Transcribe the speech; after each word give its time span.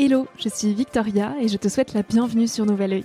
Hello, 0.00 0.28
je 0.38 0.48
suis 0.48 0.74
Victoria 0.74 1.34
et 1.40 1.48
je 1.48 1.56
te 1.56 1.66
souhaite 1.66 1.92
la 1.92 2.04
bienvenue 2.04 2.46
sur 2.46 2.64
Nouvel 2.64 2.92
Oeil. 2.92 3.04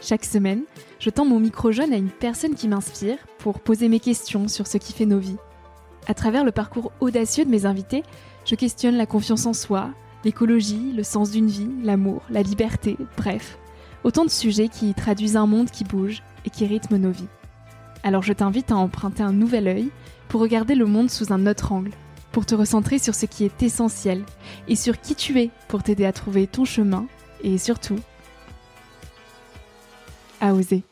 Chaque 0.00 0.24
semaine, 0.24 0.64
je 0.98 1.08
tends 1.08 1.24
mon 1.24 1.38
micro 1.38 1.70
jaune 1.70 1.92
à 1.92 1.96
une 1.96 2.10
personne 2.10 2.56
qui 2.56 2.66
m'inspire 2.66 3.18
pour 3.38 3.60
poser 3.60 3.88
mes 3.88 4.00
questions 4.00 4.48
sur 4.48 4.66
ce 4.66 4.76
qui 4.76 4.92
fait 4.92 5.06
nos 5.06 5.20
vies. 5.20 5.36
À 6.08 6.14
travers 6.14 6.42
le 6.42 6.50
parcours 6.50 6.90
audacieux 6.98 7.44
de 7.44 7.50
mes 7.50 7.64
invités, 7.64 8.02
je 8.44 8.56
questionne 8.56 8.96
la 8.96 9.06
confiance 9.06 9.46
en 9.46 9.52
soi, 9.52 9.90
l'écologie, 10.24 10.92
le 10.96 11.04
sens 11.04 11.30
d'une 11.30 11.46
vie, 11.46 11.70
l'amour, 11.84 12.22
la 12.28 12.42
liberté, 12.42 12.96
bref, 13.16 13.56
autant 14.02 14.24
de 14.24 14.30
sujets 14.30 14.66
qui 14.66 14.94
traduisent 14.94 15.36
un 15.36 15.46
monde 15.46 15.70
qui 15.70 15.84
bouge 15.84 16.24
et 16.44 16.50
qui 16.50 16.66
rythme 16.66 16.96
nos 16.96 17.12
vies. 17.12 17.28
Alors 18.02 18.24
je 18.24 18.32
t'invite 18.32 18.72
à 18.72 18.76
emprunter 18.76 19.22
un 19.22 19.32
nouvel 19.32 19.68
œil 19.68 19.90
pour 20.26 20.40
regarder 20.40 20.74
le 20.74 20.86
monde 20.86 21.08
sous 21.08 21.32
un 21.32 21.46
autre 21.46 21.70
angle 21.70 21.92
pour 22.32 22.46
te 22.46 22.54
recentrer 22.54 22.98
sur 22.98 23.14
ce 23.14 23.26
qui 23.26 23.44
est 23.44 23.62
essentiel 23.62 24.24
et 24.68 24.76
sur 24.76 25.00
qui 25.00 25.14
tu 25.14 25.40
es 25.40 25.50
pour 25.68 25.82
t'aider 25.82 26.04
à 26.04 26.12
trouver 26.12 26.46
ton 26.46 26.64
chemin 26.64 27.06
et 27.42 27.58
surtout 27.58 27.98
à 30.40 30.54
oser. 30.54 30.82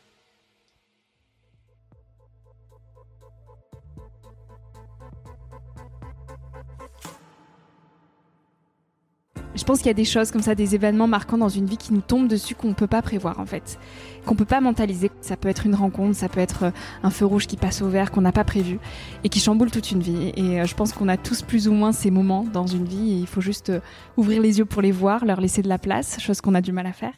Pense 9.71 9.79
qu'il 9.79 9.87
y 9.87 9.91
a 9.91 9.93
des 9.93 10.03
choses 10.03 10.31
comme 10.31 10.41
ça, 10.41 10.53
des 10.53 10.75
événements 10.75 11.07
marquants 11.07 11.37
dans 11.37 11.47
une 11.47 11.65
vie 11.65 11.77
qui 11.77 11.93
nous 11.93 12.01
tombent 12.01 12.27
dessus 12.27 12.55
qu'on 12.55 12.67
ne 12.67 12.73
peut 12.73 12.87
pas 12.87 13.01
prévoir 13.01 13.39
en 13.39 13.45
fait, 13.45 13.79
qu'on 14.25 14.33
ne 14.33 14.37
peut 14.37 14.43
pas 14.43 14.59
mentaliser. 14.59 15.09
Ça 15.21 15.37
peut 15.37 15.47
être 15.47 15.65
une 15.65 15.75
rencontre, 15.75 16.13
ça 16.13 16.27
peut 16.27 16.41
être 16.41 16.63
euh, 16.63 16.71
un 17.03 17.09
feu 17.09 17.25
rouge 17.25 17.47
qui 17.47 17.55
passe 17.55 17.81
au 17.81 17.87
vert 17.87 18.11
qu'on 18.11 18.19
n'a 18.19 18.33
pas 18.33 18.43
prévu 18.43 18.79
et 19.23 19.29
qui 19.29 19.39
chamboule 19.39 19.71
toute 19.71 19.91
une 19.91 20.01
vie. 20.01 20.33
Et 20.35 20.59
euh, 20.59 20.65
je 20.65 20.75
pense 20.75 20.91
qu'on 20.91 21.07
a 21.07 21.15
tous 21.15 21.41
plus 21.41 21.69
ou 21.69 21.71
moins 21.71 21.93
ces 21.93 22.11
moments 22.11 22.43
dans 22.51 22.67
une 22.67 22.83
vie 22.83 23.13
et 23.13 23.15
il 23.15 23.27
faut 23.27 23.39
juste 23.39 23.69
euh, 23.69 23.79
ouvrir 24.17 24.41
les 24.41 24.59
yeux 24.59 24.65
pour 24.65 24.81
les 24.81 24.91
voir, 24.91 25.23
leur 25.23 25.39
laisser 25.39 25.61
de 25.61 25.69
la 25.69 25.77
place, 25.77 26.19
chose 26.19 26.41
qu'on 26.41 26.53
a 26.53 26.59
du 26.59 26.73
mal 26.73 26.85
à 26.85 26.91
faire. 26.91 27.13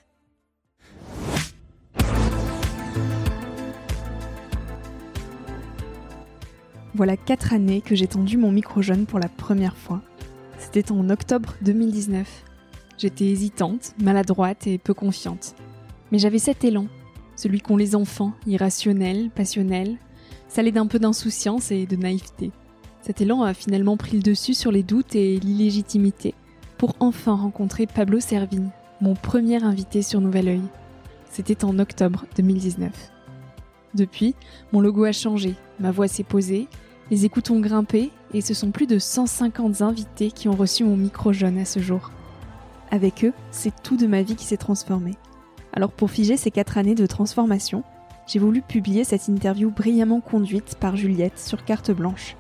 Voilà 6.94 7.18
quatre 7.18 7.52
années 7.52 7.82
que 7.82 7.96
j'ai 7.96 8.06
tendu 8.06 8.38
mon 8.38 8.52
micro 8.52 8.84
jaune 8.84 9.08
pour 9.08 9.18
la 9.18 9.28
première 9.28 9.76
fois. 9.76 10.04
C'était 10.74 10.92
en 10.92 11.08
octobre 11.12 11.54
2019. 11.62 12.28
J'étais 12.98 13.28
hésitante, 13.28 13.94
maladroite 14.02 14.66
et 14.66 14.80
peu 14.80 14.96
confiante. 14.96 15.54
Mais 16.12 16.18
j'avais 16.18 16.40
cet 16.40 16.64
élan, 16.64 16.88
celui 17.36 17.62
qu'ont 17.62 17.78
les 17.78 17.96
enfants, 17.96 18.34
irrationnel, 18.48 19.30
passionnel, 19.30 19.98
salé 20.48 20.72
d'un 20.72 20.88
peu 20.88 20.98
d'insouciance 20.98 21.70
et 21.70 21.86
de 21.86 21.96
naïveté. 21.96 22.50
Cet 23.02 23.22
élan 23.22 23.44
a 23.44 23.54
finalement 23.54 23.98
pris 23.98 24.18
le 24.18 24.24
dessus 24.24 24.56
sur 24.56 24.72
les 24.72 24.82
doutes 24.82 25.14
et 25.14 25.38
l'illégitimité 25.38 26.34
pour 26.80 26.96
enfin 27.00 27.36
rencontrer 27.36 27.86
Pablo 27.86 28.20
Servigne, 28.20 28.72
mon 29.00 29.14
premier 29.14 29.64
invité 29.64 30.02
sur 30.02 30.22
Nouvel 30.22 30.48
Oeil. 30.48 30.64
C'était 31.30 31.66
en 31.66 31.78
octobre 31.78 32.26
2019. 32.36 32.92
Depuis, 33.94 34.34
mon 34.72 34.82
logo 34.82 35.04
a 35.04 35.12
changé, 35.12 35.54
ma 35.80 35.92
voix 35.92 36.08
s'est 36.08 36.24
posée, 36.24 36.68
les 37.12 37.26
écoutes 37.26 37.52
ont 37.52 37.60
grimpé 37.60 38.12
et 38.34 38.42
ce 38.42 38.54
sont 38.54 38.72
plus 38.72 38.88
de 38.88 38.98
150 38.98 39.82
invités 39.82 40.32
qui 40.32 40.48
ont 40.48 40.56
reçu 40.56 40.84
mon 40.84 40.96
micro 40.98 41.34
jaune 41.34 41.58
à 41.58 41.66
ce 41.66 41.80
jour. 41.80 42.12
Avec 42.92 43.26
eux, 43.26 43.34
c'est 43.52 43.74
tout 43.84 43.98
de 43.98 44.08
ma 44.08 44.22
vie 44.22 44.36
qui 44.36 44.46
s'est 44.46 44.58
transformé. 44.58 45.16
Alors 45.74 45.92
pour 45.92 46.12
figer 46.12 46.38
ces 46.38 46.52
quatre 46.52 46.78
années 46.78 46.96
de 46.96 47.06
transformation, 47.06 47.84
j'ai 48.28 48.40
voulu 48.40 48.62
publier 48.62 49.04
cette 49.04 49.28
interview 49.28 49.70
brillamment 49.70 50.22
conduite 50.22 50.76
par 50.80 50.96
Juliette 50.96 51.40
sur 51.40 51.66
carte 51.66 51.92
blanche. 51.92 52.36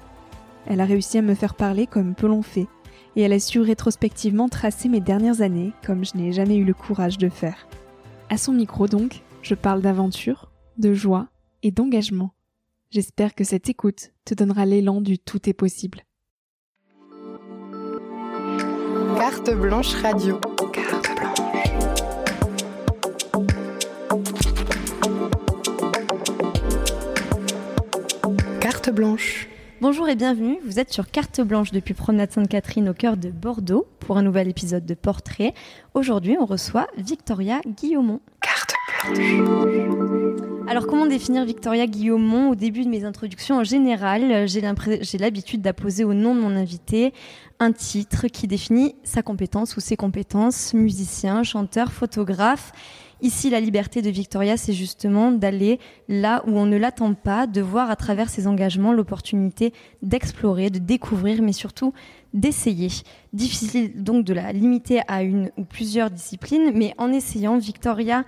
Elle 0.65 0.79
a 0.79 0.85
réussi 0.85 1.17
à 1.17 1.21
me 1.21 1.35
faire 1.35 1.55
parler 1.55 1.87
comme 1.87 2.15
peu 2.15 2.27
l'ont 2.27 2.41
fait, 2.41 2.67
et 3.15 3.21
elle 3.21 3.33
a 3.33 3.39
su 3.39 3.59
rétrospectivement 3.59 4.47
tracer 4.47 4.87
mes 4.87 5.01
dernières 5.01 5.41
années 5.41 5.73
comme 5.85 6.05
je 6.05 6.15
n'ai 6.15 6.31
jamais 6.31 6.55
eu 6.55 6.63
le 6.63 6.73
courage 6.73 7.17
de 7.17 7.29
faire. 7.29 7.67
À 8.29 8.37
son 8.37 8.53
micro 8.53 8.87
donc, 8.87 9.21
je 9.41 9.55
parle 9.55 9.81
d'aventure, 9.81 10.51
de 10.77 10.93
joie 10.93 11.27
et 11.63 11.71
d'engagement. 11.71 12.31
J'espère 12.93 13.33
que 13.33 13.43
cette 13.43 13.69
écoute 13.69 14.11
te 14.23 14.35
donnera 14.35 14.67
l'élan 14.67 15.01
du 15.01 15.17
tout 15.17 15.49
est 15.49 15.53
possible. 15.53 16.03
Carte 19.17 19.49
blanche 19.55 19.95
radio. 19.95 20.39
Carte 20.71 21.09
blanche. 21.17 21.39
Carte 28.61 28.89
blanche. 28.91 29.47
Bonjour 29.81 30.07
et 30.07 30.15
bienvenue, 30.15 30.59
vous 30.63 30.79
êtes 30.79 30.93
sur 30.93 31.09
Carte 31.09 31.41
Blanche 31.41 31.71
depuis 31.71 31.95
Promenade 31.95 32.31
Sainte-Catherine 32.31 32.89
au 32.89 32.93
cœur 32.93 33.17
de 33.17 33.31
Bordeaux 33.31 33.87
pour 34.01 34.17
un 34.17 34.21
nouvel 34.21 34.47
épisode 34.47 34.85
de 34.85 34.93
Portrait. 34.93 35.55
Aujourd'hui, 35.95 36.37
on 36.39 36.45
reçoit 36.45 36.87
Victoria 36.95 37.59
Guillaumont. 37.65 38.21
Carte 38.39 38.75
blanche. 39.03 40.22
Alors, 40.73 40.87
comment 40.87 41.05
définir 41.05 41.45
Victoria 41.45 41.85
Guillaumont 41.85 42.49
Au 42.49 42.55
début 42.55 42.83
de 42.83 42.89
mes 42.89 43.05
introductions, 43.05 43.57
en 43.57 43.63
général, 43.63 44.47
j'ai 44.47 45.17
l'habitude 45.19 45.61
d'apposer 45.61 46.03
au 46.03 46.15
nom 46.15 46.33
de 46.33 46.39
mon 46.41 46.55
invité 46.55 47.13
un 47.59 47.71
titre 47.71 48.25
qui 48.25 48.47
définit 48.47 48.95
sa 49.03 49.21
compétence 49.21 49.77
ou 49.77 49.81
ses 49.81 49.95
compétences, 49.95 50.73
musicien, 50.73 51.43
chanteur, 51.43 51.91
photographe. 51.91 52.71
Ici, 53.21 53.51
la 53.51 53.59
liberté 53.59 54.01
de 54.01 54.09
Victoria, 54.09 54.57
c'est 54.57 54.73
justement 54.73 55.31
d'aller 55.31 55.79
là 56.09 56.41
où 56.47 56.57
on 56.57 56.65
ne 56.65 56.77
l'attend 56.77 57.13
pas, 57.13 57.45
de 57.45 57.61
voir 57.61 57.91
à 57.91 57.95
travers 57.95 58.29
ses 58.31 58.47
engagements 58.47 58.93
l'opportunité 58.93 59.73
d'explorer, 60.01 60.71
de 60.71 60.79
découvrir, 60.79 61.43
mais 61.43 61.53
surtout 61.53 61.93
d'essayer. 62.33 62.89
Difficile 63.31 64.01
donc 64.01 64.25
de 64.25 64.33
la 64.33 64.51
limiter 64.51 65.01
à 65.07 65.21
une 65.21 65.51
ou 65.55 65.65
plusieurs 65.65 66.09
disciplines, 66.09 66.71
mais 66.73 66.95
en 66.97 67.11
essayant, 67.11 67.59
Victoria 67.59 68.23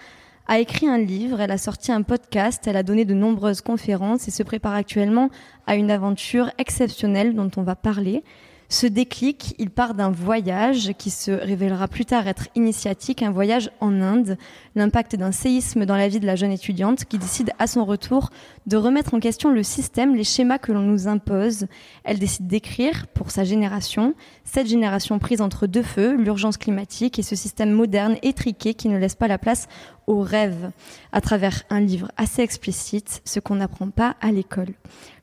a 0.47 0.59
écrit 0.59 0.87
un 0.87 0.97
livre, 0.97 1.41
elle 1.41 1.51
a 1.51 1.57
sorti 1.57 1.91
un 1.91 2.01
podcast, 2.01 2.67
elle 2.67 2.77
a 2.77 2.83
donné 2.83 3.05
de 3.05 3.13
nombreuses 3.13 3.61
conférences 3.61 4.27
et 4.27 4.31
se 4.31 4.43
prépare 4.43 4.73
actuellement 4.73 5.29
à 5.67 5.75
une 5.75 5.91
aventure 5.91 6.51
exceptionnelle 6.57 7.35
dont 7.35 7.51
on 7.57 7.63
va 7.63 7.75
parler. 7.75 8.23
Ce 8.67 8.87
déclic, 8.87 9.53
il 9.59 9.69
part 9.69 9.93
d'un 9.93 10.09
voyage 10.09 10.93
qui 10.97 11.11
se 11.11 11.29
révélera 11.29 11.87
plus 11.87 12.05
tard 12.05 12.27
être 12.27 12.47
initiatique, 12.55 13.21
un 13.21 13.31
voyage 13.31 13.69
en 13.79 14.01
Inde, 14.01 14.37
l'impact 14.73 15.15
d'un 15.15 15.31
séisme 15.31 15.85
dans 15.85 15.95
la 15.95 16.07
vie 16.07 16.19
de 16.19 16.25
la 16.25 16.35
jeune 16.35 16.51
étudiante 16.51 17.05
qui 17.05 17.19
décide 17.19 17.51
à 17.59 17.67
son 17.67 17.85
retour 17.85 18.31
de 18.65 18.75
remettre 18.75 19.13
en 19.13 19.19
question 19.19 19.51
le 19.51 19.61
système, 19.61 20.15
les 20.15 20.23
schémas 20.23 20.57
que 20.57 20.71
l'on 20.71 20.81
nous 20.81 21.07
impose. 21.07 21.67
Elle 22.03 22.17
décide 22.17 22.47
d'écrire 22.47 23.05
pour 23.07 23.29
sa 23.29 23.43
génération, 23.43 24.15
cette 24.43 24.67
génération 24.67 25.19
prise 25.19 25.41
entre 25.41 25.67
deux 25.67 25.83
feux, 25.83 26.15
l'urgence 26.15 26.57
climatique 26.57 27.19
et 27.19 27.23
ce 27.23 27.35
système 27.35 27.71
moderne 27.71 28.17
étriqué 28.23 28.73
qui 28.73 28.89
ne 28.89 28.97
laisse 28.97 29.15
pas 29.15 29.27
la 29.27 29.37
place 29.37 29.67
au 30.07 30.21
rêve 30.21 30.71
à 31.11 31.21
travers 31.21 31.63
un 31.69 31.79
livre 31.79 32.11
assez 32.17 32.41
explicite, 32.41 33.21
ce 33.25 33.39
qu'on 33.39 33.55
n'apprend 33.55 33.89
pas 33.89 34.15
à 34.21 34.31
l'école. 34.31 34.73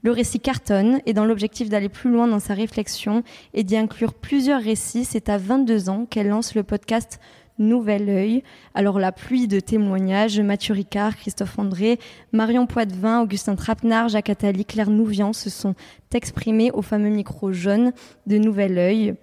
Le 0.03 0.11
récit 0.11 0.41
cartonne 0.41 1.01
et 1.07 1.13
dans 1.13 1.25
l'objectif 1.25 1.69
d'aller 1.69 1.89
plus 1.89 2.11
loin 2.11 2.27
dans 2.27 2.41
sa 2.41 2.55
réflexion 2.55 3.23
et 3.55 3.65
d'y 3.65 3.77
inclure 3.77 4.15
plusieurs 4.15 4.63
récits, 4.63 5.05
c'est 5.05 5.29
à 5.29 5.39
22 5.39 5.89
ans 5.89 6.07
qu'elle 6.07 6.29
lance 6.29 6.55
le 6.55 6.63
podcast 6.63 7.21
Nouvel 7.59 8.09
Oeil. 8.09 8.43
Alors 8.75 8.99
la 8.99 9.13
pluie 9.13 9.49
de 9.49 9.61
témoignages, 9.61 10.41
Mathieu 10.41 10.75
Ricard, 10.75 11.17
Christophe 11.17 11.59
André, 11.59 11.99
Marion 12.33 12.67
Poitvin, 12.67 13.23
Augustin 13.23 13.55
Trapenard, 13.55 14.09
Jacques 14.09 14.31
Attali, 14.31 14.65
Claire 14.65 14.91
Nouvian 14.91 15.33
se 15.33 15.51
sont 15.51 15.75
exprimés 16.15 16.71
au 16.73 16.83
fameux 16.83 17.11
micro 17.11 17.53
jaune 17.53 17.93
de 18.27 18.39
Nouvel 18.39 18.79
Oeil. 18.79 19.15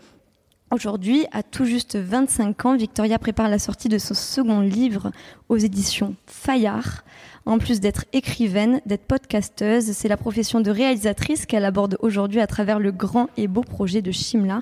Aujourd'hui, 0.72 1.26
à 1.32 1.42
tout 1.42 1.66
juste 1.66 1.96
25 1.96 2.66
ans, 2.68 2.78
Victoria 2.78 3.18
prépare 3.18 3.50
la 3.50 3.58
sortie 3.58 3.90
de 3.90 3.98
son 3.98 4.14
second 4.14 4.60
livre 4.60 5.12
aux 5.50 5.58
éditions 5.58 6.16
Fayard. 6.28 7.04
En 7.48 7.58
plus 7.58 7.80
d'être 7.80 8.06
écrivaine, 8.14 8.80
d'être 8.86 9.08
podcasteuse, 9.08 9.94
c'est 9.94 10.08
la 10.08 10.16
profession 10.16 10.62
de 10.62 10.70
réalisatrice 10.70 11.48
qu'elle 11.48 11.66
aborde 11.66 11.98
aujourd'hui 12.02 12.40
à 12.40 12.46
travers 12.46 12.78
le 12.78 12.92
grand 12.92 13.30
et 13.36 13.48
beau 13.48 13.62
projet 13.62 14.04
de 14.04 14.12
Shimla 14.12 14.62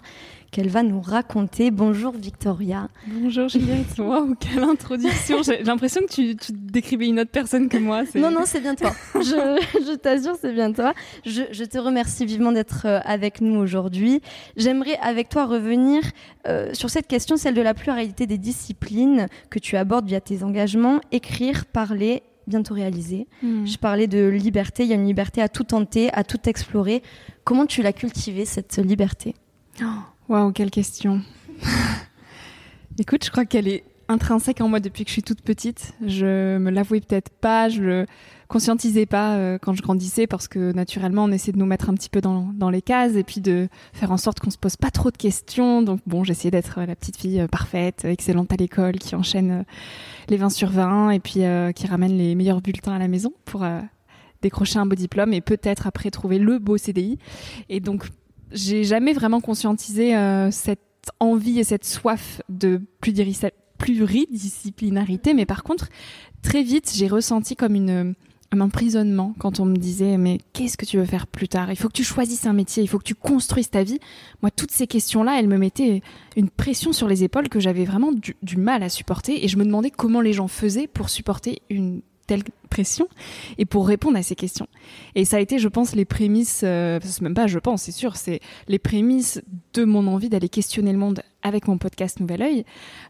qu'elle 0.52 0.70
va 0.70 0.84
nous 0.84 1.02
raconter. 1.02 1.72
Bonjour 1.72 2.14
Victoria. 2.14 2.88
Bonjour 3.08 3.48
Juliette. 3.50 3.86
Waouh, 3.98 4.36
quelle 4.36 4.64
introduction. 4.64 5.44
J'ai 5.44 5.64
l'impression 5.64 6.02
que 6.02 6.12
tu, 6.12 6.36
tu, 6.36 6.52
décrivais 6.54 7.08
une 7.08 7.20
autre 7.20 7.32
personne 7.32 7.70
que 7.70 7.78
moi. 7.78 8.04
Non, 8.16 8.32
non, 8.32 8.44
c'est 8.46 8.62
bien 8.62 8.76
toi. 8.76 8.92
je, 9.16 9.22
je 9.22 9.96
t'assure, 9.96 10.36
c'est 10.40 10.54
bien 10.54 10.72
toi. 10.72 10.94
Je, 11.26 11.44
je, 11.52 11.64
te 11.64 11.78
remercie 11.78 12.26
vivement 12.26 12.52
d'être 12.52 12.86
euh, 12.86 13.00
avec 13.04 13.42
nous 13.42 13.60
aujourd'hui. 13.60 14.22
J'aimerais 14.56 14.98
avec 15.02 15.30
toi 15.30 15.46
revenir 15.46 16.02
euh, 16.48 16.74
sur 16.74 16.90
cette 16.90 17.08
question, 17.08 17.38
celle 17.38 17.54
de 17.54 17.62
la 17.62 17.74
pluralité 17.74 18.26
des 18.26 18.38
disciplines 18.38 19.28
que 19.50 19.60
tu 19.60 19.76
abordes 19.76 20.08
via 20.08 20.22
tes 20.22 20.44
engagements, 20.44 21.02
écrire, 21.12 21.66
parler 21.66 22.24
bientôt 22.48 22.74
réaliser. 22.74 23.28
Hmm. 23.44 23.66
Je 23.66 23.78
parlais 23.78 24.08
de 24.08 24.26
liberté, 24.30 24.84
il 24.84 24.90
y 24.90 24.94
a 24.94 24.96
une 24.96 25.06
liberté 25.06 25.42
à 25.42 25.50
tout 25.50 25.66
tenter, 25.66 26.10
à 26.14 26.24
tout 26.24 26.48
explorer. 26.48 27.04
Comment 27.44 27.66
tu 27.66 27.82
l'as 27.82 27.92
cultivée, 27.92 28.46
cette 28.46 28.78
liberté? 28.78 29.36
Oh. 29.82 29.86
Waouh, 30.30 30.52
quelle 30.52 30.72
question. 30.72 31.22
Écoute, 33.00 33.24
je 33.24 33.32
crois 33.32 33.46
qu'elle 33.46 33.70
est 33.70 33.86
intrinsèque 34.10 34.60
en 34.60 34.68
moi 34.68 34.82
depuis 34.82 35.06
que 35.06 35.10
je 35.10 35.14
suis 35.14 35.24
toute 35.24 35.42
petite. 35.42 35.94
Je 36.06 36.58
me 36.58 36.70
l'avouais 36.70 37.00
peut-être 37.00 37.30
pas. 37.30 37.70
Je 37.70 38.06
conscientisais 38.50 39.06
pas 39.06 39.36
euh, 39.36 39.58
quand 39.58 39.74
je 39.74 39.82
grandissais 39.82 40.28
parce 40.28 40.50
que 40.50 40.74
naturellement 40.74 41.26
on 41.26 41.32
essaie 41.32 41.52
de 41.52 41.58
nous 41.58 41.66
mettre 41.66 41.90
un 41.90 41.94
petit 41.94 42.10
peu 42.10 42.22
dans, 42.22 42.50
dans 42.54 42.70
les 42.70 42.82
cases 42.82 43.16
et 43.16 43.24
puis 43.24 43.42
de 43.42 43.68
faire 43.92 44.12
en 44.12 44.18
sorte 44.18 44.40
qu'on 44.40 44.50
se 44.50 44.58
pose 44.58 44.76
pas 44.76 44.92
trop 44.92 45.12
de 45.12 45.18
questions. 45.18 45.82
Donc 45.82 46.02
bon, 46.06 46.26
j'essayais 46.26 46.52
d'être 46.52 46.82
la 46.82 46.96
petite 46.96 47.16
fille 47.16 47.40
euh, 47.40 47.48
parfaite, 47.48 48.04
excellente 48.04 48.52
à 48.52 48.58
l'école, 48.58 48.96
qui 48.96 49.16
enchaîne 49.16 49.52
euh, 49.52 49.64
les 50.28 50.36
20 50.36 50.50
sur 50.50 50.70
20 50.70 51.12
et 51.12 51.20
puis 51.20 51.42
qui 51.76 51.88
ramène 51.88 52.18
les 52.18 52.36
meilleurs 52.36 52.60
bulletins 52.60 52.94
à 52.94 53.00
la 53.00 53.08
maison 53.08 53.32
pour 53.46 53.66
décrocher 54.42 54.78
un 54.78 54.86
beau 54.86 54.96
diplôme 54.96 55.32
et 55.32 55.40
peut-être 55.40 55.88
après 55.88 56.12
trouver 56.12 56.38
le 56.38 56.60
beau 56.60 56.78
CDI. 56.78 57.18
Et 57.70 57.80
donc 57.80 58.10
j'ai 58.52 58.84
jamais 58.84 59.14
vraiment 59.14 59.42
conscientisé 59.42 60.14
cette 60.52 60.80
envie 61.20 61.60
et 61.60 61.64
cette 61.64 61.86
soif 61.86 62.42
de 62.50 62.82
pluridisciplinarité, 63.78 65.34
mais 65.34 65.46
par 65.46 65.64
contre 65.64 65.90
très 66.42 66.64
vite 66.64 66.92
j'ai 66.94 67.08
ressenti 67.08 67.56
comme 67.56 67.76
une 67.76 68.16
un 68.52 68.62
emprisonnement 68.62 69.36
quand 69.40 69.60
on 69.60 69.66
me 69.66 69.76
disait 69.76 70.18
mais 70.18 70.40
qu'est-ce 70.54 70.78
que 70.78 70.86
tu 70.86 70.98
veux 70.98 71.06
faire 71.06 71.28
plus 71.28 71.48
tard? 71.48 71.70
Il 71.72 71.76
faut 71.76 71.88
que 71.88 71.94
tu 71.94 72.04
choisisses 72.04 72.46
un 72.46 72.54
métier, 72.54 72.84
il 72.84 72.88
faut 72.88 72.98
que 72.98 73.04
tu 73.04 73.16
construises 73.16 73.70
ta 73.70 73.84
vie. 73.84 74.00
Moi, 74.42 74.52
toutes 74.52 74.72
ces 74.72 74.88
questions-là, 74.88 75.40
elles 75.40 75.48
me 75.48 75.58
mettaient 75.58 76.02
une 76.36 76.50
pression 76.50 76.94
sur 76.94 77.08
les 77.08 77.24
épaules 77.24 77.50
que 77.50 77.60
j'avais 77.60 77.86
vraiment 77.86 78.12
du, 78.12 78.36
du, 78.42 78.58
mal 78.58 78.84
à 78.84 78.90
supporter 78.90 79.44
et 79.44 79.48
je 79.48 79.58
me 79.58 79.66
demandais 79.66 79.92
comment 79.92 80.22
les 80.22 80.34
gens 80.34 80.48
faisaient 80.48 80.88
pour 80.88 81.10
supporter 81.10 81.62
une 81.70 82.02
telle 82.26 82.44
pression 82.68 83.08
et 83.58 83.66
pour 83.66 83.88
répondre 83.88 84.18
à 84.18 84.24
ces 84.24 84.36
questions. 84.36 84.68
Et 85.16 85.26
ça 85.26 85.38
a 85.38 85.40
été, 85.40 85.60
je 85.60 85.68
pense, 85.68 85.96
les 85.96 86.06
prémices, 86.06 86.62
euh, 86.64 87.00
même 87.22 87.34
pas 87.34 87.48
je 87.48 87.60
pense, 87.60 87.84
c'est 87.84 87.92
sûr, 87.92 88.16
c'est 88.16 88.40
les 88.68 88.80
prémices 88.80 89.42
de 89.74 89.84
mon 89.84 90.08
envie 90.08 90.30
d'aller 90.30 90.50
questionner 90.50 90.92
le 90.92 90.98
monde 90.98 91.22
avec 91.44 91.68
mon 91.68 91.78
podcast 91.78 92.20
Nouvel 92.20 92.42
Oeil 92.42 92.66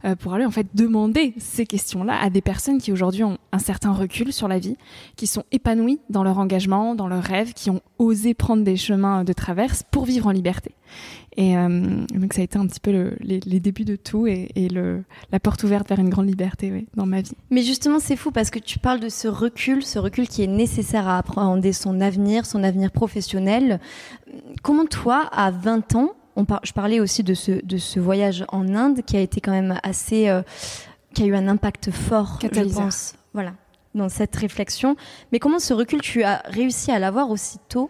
euh, 0.06 0.16
pour 0.16 0.34
aller 0.34 0.46
en 0.46 0.52
fait 0.52 0.68
demander 0.74 1.34
ces 1.38 1.66
questions-là 1.66 2.20
à 2.22 2.30
des 2.30 2.42
personnes 2.42 2.80
qui 2.80 2.92
aujourd'hui 2.92 3.24
ont 3.24 3.38
un 3.52 3.60
certain 3.60 3.92
recul 3.92 4.32
sur 4.32 4.48
la 4.48 4.60
vie, 4.60 4.78
qui 5.16 5.28
sont 5.28 5.44
épanouies 5.52 6.00
dans 6.10 6.24
leur 6.24 6.38
engagement, 6.38 6.96
dans 6.96 7.08
leurs 7.08 7.24
rêves, 7.24 7.54
qui 7.54 7.70
ont 7.70 7.82
osé 7.98 8.34
prendre 8.34 8.64
des 8.64 8.78
chemins 8.78 9.24
de 9.24 9.34
traverse 9.34 9.84
pour 9.92 10.06
vivre 10.06 10.28
en 10.28 10.32
liberté. 10.32 10.76
Et 11.38 11.56
euh, 11.56 12.06
donc 12.16 12.34
ça 12.34 12.42
a 12.42 12.44
été 12.44 12.58
un 12.58 12.66
petit 12.66 12.80
peu 12.80 12.92
le, 12.92 13.16
les, 13.20 13.40
les, 13.42 13.60
débuts 13.60 13.86
de 13.86 13.96
tout 13.96 14.26
et, 14.26 14.50
et 14.56 14.70
le, 14.70 15.04
la 15.32 15.40
porte 15.40 15.64
ouverte 15.64 15.88
vers 15.88 16.00
une 16.00 16.10
grande 16.10 16.28
liberté 16.28 16.88
dans 16.96 17.06
ma 17.06 17.22
vie. 17.22 17.36
Mais 17.52 17.62
justement 17.62 18.00
c'est 18.00 18.16
fou 18.16 18.32
parce 18.32 18.50
que 18.50 18.58
tu 18.58 18.80
parles 18.80 19.00
de 19.00 19.10
ce 19.10 19.28
recul, 19.28 19.47
ce 19.84 20.00
recul 20.00 20.28
qui 20.28 20.44
est 20.44 20.48
nécessaire 20.48 21.08
à 21.08 21.18
appréhender 21.18 21.74
son 21.74 22.02
avenir, 22.02 22.46
son 22.46 22.64
avenir 22.64 22.92
professionnel. 22.92 23.80
Comment 24.64 24.86
toi, 24.86 25.30
à 25.32 25.52
20 25.52 25.96
ans, 25.96 26.12
on 26.36 26.46
par 26.46 26.60
je 26.64 26.72
parlais 26.72 27.00
aussi 27.00 27.24
de 27.24 27.34
ce, 27.34 27.66
de 27.66 27.78
ce 27.78 28.00
voyage 28.00 28.46
en 28.50 28.76
Inde 28.76 29.02
qui 29.06 29.18
a 29.18 29.22
été 29.22 29.42
quand 29.42 29.52
même 29.52 29.80
assez... 29.84 30.30
Euh, 30.30 30.42
qui 31.14 31.24
a 31.24 31.26
eu 31.26 31.36
un 31.36 31.48
impact 31.48 31.90
fort, 31.90 32.38
Catalyseur. 32.38 32.80
je 32.80 32.86
pense. 32.86 33.16
Voilà, 33.34 33.54
dans 33.96 34.08
cette 34.08 34.36
réflexion. 34.36 34.96
Mais 35.32 35.40
comment 35.40 35.58
ce 35.58 35.74
recul, 35.74 36.00
tu 36.02 36.24
as 36.24 36.44
réussi 36.46 36.92
à 36.92 37.00
l'avoir 37.00 37.32
aussi 37.32 37.58
tôt? 37.70 37.90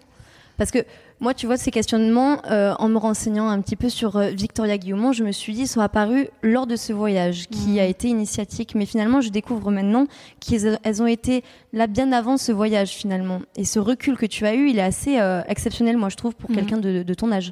Parce 0.56 0.72
que 0.72 0.80
moi, 1.20 1.34
tu 1.34 1.48
vois, 1.48 1.58
ces 1.58 1.72
questionnements, 1.72 2.42
euh, 2.46 2.76
en 2.78 2.90
me 2.90 2.98
renseignant 2.98 3.50
un 3.50 3.60
petit 3.62 3.76
peu 3.76 3.90
sur 3.90 4.18
euh, 4.18 4.30
Victoria 4.30 4.78
Guillaumont, 4.78 5.14
je 5.14 5.24
me 5.24 5.32
suis 5.32 5.54
dit, 5.54 5.66
sont 5.66 5.82
apparus 5.82 6.28
lors 6.44 6.68
de 6.68 6.76
ce 6.76 6.94
voyage 6.94 7.48
qui 7.48 7.72
mmh. 7.72 7.80
a 7.80 7.86
été 7.86 8.08
initiatique. 8.08 8.76
Mais 8.76 8.86
finalement, 8.86 9.20
je 9.20 9.30
découvre 9.30 9.72
maintenant 9.72 10.06
qu'elles 10.40 11.02
ont 11.02 11.08
été 11.08 11.44
là 11.74 11.88
bien 11.88 12.12
avant 12.12 12.38
ce 12.38 12.52
voyage, 12.52 12.92
finalement. 12.92 13.42
Et 13.56 13.66
ce 13.66 13.80
recul 13.80 14.16
que 14.16 14.28
tu 14.28 14.46
as 14.46 14.54
eu, 14.54 14.70
il 14.70 14.78
est 14.78 14.84
assez 14.84 15.20
euh, 15.20 15.42
exceptionnel, 15.48 15.98
moi, 15.98 16.10
je 16.10 16.18
trouve, 16.18 16.36
pour 16.36 16.52
mmh. 16.52 16.56
quelqu'un 16.56 16.78
de, 16.78 17.02
de, 17.02 17.14
ton 17.16 17.32
âge. 17.32 17.52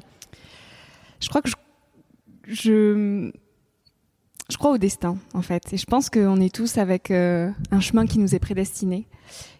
Je 1.18 1.28
crois 1.28 1.42
que 1.42 1.48
je, 1.48 1.56
je, 2.46 3.32
je 4.50 4.56
crois 4.56 4.70
au 4.70 4.78
destin, 4.78 5.16
en 5.34 5.42
fait. 5.42 5.72
Et 5.72 5.76
je 5.76 5.86
pense 5.86 6.08
qu'on 6.08 6.40
est 6.40 6.54
tous 6.54 6.78
avec 6.78 7.10
euh, 7.10 7.50
un 7.70 7.80
chemin 7.80 8.06
qui 8.06 8.18
nous 8.18 8.34
est 8.34 8.38
prédestiné. 8.38 9.08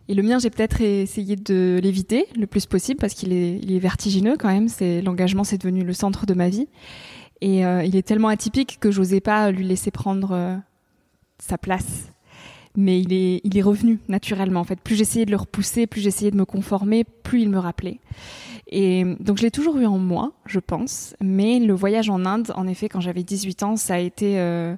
Et 0.09 0.15
le 0.15 0.23
mien, 0.23 0.39
j'ai 0.39 0.51
peut-être 0.51 0.81
essayé 0.81 1.35
de 1.35 1.81
l'éviter 1.83 2.27
le 2.37 2.47
plus 2.47 2.67
possible 2.67 3.01
parce 3.01 3.15
qu'il 3.15 3.33
est, 3.33 3.79
vertigineux 3.81 4.37
quand 4.39 4.49
même. 4.49 4.69
C'est 4.69 5.03
l'engagement, 5.03 5.43
c'est 5.43 5.59
devenu 5.59 5.83
le 5.83 5.93
centre 5.93 6.27
de 6.27 6.35
ma 6.35 6.49
vie. 6.49 6.69
Et 7.41 7.67
euh, 7.67 7.83
il 7.83 7.97
est 7.97 8.07
tellement 8.07 8.29
atypique 8.29 8.79
que 8.81 8.93
j'osais 8.93 9.21
pas 9.21 9.51
lui 9.51 9.65
laisser 9.65 9.91
prendre 9.91 10.31
euh, 10.33 10.57
sa 11.39 11.59
place. 11.59 12.13
Mais 12.77 13.01
il 13.01 13.13
est, 13.13 13.41
il 13.45 13.57
est 13.57 13.63
revenu 13.63 13.99
naturellement. 14.09 14.61
En 14.61 14.65
fait, 14.65 14.81
plus 14.81 14.97
j'essayais 14.97 15.25
de 15.25 15.31
le 15.31 15.37
repousser, 15.37 15.87
plus 15.87 16.01
j'essayais 16.01 16.31
de 16.31 16.37
me 16.37 16.45
conformer, 16.45 17.05
plus 17.23 17.43
il 17.43 17.51
me 17.51 17.59
rappelait. 17.59 18.01
Et 18.69 19.05
donc 19.21 19.39
je 19.39 19.43
l'ai 19.43 19.51
toujours 19.51 19.79
eu 19.79 19.87
en 19.87 19.99
moi, 19.99 20.33
je 20.45 20.59
pense. 20.59 21.15
Mais 21.21 21.59
le 21.59 21.73
voyage 21.73 22.11
en 22.11 22.25
Inde, 22.25 22.53
en 22.57 22.67
effet, 22.67 22.89
quand 22.89 23.01
j'avais 23.01 23.23
18 23.23 23.63
ans, 23.63 23.77
ça 23.77 23.95
a 23.95 23.99
été 23.99 24.39
euh, 24.39 24.75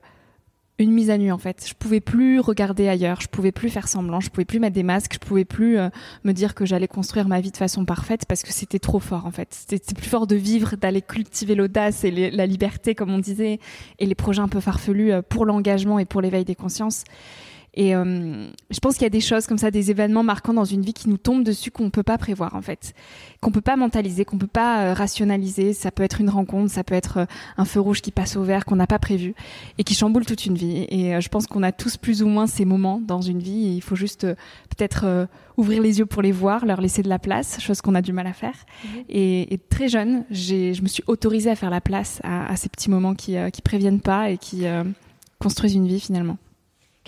une 0.78 0.92
mise 0.92 1.10
à 1.10 1.18
nu 1.18 1.32
en 1.32 1.38
fait. 1.38 1.64
Je 1.66 1.74
pouvais 1.74 2.00
plus 2.00 2.38
regarder 2.40 2.88
ailleurs, 2.88 3.20
je 3.20 3.28
pouvais 3.28 3.50
plus 3.50 3.70
faire 3.70 3.88
semblant, 3.88 4.20
je 4.20 4.30
pouvais 4.30 4.44
plus 4.44 4.60
mettre 4.60 4.74
des 4.74 4.82
masques, 4.82 5.14
je 5.14 5.26
pouvais 5.26 5.44
plus 5.44 5.78
euh, 5.78 5.88
me 6.24 6.32
dire 6.32 6.54
que 6.54 6.66
j'allais 6.66 6.86
construire 6.86 7.28
ma 7.28 7.40
vie 7.40 7.50
de 7.50 7.56
façon 7.56 7.84
parfaite 7.84 8.26
parce 8.26 8.42
que 8.42 8.52
c'était 8.52 8.78
trop 8.78 9.00
fort 9.00 9.26
en 9.26 9.30
fait. 9.30 9.48
C'était 9.68 9.94
plus 9.94 10.08
fort 10.08 10.26
de 10.26 10.36
vivre, 10.36 10.76
d'aller 10.76 11.02
cultiver 11.02 11.54
l'audace 11.54 12.04
et 12.04 12.30
la 12.30 12.46
liberté 12.46 12.94
comme 12.94 13.10
on 13.10 13.18
disait 13.18 13.58
et 13.98 14.06
les 14.06 14.14
projets 14.14 14.42
un 14.42 14.48
peu 14.48 14.60
farfelus 14.60 15.12
euh, 15.12 15.22
pour 15.22 15.46
l'engagement 15.46 15.98
et 15.98 16.04
pour 16.04 16.20
l'éveil 16.20 16.44
des 16.44 16.54
consciences. 16.54 17.04
Et 17.78 17.94
euh, 17.94 18.48
je 18.70 18.80
pense 18.80 18.94
qu'il 18.94 19.04
y 19.04 19.06
a 19.06 19.10
des 19.10 19.20
choses 19.20 19.46
comme 19.46 19.56
ça, 19.56 19.70
des 19.70 19.92
événements 19.92 20.24
marquants 20.24 20.52
dans 20.52 20.64
une 20.64 20.82
vie 20.82 20.92
qui 20.92 21.08
nous 21.08 21.16
tombent 21.16 21.44
dessus 21.44 21.70
qu'on 21.70 21.84
ne 21.84 21.90
peut 21.90 22.02
pas 22.02 22.18
prévoir 22.18 22.56
en 22.56 22.60
fait, 22.60 22.92
qu'on 23.40 23.52
peut 23.52 23.60
pas 23.60 23.76
mentaliser, 23.76 24.24
qu'on 24.24 24.36
peut 24.36 24.48
pas 24.48 24.82
euh, 24.82 24.94
rationaliser. 24.94 25.72
Ça 25.74 25.92
peut 25.92 26.02
être 26.02 26.20
une 26.20 26.28
rencontre, 26.28 26.72
ça 26.72 26.82
peut 26.82 26.96
être 26.96 27.18
euh, 27.18 27.26
un 27.56 27.64
feu 27.64 27.78
rouge 27.78 28.02
qui 28.02 28.10
passe 28.10 28.34
au 28.34 28.42
vert 28.42 28.64
qu'on 28.64 28.74
n'a 28.74 28.88
pas 28.88 28.98
prévu 28.98 29.32
et 29.78 29.84
qui 29.84 29.94
chamboule 29.94 30.26
toute 30.26 30.44
une 30.44 30.56
vie. 30.56 30.86
Et 30.88 31.20
je 31.20 31.28
pense 31.28 31.46
qu'on 31.46 31.62
a 31.62 31.70
tous 31.70 31.96
plus 31.96 32.20
ou 32.24 32.26
moins 32.26 32.48
ces 32.48 32.64
moments 32.64 33.00
dans 33.00 33.20
une 33.20 33.38
vie. 33.38 33.68
Et 33.68 33.74
il 33.74 33.80
faut 33.80 33.94
juste 33.94 34.26
peut-être 34.76 35.28
ouvrir 35.56 35.80
les 35.80 36.00
yeux 36.00 36.06
pour 36.06 36.20
les 36.20 36.32
voir, 36.32 36.66
leur 36.66 36.80
laisser 36.80 37.02
de 37.02 37.08
la 37.08 37.20
place, 37.20 37.60
chose 37.60 37.80
qu'on 37.80 37.94
a 37.94 38.02
du 38.02 38.12
mal 38.12 38.26
à 38.26 38.32
faire. 38.32 38.54
Mmh. 38.54 38.88
Et, 39.08 39.54
et, 39.54 39.58
très 39.58 39.88
jeune, 39.88 40.24
je 40.32 40.82
me 40.82 40.88
suis 40.88 41.04
autorisée 41.06 41.50
à 41.50 41.54
faire 41.54 41.70
la 41.70 41.80
place 41.80 42.20
à, 42.24 42.50
à 42.50 42.56
ces 42.56 42.68
petits 42.68 42.90
moments 42.90 43.14
qui, 43.14 43.36
qui 43.52 43.62
préviennent 43.62 44.00
pas 44.00 44.30
et 44.30 44.38
qui 44.38 44.64
construisent 45.38 45.76
une 45.76 45.86
vie 45.86 46.00
finalement. 46.00 46.38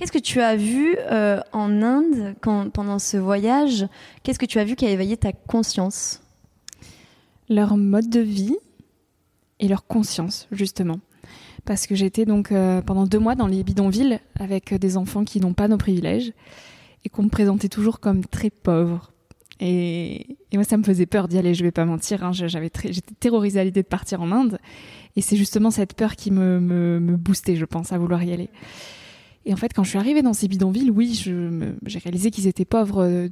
Qu'est-ce 0.00 0.12
que 0.12 0.18
tu 0.18 0.40
as 0.40 0.56
vu 0.56 0.96
euh, 1.10 1.42
en 1.52 1.82
Inde 1.82 2.34
pendant 2.40 2.98
ce 2.98 3.18
voyage? 3.18 3.86
Qu'est-ce 4.22 4.38
que 4.38 4.46
tu 4.46 4.58
as 4.58 4.64
vu 4.64 4.74
qui 4.74 4.86
a 4.86 4.90
éveillé 4.90 5.18
ta 5.18 5.30
conscience? 5.34 6.22
Leur 7.50 7.76
mode 7.76 8.08
de 8.08 8.20
vie 8.20 8.56
et 9.58 9.68
leur 9.68 9.86
conscience, 9.86 10.48
justement. 10.52 11.00
Parce 11.66 11.86
que 11.86 11.94
j'étais 11.94 12.24
donc 12.24 12.50
euh, 12.50 12.80
pendant 12.80 13.04
deux 13.04 13.18
mois 13.18 13.34
dans 13.34 13.46
les 13.46 13.62
bidonvilles 13.62 14.20
avec 14.38 14.72
des 14.72 14.96
enfants 14.96 15.24
qui 15.24 15.38
n'ont 15.38 15.52
pas 15.52 15.68
nos 15.68 15.76
privilèges 15.76 16.32
et 17.04 17.10
qu'on 17.10 17.24
me 17.24 17.28
présentait 17.28 17.68
toujours 17.68 18.00
comme 18.00 18.24
très 18.24 18.48
pauvres. 18.48 19.12
Et, 19.60 20.38
moi, 20.54 20.64
ça 20.64 20.78
me 20.78 20.82
faisait 20.82 21.04
peur 21.04 21.28
d'y 21.28 21.36
aller, 21.36 21.52
je 21.52 21.62
vais 21.62 21.72
pas 21.72 21.84
mentir. 21.84 22.24
Hein, 22.24 22.32
j'avais 22.32 22.70
j'étais 22.84 23.14
terrorisée 23.20 23.60
à 23.60 23.64
l'idée 23.64 23.82
de 23.82 23.86
partir 23.86 24.22
en 24.22 24.32
Inde. 24.32 24.60
Et 25.14 25.20
c'est 25.20 25.36
justement 25.36 25.70
cette 25.70 25.92
peur 25.92 26.16
qui 26.16 26.30
me, 26.30 26.58
me 26.58 27.16
boostait, 27.18 27.56
je 27.56 27.66
pense, 27.66 27.92
à 27.92 27.98
vouloir 27.98 28.22
y 28.22 28.32
aller. 28.32 28.48
Et 29.46 29.52
en 29.52 29.56
fait, 29.56 29.72
quand 29.74 29.84
je 29.84 29.90
suis 29.90 29.98
arrivée 29.98 30.22
dans 30.22 30.32
ces 30.32 30.48
bidonvilles, 30.48 30.90
oui, 30.90 31.14
j'ai 31.86 31.98
réalisé 31.98 32.30
qu'ils 32.30 32.46
étaient 32.46 32.64
pauvres 32.64 33.02
euh, 33.02 33.28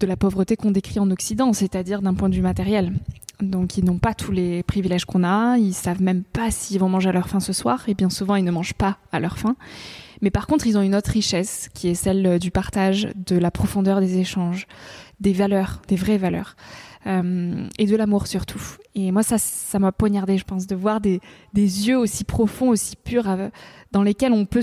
de 0.00 0.06
la 0.06 0.16
pauvreté 0.16 0.56
qu'on 0.56 0.70
décrit 0.70 1.00
en 1.00 1.10
Occident, 1.10 1.52
c'est-à-dire 1.52 2.02
d'un 2.02 2.14
point 2.14 2.28
de 2.28 2.34
vue 2.34 2.42
matériel. 2.42 2.92
Donc 3.40 3.76
ils 3.76 3.84
n'ont 3.84 3.98
pas 3.98 4.14
tous 4.14 4.32
les 4.32 4.62
privilèges 4.62 5.04
qu'on 5.04 5.22
a, 5.24 5.58
ils 5.58 5.74
savent 5.74 6.02
même 6.02 6.22
pas 6.24 6.50
s'ils 6.50 6.80
vont 6.80 6.88
manger 6.88 7.10
à 7.10 7.12
leur 7.12 7.28
faim 7.28 7.40
ce 7.40 7.52
soir, 7.52 7.88
et 7.88 7.94
bien 7.94 8.10
souvent 8.10 8.34
ils 8.34 8.44
ne 8.44 8.50
mangent 8.50 8.74
pas 8.74 8.98
à 9.12 9.20
leur 9.20 9.38
faim. 9.38 9.56
Mais 10.20 10.30
par 10.30 10.48
contre, 10.48 10.66
ils 10.66 10.76
ont 10.76 10.82
une 10.82 10.96
autre 10.96 11.10
richesse 11.10 11.68
qui 11.74 11.88
est 11.88 11.94
celle 11.94 12.40
du 12.40 12.50
partage, 12.50 13.08
de 13.14 13.36
la 13.36 13.52
profondeur 13.52 14.00
des 14.00 14.18
échanges, 14.18 14.66
des 15.20 15.32
valeurs, 15.32 15.80
des 15.86 15.94
vraies 15.94 16.18
valeurs. 16.18 16.56
Euh, 17.06 17.66
et 17.78 17.86
de 17.86 17.96
l'amour 17.96 18.26
surtout. 18.26 18.60
Et 18.94 19.12
moi, 19.12 19.22
ça, 19.22 19.38
ça 19.38 19.78
m'a 19.78 19.92
poignardé, 19.92 20.36
je 20.36 20.44
pense, 20.44 20.66
de 20.66 20.74
voir 20.74 21.00
des, 21.00 21.20
des 21.54 21.88
yeux 21.88 21.96
aussi 21.96 22.24
profonds, 22.24 22.70
aussi 22.70 22.96
purs, 22.96 23.28
euh, 23.28 23.48
dans 23.92 24.02
lesquels 24.02 24.32
on 24.32 24.44
peut 24.44 24.62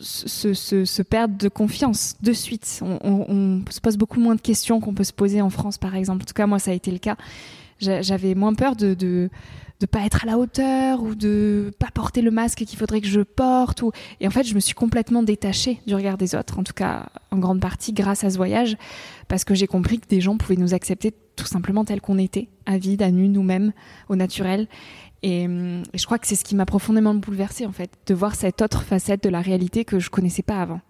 se, 0.00 0.54
se, 0.54 1.02
perdre 1.02 1.36
de 1.36 1.48
confiance 1.48 2.14
de 2.22 2.32
suite. 2.32 2.80
On, 2.82 3.62
se 3.70 3.80
pose 3.80 3.96
beaucoup 3.96 4.20
moins 4.20 4.34
de 4.34 4.40
questions 4.40 4.80
qu'on 4.80 4.94
peut 4.94 5.04
se 5.04 5.12
poser 5.12 5.40
en 5.40 5.50
France, 5.50 5.78
par 5.78 5.94
exemple. 5.94 6.22
En 6.22 6.26
tout 6.26 6.34
cas, 6.34 6.46
moi, 6.46 6.58
ça 6.58 6.70
a 6.70 6.74
été 6.74 6.90
le 6.90 6.98
cas. 6.98 7.16
J'avais 7.80 8.34
moins 8.34 8.54
peur 8.54 8.74
de, 8.74 8.94
de 8.94 9.30
de 9.80 9.86
pas 9.86 10.00
être 10.00 10.24
à 10.24 10.26
la 10.26 10.38
hauteur 10.38 11.02
ou 11.02 11.14
de 11.14 11.72
pas 11.78 11.90
porter 11.92 12.20
le 12.20 12.30
masque 12.30 12.64
qu'il 12.64 12.78
faudrait 12.78 13.00
que 13.00 13.06
je 13.06 13.20
porte 13.20 13.82
ou 13.82 13.92
et 14.20 14.26
en 14.26 14.30
fait 14.30 14.44
je 14.44 14.54
me 14.54 14.60
suis 14.60 14.74
complètement 14.74 15.22
détachée 15.22 15.80
du 15.86 15.94
regard 15.94 16.18
des 16.18 16.34
autres 16.34 16.58
en 16.58 16.64
tout 16.64 16.72
cas 16.72 17.06
en 17.30 17.38
grande 17.38 17.60
partie 17.60 17.92
grâce 17.92 18.24
à 18.24 18.30
ce 18.30 18.36
voyage 18.36 18.76
parce 19.28 19.44
que 19.44 19.54
j'ai 19.54 19.66
compris 19.66 20.00
que 20.00 20.08
des 20.08 20.20
gens 20.20 20.36
pouvaient 20.36 20.56
nous 20.56 20.74
accepter 20.74 21.14
tout 21.36 21.46
simplement 21.46 21.84
tel 21.84 22.00
qu'on 22.00 22.18
était 22.18 22.48
à 22.66 22.78
vide 22.78 23.02
à 23.02 23.10
nu 23.10 23.28
nous-mêmes 23.28 23.72
au 24.08 24.16
naturel 24.16 24.66
et, 25.22 25.44
et 25.44 25.98
je 25.98 26.06
crois 26.06 26.18
que 26.18 26.26
c'est 26.26 26.36
ce 26.36 26.44
qui 26.44 26.54
m'a 26.54 26.66
profondément 26.66 27.14
bouleversée 27.14 27.66
en 27.66 27.72
fait 27.72 27.90
de 28.06 28.14
voir 28.14 28.34
cette 28.34 28.62
autre 28.62 28.82
facette 28.82 29.22
de 29.22 29.28
la 29.28 29.40
réalité 29.40 29.84
que 29.84 29.98
je 29.98 30.10
connaissais 30.10 30.42
pas 30.42 30.60
avant. 30.60 30.80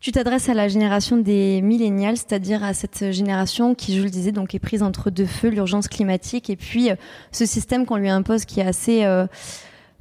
Tu 0.00 0.12
t'adresses 0.12 0.48
à 0.48 0.54
la 0.54 0.66
génération 0.66 1.18
des 1.18 1.60
millénials, 1.60 2.16
c'est-à-dire 2.16 2.64
à 2.64 2.72
cette 2.72 3.12
génération 3.12 3.74
qui, 3.74 3.98
je 3.98 4.02
le 4.02 4.08
disais, 4.08 4.32
donc 4.32 4.54
est 4.54 4.58
prise 4.58 4.82
entre 4.82 5.10
deux 5.10 5.26
feux, 5.26 5.50
l'urgence 5.50 5.88
climatique 5.88 6.48
et 6.48 6.56
puis 6.56 6.90
euh, 6.90 6.94
ce 7.32 7.44
système 7.44 7.84
qu'on 7.84 7.96
lui 7.96 8.08
impose 8.08 8.46
qui 8.46 8.60
est 8.60 8.66
assez 8.66 9.04
euh, 9.04 9.26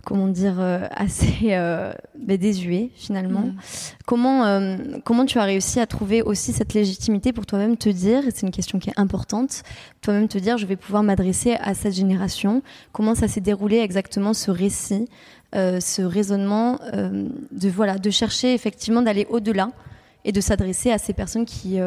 comment 0.10 0.28
dire, 0.28 0.56
euh, 0.58 0.88
assez 0.90 1.38
euh, 1.52 1.94
bah, 2.18 2.36
désuet 2.36 2.90
finalement. 2.96 3.42
Mm. 3.42 3.56
Comment, 4.08 4.44
euh, 4.46 4.78
comment 5.06 5.26
tu 5.26 5.38
as 5.38 5.44
réussi 5.44 5.80
à 5.80 5.86
trouver 5.86 6.24
aussi 6.24 6.52
cette 6.52 6.74
légitimité 6.74 7.32
pour 7.32 7.46
toi-même 7.46 7.78
te 7.78 7.90
dire, 7.90 8.28
et 8.28 8.32
c'est 8.32 8.42
une 8.42 8.52
question 8.52 8.80
qui 8.80 8.90
est 8.90 9.00
importante, 9.00 9.62
toi-même 10.02 10.28
te 10.28 10.40
dire, 10.40 10.58
je 10.58 10.66
vais 10.66 10.78
pouvoir 10.78 11.04
m'adresser 11.04 11.58
à 11.62 11.76
cette 11.76 11.94
génération. 11.94 12.64
Comment 12.92 13.14
ça 13.14 13.28
s'est 13.28 13.40
déroulé 13.40 13.78
exactement 13.78 14.34
ce 14.34 14.50
récit, 14.50 15.08
ce 15.54 16.02
raisonnement 16.02 16.80
de 16.92 17.70
voilà, 17.70 18.00
de 18.00 18.10
chercher 18.10 18.56
effectivement 18.56 19.04
d'aller 19.04 19.28
au-delà 19.30 19.70
et 20.26 20.32
de 20.32 20.42
s'adresser 20.42 20.92
à 20.92 20.98
ces 20.98 21.14
personnes 21.14 21.46
qui 21.46 21.78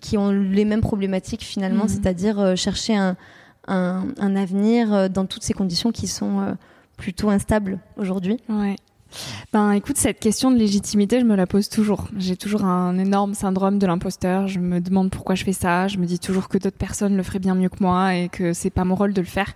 qui 0.00 0.16
ont 0.16 0.30
les 0.30 0.64
mêmes 0.64 0.80
problématiques 0.80 1.42
finalement, 1.42 1.84
mm. 1.84 1.88
c'est-à-dire 1.88 2.56
chercher 2.56 2.94
un, 2.94 3.16
un, 3.66 4.06
un, 4.18 4.36
avenir 4.36 5.10
dans 5.10 5.26
toutes 5.26 5.42
ces 5.42 5.52
conditions 5.52 5.90
qui 5.90 6.06
sont 6.06 6.56
plutôt 7.00 7.30
instable 7.30 7.80
aujourd'hui 7.96 8.36
Ouais. 8.48 8.76
Ben 9.52 9.72
écoute, 9.72 9.96
cette 9.96 10.20
question 10.20 10.52
de 10.52 10.56
légitimité, 10.56 11.18
je 11.18 11.24
me 11.24 11.34
la 11.34 11.46
pose 11.46 11.68
toujours. 11.68 12.06
J'ai 12.16 12.36
toujours 12.36 12.64
un 12.64 12.96
énorme 12.96 13.34
syndrome 13.34 13.80
de 13.80 13.86
l'imposteur. 13.86 14.46
Je 14.46 14.60
me 14.60 14.80
demande 14.80 15.10
pourquoi 15.10 15.34
je 15.34 15.42
fais 15.42 15.52
ça. 15.52 15.88
Je 15.88 15.98
me 15.98 16.06
dis 16.06 16.20
toujours 16.20 16.48
que 16.48 16.58
d'autres 16.58 16.76
personnes 16.76 17.16
le 17.16 17.22
feraient 17.24 17.40
bien 17.40 17.56
mieux 17.56 17.70
que 17.70 17.82
moi 17.82 18.14
et 18.14 18.28
que 18.28 18.52
c'est 18.52 18.70
pas 18.70 18.84
mon 18.84 18.94
rôle 18.94 19.12
de 19.12 19.20
le 19.20 19.26
faire. 19.26 19.52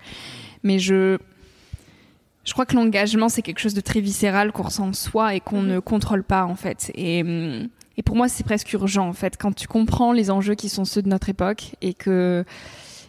Mais 0.64 0.80
je, 0.80 1.18
je 2.44 2.52
crois 2.52 2.66
que 2.66 2.74
l'engagement, 2.74 3.28
c'est 3.28 3.42
quelque 3.42 3.60
chose 3.60 3.74
de 3.74 3.80
très 3.80 4.00
viscéral 4.00 4.50
qu'on 4.50 4.64
ressent 4.64 4.88
en 4.88 4.92
soi 4.92 5.36
et 5.36 5.40
qu'on 5.40 5.62
mhm. 5.62 5.68
ne 5.68 5.78
contrôle 5.78 6.24
pas 6.24 6.46
en 6.46 6.56
fait. 6.56 6.90
Et, 6.96 7.20
et 7.96 8.02
pour 8.02 8.16
moi, 8.16 8.28
c'est 8.28 8.44
presque 8.44 8.72
urgent 8.72 9.06
en 9.06 9.12
fait. 9.12 9.36
Quand 9.38 9.54
tu 9.54 9.68
comprends 9.68 10.12
les 10.12 10.32
enjeux 10.32 10.56
qui 10.56 10.68
sont 10.68 10.84
ceux 10.84 11.02
de 11.02 11.08
notre 11.08 11.28
époque 11.28 11.76
et 11.80 11.94
que 11.94 12.44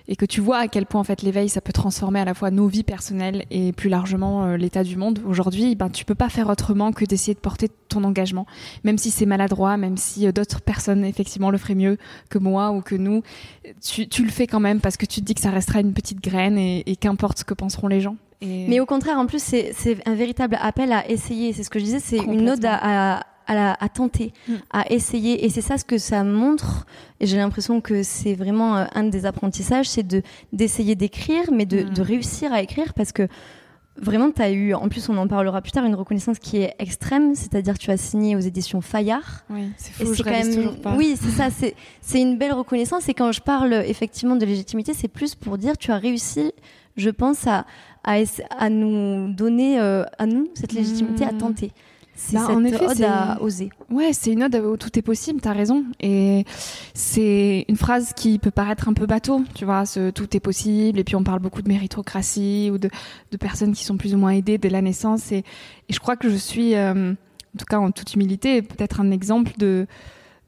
et 0.08 0.16
que 0.16 0.26
tu 0.26 0.42
vois 0.42 0.58
à 0.58 0.68
quel 0.68 0.86
point 0.86 1.02
en 1.02 1.04
fait 1.04 1.22
l'éveil 1.22 1.50
ça 1.50 1.62
peut 1.62 1.74
transformer 1.74 2.20
à 2.20 2.26
la 2.26 2.34
fois 2.34 2.52
nos 2.52 2.68
vies 2.68 2.84
personnelles 2.84 3.46
et 3.52 3.72
plus 3.74 3.90
largement 3.90 4.46
euh, 4.46 4.58
l'état 4.58 4.84
du 4.84 4.98
monde. 4.98 5.20
Aujourd'hui 5.26 5.76
ben 5.76 5.90
tu 5.90 6.06
peux 6.06 6.16
pas 6.16 6.30
faire 6.30 6.50
autrement 6.50 6.92
que 6.92 7.06
d'essayer 7.06 7.34
de 7.34 7.40
porter 7.40 7.70
ton 7.90 8.04
engagement 8.04 8.46
même 8.84 8.98
si 8.98 9.12
c'est 9.12 9.26
maladroit 9.26 9.78
même 9.78 9.98
si 9.98 10.28
euh, 10.28 10.32
d'autres 10.32 10.62
personnes 10.62 11.06
effectivement 11.06 11.52
le 11.52 11.58
feraient 11.58 11.76
mieux 11.76 11.98
que 12.30 12.38
moi 12.38 12.72
ou 12.72 12.82
que 12.82 12.96
nous. 12.96 13.24
Tu, 13.82 14.08
tu, 14.08 14.24
le 14.24 14.30
fais 14.30 14.48
quand 14.48 14.60
même 14.60 14.80
parce 14.80 14.98
que 14.98 15.06
tu 15.06 15.22
te 15.22 15.26
dis 15.26 15.34
que 15.34 15.42
ça 15.42 15.50
restera 15.50 15.80
une 15.80 15.94
petite 15.94 16.22
graine 16.22 16.58
et, 16.58 16.84
et 16.86 16.96
qu'importe 16.96 17.40
ce 17.40 17.44
que 17.44 17.54
penseront 17.54 17.88
les 17.88 18.02
gens. 18.02 18.16
Et... 18.42 18.68
mais 18.68 18.80
au 18.80 18.86
contraire 18.86 19.18
en 19.18 19.26
plus 19.26 19.42
c'est 19.42 19.74
un 20.06 20.16
véritable 20.16 20.58
appel 20.62 20.92
à 20.92 21.10
essayer. 21.10 21.54
C'est 21.54 21.64
ce 21.64 21.70
que 21.70 21.80
je 21.80 21.86
disais 21.86 22.00
c'est 22.00 22.18
une 22.18 22.50
ode 22.50 22.66
à, 22.66 23.18
à 23.18 23.24
à, 23.48 23.90
tenter, 23.90 24.34
mm. 24.48 24.54
à 24.72 24.92
essayer. 24.92 25.46
Et 25.46 25.50
c'est 25.50 25.62
ça 25.62 25.78
ce 25.78 25.86
que 25.86 25.98
ça 25.98 26.24
montre. 26.24 26.86
Et 27.20 27.28
j'ai 27.28 27.38
l'impression 27.38 27.82
que 27.82 28.04
c'est 28.04 28.34
vraiment 28.34 28.78
euh, 28.78 28.86
un 28.94 29.04
des 29.04 29.26
apprentissages, 29.26 29.88
c'est 29.88 30.06
de 30.06 30.22
d'essayer 30.54 30.96
d'écrire, 30.96 31.52
mais 31.52 31.66
de, 31.66 31.84
mm. 31.84 31.90
de, 31.94 32.02
réussir 32.02 32.54
à 32.54 32.62
écrire 32.62 32.94
parce 32.94 33.12
que 33.12 33.28
vraiment, 33.98 34.32
tu 34.32 34.42
as 34.42 34.52
eu, 34.52 34.74
en 34.74 34.90
plus 34.90 35.08
on 35.10 35.18
en 35.18 35.28
parlera 35.28 35.62
plus 35.62 35.72
tard, 35.72 35.86
une 35.86 35.96
reconnaissance 35.96 36.40
qui 36.40 36.58
est 36.58 36.76
extrême, 36.80 37.36
c'est-à-dire 37.36 37.78
tu 37.78 37.92
as 37.92 37.98
signé 37.98 38.36
aux 38.36 38.40
éditions 38.40 38.82
Fayard. 38.82 39.46
Oui, 39.50 39.70
c'est 39.78 39.94
fou, 39.94 40.14
je 40.14 40.24
quand 40.24 40.32
même... 40.32 40.54
toujours 40.54 40.80
pas. 40.82 40.96
Oui, 40.96 41.16
c'est 41.20 41.32
ça, 41.32 41.50
c'est 42.02 42.22
une 42.22 42.38
belle 42.38 42.54
reconnaissance. 42.54 43.08
Et 43.10 43.14
quand 43.14 43.32
je 43.32 43.42
parle 43.42 43.74
effectivement 43.74 44.36
de 44.36 44.46
légitimité, 44.46 44.94
c'est 44.94 45.08
plus 45.08 45.36
pour 45.36 45.58
dire 45.58 45.78
tu 45.78 45.92
as 45.92 45.98
réussi, 45.98 46.52
je 46.98 47.10
pense, 47.10 47.48
à, 47.48 47.66
à, 48.04 48.18
à 48.58 48.70
nous 48.70 49.32
donner, 49.34 49.80
euh, 49.80 50.04
à 50.18 50.26
nous, 50.26 50.50
cette 50.54 50.74
légitimité 50.74 51.24
à 51.24 51.32
mm. 51.32 51.38
tenter. 51.38 51.72
C'est 52.16 52.38
bah, 52.38 52.48
en 52.50 52.64
effet, 52.64 52.88
ode 52.88 53.02
à 53.02 53.42
oser. 53.42 53.70
Ouais, 53.90 54.14
c'est 54.14 54.32
une 54.32 54.44
ode 54.44 54.56
où 54.56 54.78
tout 54.78 54.98
est 54.98 55.02
possible, 55.02 55.42
t'as 55.42 55.52
raison. 55.52 55.84
Et 56.00 56.46
c'est 56.94 57.66
une 57.68 57.76
phrase 57.76 58.14
qui 58.16 58.40
peut 58.40 58.52
paraître 58.52 58.88
un 58.88 58.94
peu 58.94 59.06
bateau, 59.06 59.44
tu 59.54 59.66
vois, 59.66 59.86
ce 59.86 60.12
tout 60.12 60.36
est 60.36 60.40
possible. 60.40 60.98
Et 60.98 61.04
puis 61.04 61.16
on 61.16 61.24
parle 61.24 61.40
beaucoup 61.40 61.62
de 61.62 61.68
méritocratie 61.68 62.70
ou 62.74 62.78
de, 62.78 62.90
de 63.32 63.38
personnes 63.38 63.74
qui 63.74 63.84
sont 63.84 63.98
plus 63.98 64.16
ou 64.16 64.18
moins 64.18 64.32
aidées 64.32 64.58
dès 64.58 64.70
la 64.70 64.82
naissance. 64.82 65.32
Et, 65.34 65.40
et 65.90 65.94
je 65.94 66.00
crois 66.00 66.16
que 66.16 66.30
je 66.30 66.38
suis, 66.38 66.76
euh, 66.76 67.12
en 67.12 67.58
tout 67.58 67.66
cas 67.70 67.80
en 67.80 67.92
toute 67.92 68.14
humilité, 68.14 68.62
peut-être 68.62 69.02
un 69.02 69.12
exemple 69.12 69.52
de 69.58 69.86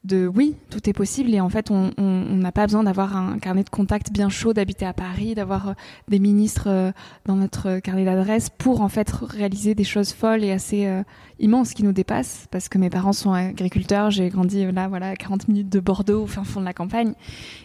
de 0.04 0.26
oui, 0.26 0.54
tout 0.70 0.88
est 0.88 0.92
possible 0.92 1.34
et 1.34 1.40
en 1.40 1.48
fait 1.48 1.70
on 1.70 1.92
n'a 1.98 2.52
pas 2.52 2.66
besoin 2.66 2.84
d'avoir 2.84 3.16
un 3.16 3.38
carnet 3.38 3.64
de 3.64 3.68
contact 3.70 4.12
bien 4.12 4.28
chaud, 4.28 4.52
d'habiter 4.52 4.86
à 4.86 4.92
Paris, 4.92 5.34
d'avoir 5.34 5.70
euh, 5.70 5.72
des 6.08 6.18
ministres 6.18 6.68
euh, 6.68 6.92
dans 7.26 7.36
notre 7.36 7.80
carnet 7.80 8.04
d'adresse 8.04 8.48
pour 8.48 8.80
en 8.80 8.88
fait 8.88 9.10
réaliser 9.10 9.74
des 9.74 9.84
choses 9.84 10.12
folles 10.12 10.44
et 10.44 10.52
assez 10.52 10.86
euh, 10.86 11.02
immenses 11.40 11.74
qui 11.74 11.82
nous 11.82 11.92
dépassent. 11.92 12.46
Parce 12.50 12.68
que 12.68 12.78
mes 12.78 12.90
parents 12.90 13.12
sont 13.12 13.32
agriculteurs, 13.32 14.10
j'ai 14.10 14.28
grandi 14.28 14.70
là 14.70 14.88
voilà 14.88 15.08
à 15.08 15.16
40 15.16 15.48
minutes 15.48 15.68
de 15.68 15.80
Bordeaux 15.80 16.22
au 16.22 16.26
fin 16.26 16.44
fond 16.44 16.60
de 16.60 16.64
la 16.64 16.72
campagne. 16.72 17.14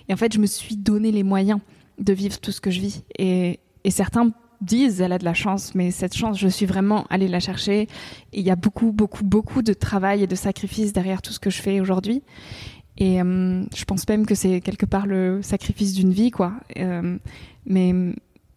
Et 0.10 0.14
en 0.14 0.18
fait 0.18 0.34
je 0.34 0.40
me 0.40 0.48
suis 0.48 0.76
donné 0.76 1.12
les 1.12 1.24
moyens 1.24 1.60
de 2.00 2.14
vivre 2.14 2.40
tout 2.40 2.52
ce 2.52 2.62
que 2.62 2.72
je 2.72 2.82
vis. 2.82 3.04
Et 3.20 3.60
certains 3.90 4.32
disent 4.64 5.02
elle 5.02 5.12
a 5.12 5.18
de 5.18 5.26
la 5.26 5.34
chance, 5.34 5.76
mais 5.76 5.92
cette 5.92 6.16
chance, 6.16 6.40
je 6.40 6.48
suis 6.48 6.66
vraiment 6.66 7.06
allée 7.10 7.28
la 7.28 7.40
chercher. 7.40 7.88
Il 8.32 8.42
y 8.42 8.50
a 8.50 8.56
beaucoup, 8.56 8.92
beaucoup, 8.92 9.24
beaucoup 9.24 9.62
de 9.62 9.74
travail 9.74 10.24
et 10.24 10.28
de 10.28 10.36
sacrifices 10.36 10.94
derrière 10.94 11.22
tout 11.22 11.34
ce 11.34 11.40
que 11.40 11.50
je 11.50 11.62
fais 11.62 11.80
aujourd'hui. 11.80 12.24
Et 12.98 13.22
euh, 13.22 13.64
je 13.76 13.86
pense 13.86 14.08
même 14.08 14.26
que 14.26 14.36
c'est 14.36 14.62
quelque 14.62 14.86
part 14.86 15.08
le 15.08 15.42
sacrifice 15.42 15.94
d'une 15.94 16.12
vie, 16.12 16.32
quoi. 16.32 16.54
Euh, 16.78 17.18
mais, 17.66 17.94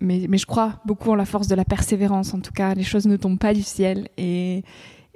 mais, 0.00 0.26
mais 0.28 0.38
je 0.38 0.46
crois 0.46 0.80
beaucoup 0.84 1.10
en 1.10 1.14
la 1.14 1.24
force 1.24 1.48
de 1.48 1.54
la 1.54 1.64
persévérance. 1.64 2.34
En 2.34 2.40
tout 2.40 2.52
cas, 2.52 2.74
les 2.74 2.84
choses 2.84 3.06
ne 3.06 3.16
tombent 3.16 3.38
pas 3.38 3.54
du 3.54 3.62
ciel. 3.62 4.08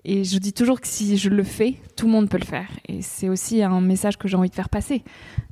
Et 0.04 0.24
je 0.24 0.38
dis 0.38 0.52
toujours 0.52 0.80
que 0.80 0.86
si 0.86 1.18
je 1.18 1.28
le 1.28 1.42
fais, 1.42 1.74
tout 1.96 2.06
le 2.06 2.12
monde 2.12 2.28
peut 2.28 2.38
le 2.38 2.46
faire. 2.46 2.68
Et 2.88 3.02
c'est 3.02 3.28
aussi 3.28 3.62
un 3.62 3.80
message 3.80 4.16
que 4.16 4.28
j'ai 4.28 4.36
envie 4.36 4.48
de 4.48 4.54
faire 4.54 4.70
passer. 4.70 5.02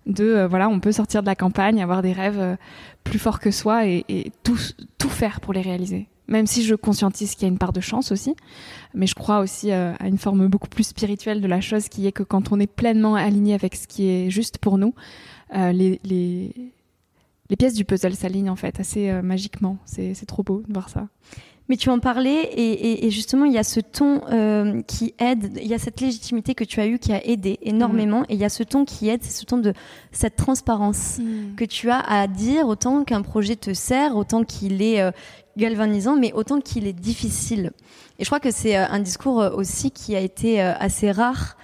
De 0.06 0.24
euh, 0.24 0.48
voilà, 0.48 0.68
on 0.70 0.80
peut 0.80 0.92
sortir 0.92 1.22
de 1.22 1.26
la 1.26 1.34
campagne, 1.34 1.82
avoir 1.82 2.00
des 2.00 2.12
rêves 2.12 2.40
euh, 2.40 2.56
plus 3.04 3.18
forts 3.18 3.40
que 3.40 3.50
soi 3.50 3.86
et, 3.86 4.32
tout, 4.44 4.58
tout 4.96 5.10
faire 5.10 5.40
pour 5.40 5.52
les 5.52 5.60
réaliser. 5.60 6.08
Même 6.28 6.46
si 6.46 6.62
je 6.62 6.74
conscientise 6.74 7.34
qu'il 7.34 7.42
y 7.42 7.44
a 7.46 7.48
une 7.48 7.58
part 7.58 7.72
de 7.72 7.80
chance 7.80 8.10
aussi, 8.10 8.34
mais 8.94 9.06
je 9.06 9.14
crois 9.14 9.40
aussi 9.40 9.70
euh, 9.70 9.92
à 9.98 10.08
une 10.08 10.18
forme 10.18 10.46
beaucoup 10.48 10.68
plus 10.68 10.84
spirituelle 10.84 11.40
de 11.42 11.46
la 11.46 11.60
chose 11.60 11.88
qui 11.88 12.06
est 12.06 12.12
que 12.12 12.22
quand 12.22 12.50
on 12.52 12.58
est 12.58 12.66
pleinement 12.66 13.16
aligné 13.16 13.54
avec 13.54 13.76
ce 13.76 13.86
qui 13.86 14.08
est 14.08 14.30
juste 14.30 14.58
pour 14.58 14.78
nous, 14.78 14.94
les, 15.54 15.98
les, 16.04 16.52
les 17.48 17.56
pièces 17.56 17.72
du 17.72 17.86
puzzle 17.86 18.14
s'alignent 18.14 18.50
en 18.50 18.56
fait 18.56 18.78
assez 18.80 19.10
magiquement. 19.22 19.78
C'est 19.86 20.26
trop 20.26 20.42
beau 20.42 20.62
de 20.68 20.72
voir 20.74 20.90
ça. 20.90 21.08
Mais 21.68 21.76
tu 21.76 21.90
en 21.90 21.98
parlais 21.98 22.50
et, 22.56 23.10
justement 23.10 23.44
il 23.44 23.52
y 23.52 23.58
a 23.58 23.64
ce 23.64 23.80
ton 23.80 24.22
euh, 24.30 24.80
qui 24.82 25.14
aide, 25.18 25.58
il 25.60 25.66
y 25.66 25.74
a 25.74 25.78
cette 25.78 26.00
légitimité 26.00 26.54
que 26.54 26.64
tu 26.64 26.80
as 26.80 26.86
eue 26.86 26.98
qui 26.98 27.12
a 27.12 27.24
aidé 27.26 27.58
énormément 27.62 28.20
mm. 28.20 28.26
et 28.30 28.34
il 28.34 28.40
y 28.40 28.44
a 28.44 28.48
ce 28.48 28.62
ton 28.62 28.84
qui 28.84 29.08
aide, 29.08 29.22
c'est 29.22 29.38
ce 29.38 29.44
ton 29.44 29.58
de 29.58 29.74
cette 30.10 30.36
transparence 30.36 31.18
mm. 31.18 31.56
que 31.56 31.64
tu 31.64 31.90
as 31.90 32.00
à 32.00 32.26
dire 32.26 32.66
autant 32.66 33.04
qu'un 33.04 33.22
projet 33.22 33.56
te 33.56 33.74
sert, 33.74 34.16
autant 34.16 34.44
qu'il 34.44 34.80
est 34.80 35.02
euh, 35.02 35.10
galvanisant, 35.58 36.16
mais 36.16 36.32
autant 36.32 36.60
qu'il 36.60 36.86
est 36.86 36.94
difficile. 36.94 37.72
Et 38.18 38.24
je 38.24 38.28
crois 38.28 38.40
que 38.40 38.50
c'est 38.50 38.76
euh, 38.76 38.86
un 38.88 39.00
discours 39.00 39.36
aussi 39.54 39.90
qui 39.90 40.16
a 40.16 40.20
été 40.20 40.60
assez 40.60 41.10
rare. 41.10 41.56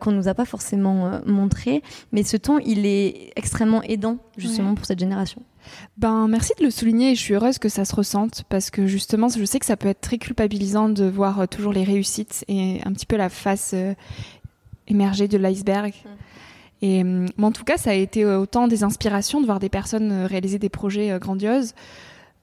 qu'on 0.00 0.10
nous 0.10 0.26
a 0.26 0.34
pas 0.34 0.44
forcément 0.44 1.20
montré, 1.24 1.82
mais 2.10 2.24
ce 2.24 2.36
ton, 2.36 2.58
il 2.58 2.84
est 2.84 3.32
extrêmement 3.36 3.80
aidant 3.84 4.18
justement 4.36 4.74
pour 4.74 4.84
cette 4.86 4.98
génération. 4.98 5.40
Ben, 5.96 6.28
merci 6.28 6.52
de 6.58 6.64
le 6.64 6.70
souligner 6.70 7.12
et 7.12 7.14
je 7.14 7.20
suis 7.20 7.34
heureuse 7.34 7.58
que 7.58 7.68
ça 7.68 7.84
se 7.84 7.94
ressente 7.94 8.44
parce 8.48 8.70
que 8.70 8.86
justement, 8.86 9.28
je 9.28 9.44
sais 9.44 9.58
que 9.58 9.66
ça 9.66 9.76
peut 9.76 9.88
être 9.88 10.00
très 10.00 10.18
culpabilisant 10.18 10.88
de 10.88 11.04
voir 11.04 11.40
euh, 11.40 11.46
toujours 11.46 11.72
les 11.72 11.84
réussites 11.84 12.44
et 12.48 12.80
un 12.84 12.92
petit 12.92 13.06
peu 13.06 13.16
la 13.16 13.28
face 13.28 13.72
euh, 13.74 13.94
émergée 14.86 15.28
de 15.28 15.38
l'iceberg. 15.38 15.92
Mm. 15.92 16.08
Et 16.80 17.02
mais 17.04 17.44
en 17.44 17.50
tout 17.50 17.64
cas, 17.64 17.76
ça 17.76 17.90
a 17.90 17.94
été 17.94 18.24
euh, 18.24 18.38
autant 18.38 18.68
des 18.68 18.84
inspirations 18.84 19.40
de 19.40 19.46
voir 19.46 19.58
des 19.58 19.68
personnes 19.68 20.24
réaliser 20.24 20.58
des 20.58 20.68
projets 20.68 21.18
grandioses 21.18 21.74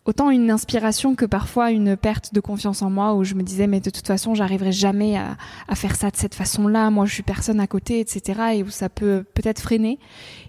autant 0.06 0.30
une 0.30 0.52
inspiration 0.52 1.16
que 1.16 1.26
parfois 1.26 1.72
une 1.72 1.98
perte 1.98 2.34
de 2.34 2.40
confiance 2.40 2.84
en 2.84 2.90
moi 2.92 3.16
où 3.16 3.24
je 3.24 3.34
me 3.34 3.42
disais 3.42 3.66
mais 3.66 3.80
de 3.80 3.90
toute 3.90 4.06
façon 4.06 4.36
j'arriverai 4.36 4.72
jamais 4.72 5.18
à, 5.18 5.36
à, 5.68 5.76
faire 5.76 5.96
ça 5.96 6.12
de 6.12 6.16
cette 6.16 6.36
façon-là, 6.36 6.92
moi 6.92 7.06
je 7.06 7.14
suis 7.14 7.24
personne 7.24 7.60
à 7.60 7.68
côté, 7.68 8.00
etc. 8.00 8.40
et 8.54 8.64
où 8.64 8.70
ça 8.70 8.90
peut 8.90 9.24
peut-être 9.34 9.60
freiner. 9.60 10.00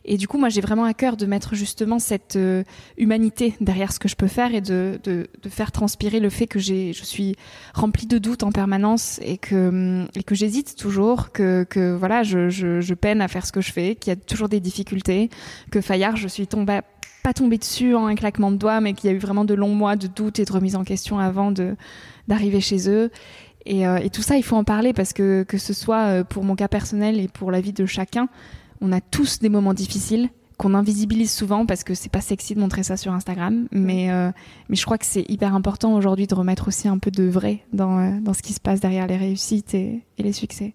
Et 0.04 0.18
du 0.18 0.28
coup 0.28 0.38
moi 0.38 0.50
j'ai 0.50 0.60
vraiment 0.60 0.84
à 0.84 0.92
cœur 0.92 1.16
de 1.16 1.24
mettre 1.26 1.54
justement 1.54 1.98
cette 1.98 2.36
euh, 2.36 2.64
humanité 2.98 3.54
derrière 3.60 3.92
ce 3.92 3.98
que 3.98 4.08
je 4.08 4.16
peux 4.16 4.26
faire 4.26 4.54
et 4.54 4.60
de, 4.60 5.00
de, 5.04 5.28
de 5.42 5.48
faire 5.48 5.72
transpirer 5.72 6.20
le 6.20 6.28
fait 6.30 6.46
que 6.46 6.58
j'ai, 6.58 6.92
je 6.92 7.04
suis 7.04 7.36
remplie 7.74 8.06
de 8.06 8.18
doutes 8.18 8.42
en 8.42 8.52
permanence 8.52 9.18
et 9.22 9.38
que, 9.38 10.04
et 10.14 10.22
que 10.22 10.34
j'hésite 10.34 10.76
toujours, 10.76 11.32
que, 11.32 11.64
que 11.64 11.94
voilà 11.94 12.22
je, 12.22 12.50
je, 12.50 12.80
je 12.80 12.94
peine 12.94 13.22
à 13.22 13.28
faire 13.28 13.46
ce 13.46 13.52
que 13.52 13.62
je 13.62 13.72
fais, 13.72 13.94
qu'il 13.94 14.10
y 14.10 14.16
a 14.16 14.16
toujours 14.16 14.50
des 14.50 14.60
difficultés, 14.60 15.30
que 15.70 15.80
Fayard 15.80 16.16
je 16.16 16.28
suis 16.28 16.46
tombée 16.46 16.80
pas 17.26 17.34
tombé 17.34 17.58
dessus 17.58 17.96
en 17.96 18.06
un 18.06 18.14
claquement 18.14 18.52
de 18.52 18.56
doigts, 18.56 18.80
mais 18.80 18.92
qu'il 18.92 19.10
y 19.10 19.12
a 19.12 19.16
eu 19.16 19.18
vraiment 19.18 19.44
de 19.44 19.52
longs 19.52 19.74
mois 19.74 19.96
de 19.96 20.06
doute 20.06 20.38
et 20.38 20.44
de 20.44 20.52
remise 20.52 20.76
en 20.76 20.84
question 20.84 21.18
avant 21.18 21.52
d'arriver 22.28 22.60
chez 22.60 22.88
eux. 22.88 23.10
Et, 23.64 23.84
euh, 23.84 23.96
et, 23.96 24.10
tout 24.10 24.22
ça, 24.22 24.36
il 24.36 24.44
faut 24.44 24.54
en 24.54 24.62
parler 24.62 24.92
parce 24.92 25.12
que 25.12 25.42
que 25.42 25.58
ce 25.58 25.72
soit 25.72 26.04
euh, 26.04 26.22
pour 26.22 26.44
mon 26.44 26.54
cas 26.54 26.68
personnel 26.68 27.18
et 27.18 27.26
pour 27.26 27.50
la 27.50 27.60
vie 27.60 27.72
de 27.72 27.84
chacun, 27.84 28.28
on 28.80 28.92
a 28.92 29.00
tous 29.00 29.40
des 29.40 29.48
moments 29.48 29.74
difficiles 29.74 30.28
qu'on 30.56 30.72
invisibilise 30.72 31.32
souvent 31.32 31.66
parce 31.66 31.82
que 31.82 31.94
c'est 31.94 32.12
pas 32.12 32.20
sexy 32.20 32.54
de 32.54 32.60
montrer 32.60 32.84
ça 32.84 32.96
sur 32.96 33.12
Instagram. 33.12 33.66
Mais 33.72 34.12
euh, 34.12 34.30
mais 34.68 34.76
je 34.76 34.84
crois 34.84 34.96
que 34.96 35.04
c'est 35.04 35.28
hyper 35.28 35.52
important 35.52 35.96
aujourd'hui 35.96 36.28
de 36.28 36.34
remettre 36.36 36.68
aussi 36.68 36.86
un 36.86 36.98
peu 36.98 37.10
de 37.10 37.24
vrai 37.24 37.64
dans 37.72 38.20
dans 38.20 38.34
ce 38.34 38.42
qui 38.42 38.52
se 38.52 38.60
passe 38.60 38.78
derrière 38.78 39.08
les 39.08 39.16
réussites 39.16 39.74
et, 39.74 40.04
et 40.16 40.22
les 40.22 40.32
succès. 40.32 40.74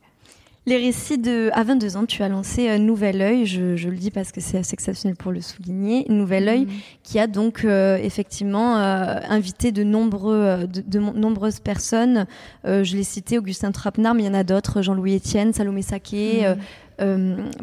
Les 0.67 0.77
récits 0.77 1.17
de. 1.17 1.49
À 1.53 1.63
22 1.63 1.97
ans, 1.97 2.05
tu 2.05 2.21
as 2.21 2.29
lancé 2.29 2.69
euh, 2.69 2.77
Nouvel 2.77 3.19
Oeil, 3.19 3.47
je, 3.47 3.75
je, 3.75 3.89
le 3.89 3.95
dis 3.95 4.11
parce 4.11 4.31
que 4.31 4.39
c'est 4.39 4.59
assez 4.59 4.75
exceptionnel 4.75 5.17
pour 5.17 5.31
le 5.31 5.41
souligner. 5.41 6.05
Nouvel 6.07 6.47
Oeil, 6.47 6.65
mmh. 6.65 6.69
qui 7.01 7.17
a 7.17 7.25
donc 7.25 7.65
euh, 7.65 7.97
effectivement 7.97 8.77
euh, 8.77 9.15
invité 9.27 9.71
de, 9.71 9.83
nombreux, 9.83 10.67
de, 10.71 10.81
de 10.81 10.99
nombreuses 10.99 11.59
personnes. 11.59 12.27
je 12.63 12.95
l'ai 12.95 13.03
cité, 13.03 13.39
Augustin 13.39 13.71
Trapenard, 13.71 14.13
mais 14.13 14.21
il 14.21 14.27
y 14.27 14.29
en 14.29 14.35
a 14.35 14.43
d'autres, 14.43 14.83
Jean-Louis 14.83 15.15
Etienne, 15.15 15.51
Salomé 15.51 15.81
Saké, 15.81 16.47
mmh. 16.47 16.57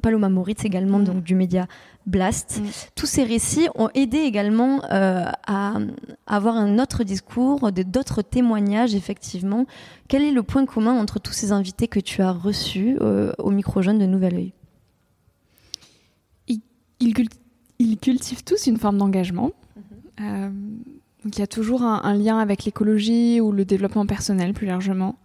Paloma 0.03 0.29
Moritz 0.29 0.65
également, 0.65 0.99
mmh. 0.99 1.05
donc 1.05 1.23
du 1.23 1.35
média 1.35 1.67
Blast. 2.07 2.61
Tous 2.95 3.07
ces 3.07 3.23
récits 3.23 3.69
ont 3.75 3.91
aidé 3.95 4.19
également 4.19 4.81
à 4.91 5.75
avoir 6.27 6.57
un 6.57 6.79
autre 6.79 7.05
discours, 7.05 7.71
d'autres 7.73 8.23
témoignages, 8.23 8.95
effectivement. 8.95 9.67
Quel 10.09 10.23
est 10.23 10.33
le 10.33 10.43
point 10.43 10.65
commun 10.67 10.99
entre 10.99 11.19
tous 11.19 11.33
ces 11.33 11.53
invités 11.53 11.89
que 11.89 12.01
tu 12.01 12.23
as 12.23 12.33
reçus 12.33 12.97
euh, 13.01 13.33
au 13.39 13.51
micro 13.51 13.83
jeune 13.83 13.99
de 13.99 14.07
Nouvel 14.07 14.35
Oeil? 14.35 14.53
Ils, 17.01 17.97
cultivent 17.99 18.43
tous 18.43 18.67
une 18.67 18.77
forme 18.77 18.99
d'engagement. 18.99 19.53
Mhm. 19.77 19.83
Euh, 20.21 20.51
donc 21.25 21.37
il 21.37 21.39
y 21.39 21.43
a 21.43 21.47
toujours 21.47 21.83
un, 21.83 22.15
lien 22.15 22.39
avec 22.39 22.65
l'écologie 22.65 23.41
ou 23.41 23.53
le 23.53 23.65
développement 23.65 24.07
personnel 24.07 24.53
plus 24.53 24.67
largement. 24.67 25.17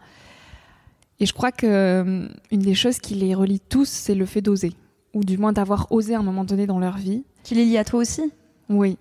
Et 1.24 1.26
je 1.26 1.32
crois 1.32 1.54
que 1.54 1.66
euh, 1.66 2.28
une 2.52 2.60
des 2.60 2.74
choses 2.74 3.00
qui 3.00 3.16
les 3.16 3.34
relie 3.34 3.62
tous, 3.62 3.88
c'est 3.88 4.14
le 4.14 4.26
fait 4.26 4.42
d'oser, 4.42 4.74
ou 5.14 5.24
du 5.24 5.38
moins 5.38 5.54
d'avoir 5.54 5.90
osé 5.90 6.16
à 6.16 6.20
un 6.20 6.22
moment 6.22 6.44
donné 6.44 6.68
dans 6.68 6.80
leur 6.80 6.98
vie. 6.98 7.24
Qui 7.44 7.56
les 7.56 7.64
lie 7.64 7.78
à 7.78 7.86
toi 7.86 8.02
aussi? 8.02 8.30
Oui, 8.68 8.98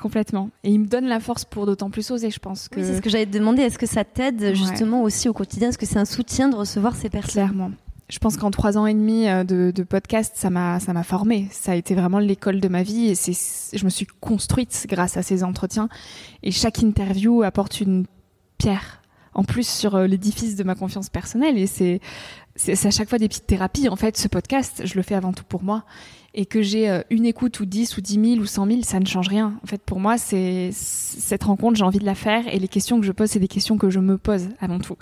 Complètement. 0.00 0.50
Et 0.62 0.70
il 0.70 0.78
me 0.78 0.86
donne 0.86 1.06
la 1.06 1.18
force 1.18 1.44
pour 1.44 1.66
d'autant 1.66 1.90
plus 1.90 2.12
oser, 2.12 2.30
je 2.30 2.38
pense. 2.38 2.68
Que... 2.68 2.78
Oui, 2.78 2.86
c'est 2.86 2.96
ce 2.96 3.02
que 3.02 3.10
j'allais 3.10 3.26
te 3.26 3.36
demander. 3.36 3.62
Est-ce 3.62 3.78
que 3.78 3.86
ça 3.86 4.04
t'aide 4.04 4.54
justement 4.54 5.02
aussi 5.02 5.28
au 5.28 5.32
quotidien? 5.32 5.70
Est-ce 5.70 5.78
que 5.78 5.86
c'est 5.86 5.98
un 5.98 6.04
soutien 6.04 6.48
de 6.48 6.54
recevoir 6.54 6.94
ces 6.94 7.10
personnes? 7.10 7.32
Clairement. 7.32 7.72
Je 8.08 8.18
pense 8.20 8.36
qu'en 8.36 8.52
trois 8.52 8.78
ans 8.78 8.86
et 8.86 8.94
demi 8.94 9.26
euh, 9.28 9.42
de, 9.42 9.72
de 9.74 9.82
podcast, 9.82 10.34
ça 10.36 10.50
m'a 10.50 10.78
ça 10.78 10.92
m'a 10.92 11.02
formé. 11.02 11.48
Ça 11.50 11.72
a 11.72 11.74
été 11.74 11.96
vraiment 11.96 12.20
l'école 12.20 12.60
de 12.60 12.68
ma 12.68 12.84
vie 12.84 13.08
et 13.08 13.16
c'est 13.16 13.32
je 13.76 13.84
me 13.84 13.90
suis 13.90 14.06
construite 14.20 14.86
grâce 14.88 15.16
à 15.16 15.22
ces 15.22 15.42
entretiens. 15.42 15.88
Et 16.44 16.52
chaque 16.52 16.82
interview 16.82 17.42
apporte 17.42 17.80
une 17.80 18.04
pierre 18.58 19.00
en 19.34 19.44
plus 19.44 19.68
sur 19.68 19.94
euh, 19.94 20.06
l'édifice 20.06 20.56
de 20.56 20.64
ma 20.64 20.74
confiance 20.74 21.08
personnelle. 21.08 21.58
Et 21.58 21.66
c'est 21.66 22.00
c'est 22.56 22.86
à 22.86 22.90
chaque 22.90 23.08
fois 23.08 23.18
des 23.18 23.28
petites 23.28 23.46
thérapies. 23.46 23.88
En 23.88 23.96
fait, 23.96 24.16
ce 24.16 24.28
podcast, 24.28 24.82
je 24.84 24.94
le 24.94 25.02
fais 25.02 25.16
avant 25.16 25.32
tout 25.32 25.42
pour 25.42 25.64
moi 25.64 25.84
et 26.34 26.46
que 26.46 26.62
j'ai 26.62 26.88
euh, 26.88 27.00
une 27.10 27.26
écoute 27.26 27.58
ou 27.60 27.66
10 27.66 27.96
ou 27.96 28.00
10 28.00 28.12
000 28.12 28.24
ou 28.36 28.46
100 28.46 28.66
000, 28.66 28.82
ça 28.82 29.00
ne 29.00 29.06
change 29.06 29.28
rien. 29.28 29.58
En 29.62 29.66
fait, 29.66 29.82
pour 29.82 30.00
moi, 30.00 30.18
c'est 30.18 30.70
cette 30.72 31.44
rencontre, 31.44 31.76
j'ai 31.76 31.84
envie 31.84 31.98
de 31.98 32.04
la 32.04 32.14
faire 32.14 32.46
et 32.52 32.58
les 32.58 32.68
questions 32.68 33.00
que 33.00 33.06
je 33.06 33.12
pose, 33.12 33.30
c'est 33.30 33.40
des 33.40 33.48
questions 33.48 33.76
que 33.76 33.90
je 33.90 34.00
me 34.00 34.18
pose 34.18 34.48
avant 34.60 34.78
tout. 34.78 34.96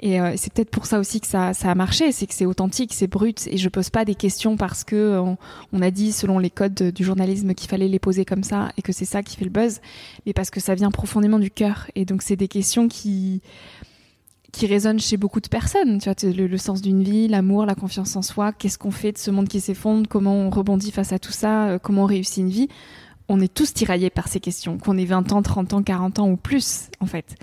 Et 0.00 0.20
euh, 0.20 0.34
c'est 0.36 0.52
peut-être 0.52 0.70
pour 0.70 0.84
ça 0.84 0.98
aussi 0.98 1.20
que 1.20 1.26
ça, 1.26 1.50
a 1.50 1.74
marché, 1.74 2.12
c'est 2.12 2.26
que 2.26 2.34
c'est 2.34 2.44
authentique, 2.44 2.92
c'est 2.92 3.06
brut, 3.06 3.46
et 3.50 3.56
je 3.56 3.68
pose 3.68 3.88
pas 3.88 4.04
des 4.04 4.14
questions 4.14 4.56
parce 4.56 4.84
que 4.84 5.18
on, 5.72 5.82
a 5.82 5.90
dit 5.90 6.12
selon 6.12 6.38
les 6.38 6.50
codes 6.50 6.74
du 6.74 7.02
journalisme 7.02 7.54
qu'il 7.54 7.70
fallait 7.70 7.88
les 7.88 7.98
poser 7.98 8.24
comme 8.24 8.42
ça 8.42 8.72
et 8.76 8.82
que 8.82 8.92
c'est 8.92 9.06
ça 9.06 9.22
qui 9.22 9.36
fait 9.36 9.44
le 9.44 9.50
buzz, 9.50 9.80
mais 10.26 10.34
parce 10.34 10.50
que 10.50 10.60
ça 10.60 10.74
vient 10.74 10.90
profondément 10.90 11.38
du 11.38 11.50
cœur. 11.50 11.86
Et 11.94 12.04
donc 12.04 12.22
c'est 12.22 12.36
des 12.36 12.48
questions 12.48 12.88
qui 12.88 13.40
qui 14.56 14.66
résonne 14.66 14.98
chez 14.98 15.18
beaucoup 15.18 15.40
de 15.40 15.48
personnes. 15.48 15.98
Tu 15.98 16.10
vois, 16.10 16.32
le, 16.32 16.56
sens 16.56 16.80
d'une 16.80 17.02
vie, 17.02 17.28
l'amour, 17.28 17.66
la 17.66 17.74
confiance 17.74 18.16
en 18.16 18.22
soi. 18.22 18.52
Qu'est-ce 18.52 18.78
qu'on 18.78 18.90
fait 18.90 19.12
de 19.12 19.18
ce 19.18 19.30
monde 19.30 19.48
qui 19.48 19.60
s'effondre 19.60 20.08
Comment 20.08 20.34
on 20.34 20.48
rebondit 20.48 20.92
face 20.92 21.12
à 21.12 21.18
tout 21.18 21.32
ça 21.32 21.68
euh, 21.68 21.78
Comment 21.78 22.04
on 22.04 22.06
réussit 22.06 22.38
une 22.38 22.48
vie 22.48 22.68
On 23.28 23.40
est 23.40 23.52
tous 23.52 23.74
tiraillés 23.74 24.10
par 24.10 24.28
ces 24.28 24.40
questions, 24.40 24.78
qu'on 24.78 24.96
ait 24.96 25.04
20 25.04 25.32
ans, 25.32 25.42
30 25.42 25.74
ans, 25.74 25.82
40 25.82 26.18
ans 26.20 26.30
ou 26.30 26.36
plus, 26.36 26.88
en 27.00 27.06
fait. 27.06 27.34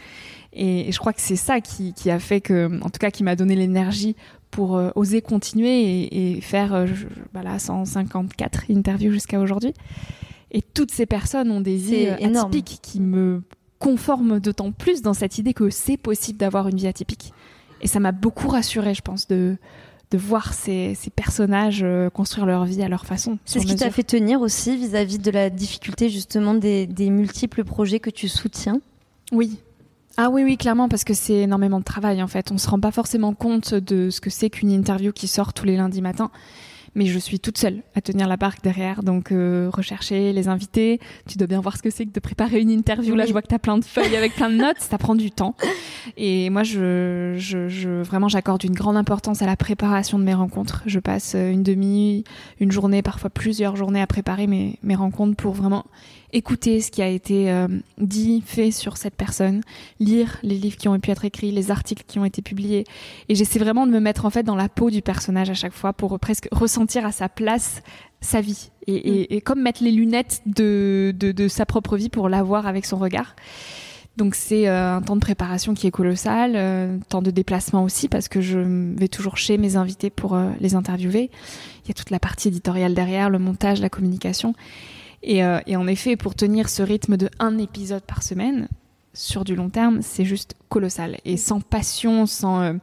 Et, 0.54 0.92
je 0.92 0.98
crois 0.98 1.14
que 1.14 1.22
c'est 1.22 1.36
ça 1.36 1.62
qui, 1.62 1.94
a 2.10 2.20
fait 2.20 2.42
que, 2.42 2.80
en 2.82 2.90
tout 2.90 3.00
cas, 3.00 3.12
qui 3.12 3.24
m'a 3.24 3.36
donné 3.36 3.56
l'énergie 3.56 4.16
pour 4.52 4.78
euh, 4.78 4.92
oser 4.96 5.22
continuer 5.22 6.36
et, 6.36 6.42
faire 6.42 6.74
euh, 6.74 6.88
voilà, 7.34 7.60
154 7.60 8.66
interviews 8.70 9.12
jusqu'à 9.12 9.40
aujourd'hui. 9.40 9.74
Et 10.52 10.62
toutes 10.62 10.92
ces 10.92 11.08
personnes 11.08 11.52
ont 11.52 11.62
des 11.62 11.76
vies 11.76 12.08
atypiques 12.08 12.80
qui 12.82 13.02
me 13.02 13.42
conforme 13.80 14.40
d'autant 14.40 14.72
plus 14.72 15.02
dans 15.02 15.14
cette 15.14 15.40
idée 15.40 15.54
que 15.54 15.70
c'est 15.70 15.98
possible 15.98 16.38
d'avoir 16.38 16.68
une 16.68 16.78
vie 16.78 16.88
atypique. 16.88 17.34
Et 17.82 17.88
ça 17.88 18.00
m'a 18.00 18.14
beaucoup 18.14 18.48
rassuré, 18.48 18.94
je 18.94 19.02
pense, 19.02 19.28
de, 19.28 19.58
de 20.12 20.18
voir 20.18 20.54
ces, 20.54 20.96
ces 20.96 21.10
personnages 21.10 21.82
euh, 21.84 22.10
construire 22.10 22.46
leur 22.46 22.66
vie 22.66 22.84
à 22.84 22.88
leur 22.88 23.06
façon. 23.06 23.40
C'est 23.46 23.60
ce 23.60 23.66
qui 23.66 23.76
t'a 23.76 23.90
fait 23.90 24.04
tenir 24.04 24.42
aussi 24.42 24.78
vis-à-vis 24.78 25.18
de 25.18 25.32
la 25.32 25.50
difficulté 25.50 26.10
justement 26.10 26.54
des, 26.54 26.86
des, 26.86 27.10
multiples 27.10 27.64
projets 27.64 28.00
que 28.00 28.10
tu 28.10 28.28
soutiens? 28.28 28.80
Oui. 29.32 29.58
Ah 30.16 30.30
oui, 30.30 30.44
oui, 30.44 30.58
clairement, 30.58 30.90
parce 30.90 31.04
que 31.04 31.16
c'est 31.16 31.34
énormément 31.34 31.80
de 31.80 31.84
travail 31.84 32.22
en 32.22 32.28
fait. 32.28 32.52
On 32.52 32.60
se 32.60 32.70
rend 32.70 32.80
pas 32.80 32.92
forcément 32.92 33.34
compte 33.34 33.74
de 33.74 34.12
ce 34.12 34.22
que 34.22 34.30
c'est 34.30 34.52
qu'une 34.52 34.72
interview 34.72 35.12
qui 35.12 35.28
sort 35.28 35.54
tous 35.54 35.66
les 35.66 35.76
lundis 35.76 36.02
matins 36.02 36.30
mais 36.96 37.06
je 37.06 37.18
suis 37.20 37.40
toute 37.40 37.58
seule 37.58 37.82
à 37.96 38.02
tenir 38.02 38.28
la 38.28 38.38
barque 38.38 38.62
derrière. 38.64 39.04
Donc, 39.04 39.32
euh, 39.32 39.70
rechercher 39.74 40.34
les 40.34 40.48
invités. 40.48 41.00
Tu 41.28 41.38
dois 41.38 41.48
bien 41.48 41.62
voir 41.62 41.78
ce 41.78 41.82
que 41.82 41.90
c'est 41.90 42.06
que 42.06 42.12
de 42.12 42.20
préparer 42.20 42.60
une 42.60 42.70
interview. 42.70 43.16
Là, 43.16 43.26
je 43.26 43.32
vois 43.32 43.42
que 43.42 43.48
tu 43.48 43.56
as 43.56 43.60
plein 43.60 43.78
de 43.78 43.86
feuilles 43.86 44.16
avec 44.16 44.36
plein 44.36 44.50
de 44.50 44.56
notes. 44.56 44.80
Ça 44.80 44.98
prend 44.98 45.16
du 45.16 45.32
temps. 45.32 45.56
Et 46.18 46.50
moi, 46.50 46.64
je, 46.64 47.36
je, 47.38 47.68
je 47.68 47.90
vraiment, 48.04 48.28
j'accorde 48.28 48.64
une 48.64 48.74
grande 48.74 48.98
importance 48.98 49.42
à 49.42 49.46
la 49.46 49.56
préparation 49.56 50.20
de 50.20 50.24
mes 50.24 50.34
rencontres. 50.34 50.84
Je 50.86 51.00
passe 51.00 51.36
une 51.36 51.64
demi, 51.64 52.24
une 52.60 52.72
journée, 52.72 53.02
parfois 53.02 53.30
plusieurs 53.30 53.76
journées 53.76 54.02
à 54.02 54.08
préparer 54.08 54.48
mes, 54.48 54.78
mes 54.84 54.96
rencontres 54.96 55.36
pour 55.36 55.54
vraiment 55.54 55.86
écouter 56.34 56.82
ce 56.82 56.92
qui 56.92 57.02
a 57.02 57.08
été 57.08 57.52
euh, 57.52 57.68
dit, 58.00 58.44
fait 58.46 58.72
sur 58.72 58.98
cette 58.98 59.16
personne, 59.16 59.62
lire 60.00 60.38
les 60.42 60.58
livres 60.58 60.76
qui 60.76 60.88
ont 60.88 61.00
pu 61.00 61.12
être 61.12 61.24
écrits, 61.24 61.52
les 61.52 61.72
articles 61.72 62.04
qui 62.06 62.20
ont 62.20 62.26
été 62.26 62.42
publiés. 62.42 62.84
Et 63.30 63.36
j'essaie 63.36 63.60
vraiment 63.60 63.86
de 63.86 63.92
me 63.92 64.00
mettre 64.00 64.26
en 64.26 64.32
fait 64.32 64.44
dans 64.44 64.56
la 64.56 64.68
peau 64.68 64.90
du 64.90 65.02
personnage 65.02 65.52
à 65.52 65.54
chaque 65.54 65.74
fois 65.74 65.94
pour 65.94 66.20
presque 66.20 66.50
ressentir 66.52 67.06
à 67.06 67.12
sa 67.12 67.30
place 67.30 67.82
sa 68.20 68.42
vie. 68.42 68.72
Et, 68.88 69.38
mm. 69.38 69.42
comme 69.42 69.62
mettre 69.62 69.84
les 69.84 69.92
lunettes 69.92 70.42
de, 70.46 71.14
de, 71.16 71.48
sa 71.48 71.66
propre 71.66 71.96
vie 71.98 72.10
pour 72.10 72.30
la 72.30 72.42
voir 72.42 72.68
avec 72.68 72.86
son 72.86 72.98
regard. 72.98 73.36
Donc 74.16 74.36
c'est 74.36 74.68
euh, 74.68 74.98
un 74.98 75.02
temps 75.02 75.16
de 75.16 75.22
préparation 75.22 75.74
qui 75.74 75.88
est 75.88 75.92
colossal, 75.92 76.54
euh, 76.56 76.98
temps 77.10 77.24
de 77.24 77.32
déplacement 77.32 77.84
aussi 77.84 78.08
parce 78.08 78.28
que 78.28 78.42
je 78.42 78.60
vais 78.60 79.08
toujours 79.08 79.38
chez 79.38 79.58
mes 79.58 79.76
invités 79.76 80.10
pour 80.10 80.38
les 80.60 80.76
interviewer. 80.76 81.32
Il 81.84 81.88
y 81.88 81.92
a 81.92 81.94
toute 81.94 82.12
la 82.12 82.20
partie 82.20 82.48
éditoriale 82.48 82.94
derrière, 82.94 83.30
le 83.30 83.40
montage, 83.40 83.82
la 83.82 83.90
communication. 83.90 84.54
Euh, 85.28 85.60
et, 85.66 85.76
en 85.76 85.88
effet, 85.88 86.16
pour 86.16 86.36
tenir 86.36 86.70
ce 86.70 86.84
rythme 86.84 87.18
de 87.18 87.30
un 87.40 87.58
épisode 87.58 88.04
par 88.04 88.24
semaine, 88.24 88.68
sur 89.14 89.44
du 89.44 89.56
long 89.56 89.70
terme, 89.70 90.02
c'est 90.02 90.26
juste 90.26 90.56
colossal. 90.70 91.18
Et 91.26 91.38
sans 91.38 91.62
passion, 91.62 92.26
sans 92.26 92.62
euh, 92.62 92.74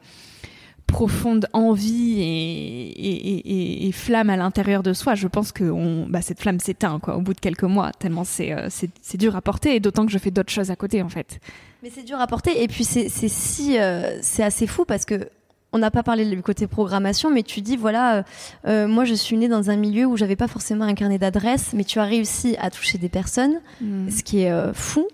profonde 0.86 1.46
envie 1.52 2.20
et, 2.20 3.90
flamme 3.92 4.30
à 4.30 4.36
l'intérieur 4.36 4.82
de 4.82 4.92
soi, 4.92 5.14
je 5.14 5.26
pense 5.26 5.52
que 5.52 6.08
bah, 6.08 6.22
cette 6.22 6.40
flamme 6.40 6.60
s'éteint 6.60 7.00
quoi, 7.00 7.16
au 7.16 7.20
bout 7.20 7.34
de 7.34 7.40
quelques 7.40 7.64
mois, 7.64 7.90
tellement 7.98 8.24
c'est 8.24 8.52
euh, 8.52 8.68
dur 9.14 9.34
à 9.34 9.42
porter, 9.42 9.74
et 9.74 9.80
d'autant 9.80 10.06
que 10.06 10.12
je 10.12 10.18
fais 10.18 10.30
d'autres 10.30 10.52
choses 10.52 10.70
à 10.70 10.76
côté 10.76 11.02
en 11.02 11.08
fait. 11.08 11.40
Mais 11.82 11.90
c'est 11.92 12.04
dur 12.04 12.20
à 12.20 12.26
porter, 12.28 12.62
et 12.62 12.68
puis 12.68 12.84
c'est 12.84 13.08
si, 13.08 13.76
c'est 14.22 14.42
assez 14.44 14.66
fou 14.66 14.84
parce 14.84 15.04
que 15.04 15.28
on 15.72 15.78
n'a 15.78 15.90
pas 15.90 16.02
parlé 16.02 16.24
du 16.24 16.42
côté 16.42 16.66
programmation, 16.66 17.30
mais 17.30 17.42
tu 17.42 17.60
dis 17.60 17.76
voilà, 17.76 18.16
euh, 18.16 18.22
euh, 18.66 18.88
moi 18.88 19.04
je 19.04 19.14
suis 19.14 19.36
née 19.36 19.48
dans 19.48 19.70
un 19.70 19.76
milieu 19.76 20.06
où 20.06 20.16
j'avais 20.16 20.36
pas 20.36 20.48
forcément 20.48 20.84
un 20.84 20.94
carnet 20.94 21.18
d'adresses, 21.18 21.72
mais 21.74 21.84
tu 21.84 21.98
as 21.98 22.04
réussi 22.04 22.56
à 22.58 22.70
toucher 22.70 22.98
des 22.98 23.08
personnes, 23.08 23.60
hmm. 23.80 24.10
ce 24.10 24.22
qui 24.22 24.42
est 24.42 24.50
euh, 24.50 24.72
fou. 24.72 25.06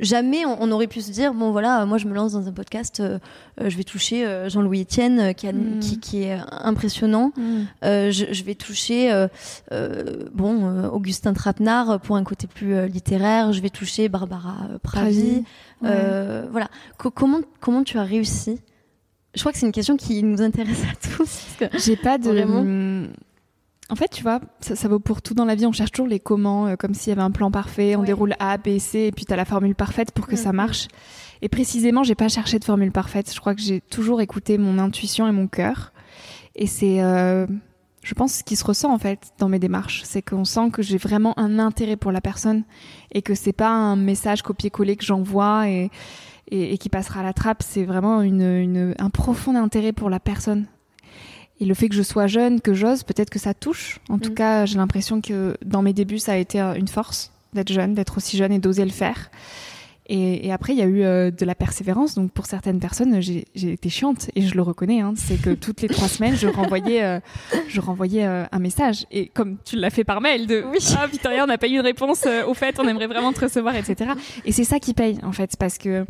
jamais 0.00 0.46
on, 0.46 0.70
aurait 0.70 0.86
pu 0.86 1.00
se 1.00 1.10
dire 1.10 1.34
bon 1.34 1.50
voilà, 1.50 1.84
moi 1.84 1.98
je 1.98 2.06
me 2.06 2.14
lance 2.14 2.32
dans 2.32 2.46
un 2.46 2.52
podcast, 2.52 3.02
je 3.60 3.76
vais 3.76 3.84
toucher 3.84 4.46
Jean-Louis 4.48 4.82
Etienne 4.82 5.34
qui, 5.34 5.48
hmm. 5.48 5.80
qui, 6.00 6.22
est 6.22 6.38
impressionnant, 6.50 7.32
hmm. 7.36 7.64
je, 7.82 8.44
vais 8.44 8.54
toucher 8.54 9.26
bon 10.32 10.86
Augustin 10.88 11.32
Trapenard 11.32 12.00
pour 12.00 12.16
un 12.16 12.24
côté 12.24 12.46
plus 12.46 12.86
littéraire, 12.86 13.52
je 13.52 13.60
vais 13.60 13.70
toucher 13.70 14.08
Barbara 14.08 14.56
Pravi. 14.84 15.42
voilà. 15.82 16.70
comment 16.96 17.40
comment 17.60 17.82
tu 17.82 17.98
as 17.98 18.04
réussi 18.04 18.60
je 19.34 19.40
crois 19.40 19.52
que 19.52 19.58
c'est 19.58 19.66
une 19.66 19.72
question 19.72 19.96
qui 19.96 20.22
nous 20.22 20.42
intéresse 20.42 20.82
à 20.82 21.16
tous. 21.16 21.68
J'ai 21.84 21.96
pas 21.96 22.18
de. 22.18 22.30
Vraiment... 22.30 23.08
En 23.88 23.96
fait, 23.96 24.08
tu 24.08 24.22
vois, 24.22 24.40
ça, 24.60 24.88
vaut 24.88 25.00
pour 25.00 25.20
tout 25.20 25.34
dans 25.34 25.44
la 25.44 25.56
vie. 25.56 25.66
On 25.66 25.72
cherche 25.72 25.90
toujours 25.90 26.06
les 26.06 26.20
comment, 26.20 26.68
euh, 26.68 26.76
comme 26.76 26.94
s'il 26.94 27.10
y 27.10 27.12
avait 27.12 27.22
un 27.22 27.32
plan 27.32 27.50
parfait. 27.50 27.96
On 27.96 28.04
déroule 28.04 28.34
A, 28.38 28.56
B, 28.56 28.78
C, 28.78 29.00
et 29.00 29.12
puis 29.12 29.24
tu 29.24 29.32
as 29.32 29.36
la 29.36 29.44
formule 29.44 29.74
parfaite 29.74 30.12
pour 30.12 30.28
que 30.28 30.36
ça 30.36 30.52
marche. 30.52 30.86
Et 31.42 31.48
précisément, 31.48 32.04
j'ai 32.04 32.14
pas 32.14 32.28
cherché 32.28 32.58
de 32.60 32.64
formule 32.64 32.92
parfaite. 32.92 33.32
Je 33.34 33.40
crois 33.40 33.54
que 33.54 33.60
j'ai 33.60 33.80
toujours 33.80 34.20
écouté 34.20 34.58
mon 34.58 34.78
intuition 34.78 35.26
et 35.26 35.32
mon 35.32 35.48
cœur. 35.48 35.92
Et 36.54 36.66
c'est, 36.66 37.02
euh, 37.02 37.46
je 38.02 38.14
pense, 38.14 38.34
ce 38.34 38.44
qui 38.44 38.56
se 38.56 38.64
ressent 38.64 38.92
en 38.92 38.98
fait 38.98 39.32
dans 39.38 39.48
mes 39.48 39.58
démarches, 39.58 40.02
c'est 40.04 40.22
qu'on 40.22 40.44
sent 40.44 40.70
que 40.72 40.82
j'ai 40.82 40.98
vraiment 40.98 41.38
un 41.38 41.58
intérêt 41.58 41.96
pour 41.96 42.12
la 42.12 42.20
personne 42.20 42.64
et 43.12 43.22
que 43.22 43.34
c'est 43.34 43.52
pas 43.52 43.70
un 43.70 43.96
message 43.96 44.42
copié-collé 44.42 44.96
que 44.96 45.04
j'envoie 45.04 45.68
et 45.68 45.90
et, 46.50 46.78
qui 46.78 46.88
passera 46.88 47.20
à 47.20 47.22
la 47.22 47.32
trappe, 47.32 47.62
c'est 47.62 47.84
vraiment 47.84 48.22
une, 48.22 48.94
un 48.98 49.10
profond 49.10 49.54
intérêt 49.54 49.92
pour 49.92 50.10
la 50.10 50.20
personne. 50.20 50.66
Et 51.60 51.66
le 51.66 51.74
fait 51.74 51.88
que 51.88 51.94
je 51.94 52.02
sois 52.02 52.26
jeune, 52.26 52.60
que 52.60 52.72
j'ose, 52.72 53.02
peut-être 53.02 53.30
que 53.30 53.38
ça 53.38 53.52
touche. 53.52 54.00
En 54.08 54.18
tout 54.18 54.30
mm. 54.30 54.34
cas, 54.34 54.66
j'ai 54.66 54.78
l'impression 54.78 55.20
que 55.20 55.56
dans 55.64 55.82
mes 55.82 55.92
débuts, 55.92 56.18
ça 56.18 56.32
a 56.32 56.36
été 56.36 56.58
une 56.60 56.88
force 56.88 57.32
d'être 57.52 57.72
jeune, 57.72 57.94
d'être 57.94 58.16
aussi 58.16 58.36
jeune 58.36 58.52
et 58.52 58.58
d'oser 58.58 58.84
le 58.84 58.90
faire. 58.90 59.30
Et, 60.12 60.50
après, 60.50 60.72
il 60.72 60.78
y 60.80 60.82
a 60.82 60.86
eu 60.86 61.04
euh, 61.04 61.30
de 61.30 61.44
la 61.44 61.54
persévérance. 61.54 62.16
Donc, 62.16 62.32
pour 62.32 62.46
certaines 62.46 62.80
personnes, 62.80 63.20
j'ai 63.20 63.44
été 63.54 63.88
chiante 63.88 64.28
et 64.34 64.42
je 64.42 64.56
le 64.56 64.62
reconnais. 64.62 65.00
Hein. 65.00 65.14
C'est 65.14 65.40
que 65.40 65.50
toutes 65.50 65.82
les 65.82 65.88
trois 65.88 66.08
semaines, 66.08 66.34
je 66.34 66.48
renvoyais, 66.48 67.04
euh, 67.04 67.20
je 67.68 67.80
renvoyais 67.80 68.26
euh, 68.26 68.44
un 68.50 68.58
message. 68.58 69.06
Et 69.12 69.28
comme 69.28 69.58
tu 69.64 69.76
l'as 69.76 69.90
fait 69.90 70.02
par 70.02 70.20
mail, 70.20 70.48
de 70.48 70.64
oui. 70.68 70.78
Ah, 70.98 71.06
Victoria, 71.06 71.44
on 71.44 71.46
n'a 71.46 71.58
pas 71.58 71.68
eu 71.68 71.74
une 71.74 71.80
réponse. 71.80 72.26
au 72.48 72.54
fait, 72.54 72.80
on 72.80 72.88
aimerait 72.88 73.06
vraiment 73.06 73.32
te 73.32 73.40
recevoir, 73.42 73.76
etc. 73.76 74.10
Et 74.44 74.50
c'est 74.50 74.64
ça 74.64 74.80
qui 74.80 74.94
paye, 74.94 75.18
en 75.22 75.30
fait, 75.30 75.56
parce 75.56 75.78
que 75.78 76.04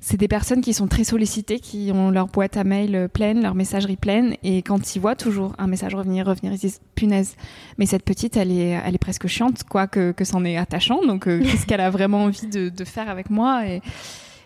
c'est 0.00 0.16
des 0.16 0.28
personnes 0.28 0.62
qui 0.62 0.72
sont 0.72 0.86
très 0.86 1.04
sollicitées, 1.04 1.60
qui 1.60 1.90
ont 1.94 2.10
leur 2.10 2.28
boîte 2.28 2.56
à 2.56 2.64
mail 2.64 3.10
pleine, 3.12 3.42
leur 3.42 3.54
messagerie 3.54 3.96
pleine, 3.96 4.34
et 4.42 4.62
quand 4.62 4.96
ils 4.96 4.98
voient 4.98 5.14
toujours 5.14 5.52
un 5.58 5.66
message 5.66 5.94
revenir, 5.94 6.26
revenir, 6.26 6.52
ils 6.52 6.58
disent 6.58 6.80
punaise, 6.94 7.36
mais 7.76 7.84
cette 7.84 8.02
petite, 8.02 8.38
elle 8.38 8.50
est, 8.50 8.80
elle 8.84 8.94
est 8.94 8.98
presque 8.98 9.26
chiante, 9.26 9.62
quoi, 9.64 9.86
que, 9.86 10.12
que 10.12 10.24
c'en 10.24 10.42
est 10.46 10.56
attachant. 10.56 11.04
Donc, 11.06 11.24
qu'est-ce 11.24 11.66
qu'elle 11.66 11.82
a 11.82 11.90
vraiment 11.90 12.24
envie 12.24 12.46
de, 12.46 12.70
de 12.70 12.84
faire 12.84 13.10
avec 13.10 13.28
moi? 13.28 13.41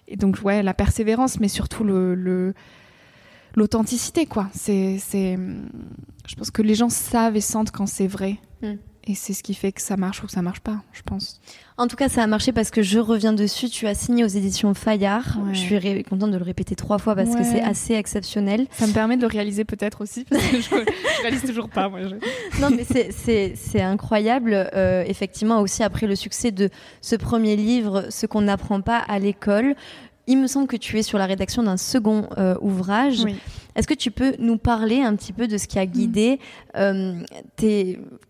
Et, 0.09 0.17
donc, 0.17 0.39
ouais, 0.45 0.63
la 0.63 0.75
persévérance, 0.75 1.41
mais 1.41 1.49
surtout 1.49 1.85
l'authenticité, 3.55 4.27
quoi. 4.27 4.49
C'est, 4.53 4.99
je 5.09 6.35
pense 6.37 6.51
que 6.51 6.63
les 6.63 6.75
gens 6.75 6.89
savent 6.89 7.37
et 7.37 7.41
sentent 7.41 7.71
quand 7.71 7.87
c'est 7.87 8.07
vrai. 8.07 8.37
Mm. 8.63 8.75
Et 9.09 9.15
c'est 9.15 9.33
ce 9.35 9.45
qui 9.45 9.55
fait 9.55 9.71
que 9.71 9.81
ça 9.81 9.97
marche 9.97 10.25
ou 10.25 10.27
que 10.27 10.33
ça 10.33 10.43
marche 10.43 10.59
pas, 10.59 10.79
je 10.93 11.03
pense. 11.03 11.41
En 11.77 11.87
tout 11.87 11.95
cas, 11.95 12.09
ça 12.09 12.25
a 12.25 12.27
marché 12.27 12.51
parce 12.51 12.73
que 12.73 12.83
je 12.83 12.99
reviens 12.99 13.33
dessus. 13.33 13.69
Tu 13.69 13.87
as 13.87 13.95
signé 13.95 14.25
aux 14.25 14.29
éditions 14.29 14.75
Fayard. 14.75 15.39
Je 15.53 15.59
suis 15.59 16.03
contente 16.03 16.33
de 16.33 16.37
le 16.37 16.43
répéter 16.43 16.75
trois 16.75 16.99
fois 16.99 17.15
parce 17.15 17.37
que 17.37 17.45
c'est 17.45 17.63
assez 17.63 17.95
exceptionnel. 17.95 18.67
Ça 18.73 18.89
me 18.89 18.93
permet 18.93 19.17
de 19.17 19.23
le 19.23 19.29
réaliser 19.29 19.65
peut-être 19.65 20.01
aussi 20.01 20.25
parce 20.25 20.45
que 20.49 20.61
je, 20.61 20.71
je 20.71 21.23
réalise 21.23 21.43
toujours 21.43 21.69
pas. 21.69 21.89
Moi, 21.89 22.01
Non, 22.61 22.71
mais 22.71 22.85
c'est 23.15 23.81
incroyable. 23.81 24.69
Euh, 24.75 25.05
effectivement, 25.07 25.61
aussi 25.61 25.85
après 25.85 26.09
le 26.09 26.17
succès 26.17 26.51
de 26.51 26.69
ce 27.01 27.15
premier 27.15 27.55
livre, 27.55 28.07
ce 28.11 28.27
qu'on 28.27 28.43
n'apprend 28.43 28.81
pas 28.81 28.99
à 28.99 29.21
l'école. 29.21 29.77
Il 30.27 30.39
me 30.39 30.49
semble 30.49 30.67
que 30.67 30.77
tu 30.77 30.99
es 30.99 31.03
sur 31.03 31.19
la 31.19 31.27
rédaction 31.27 31.63
d'un 31.63 31.77
second 31.77 32.29
euh, 32.39 32.57
ouvrage. 32.61 33.25
Est-ce 33.77 33.87
que 33.87 33.95
tu 33.95 34.11
peux 34.11 34.35
nous 34.39 34.57
parler 34.57 35.03
un 35.03 35.15
petit 35.15 35.33
peu 35.33 35.47
de 35.47 35.59
ce 35.59 35.69
qui 35.69 35.79
a 35.79 35.87
guidé 35.87 36.41
euh, 36.77 37.23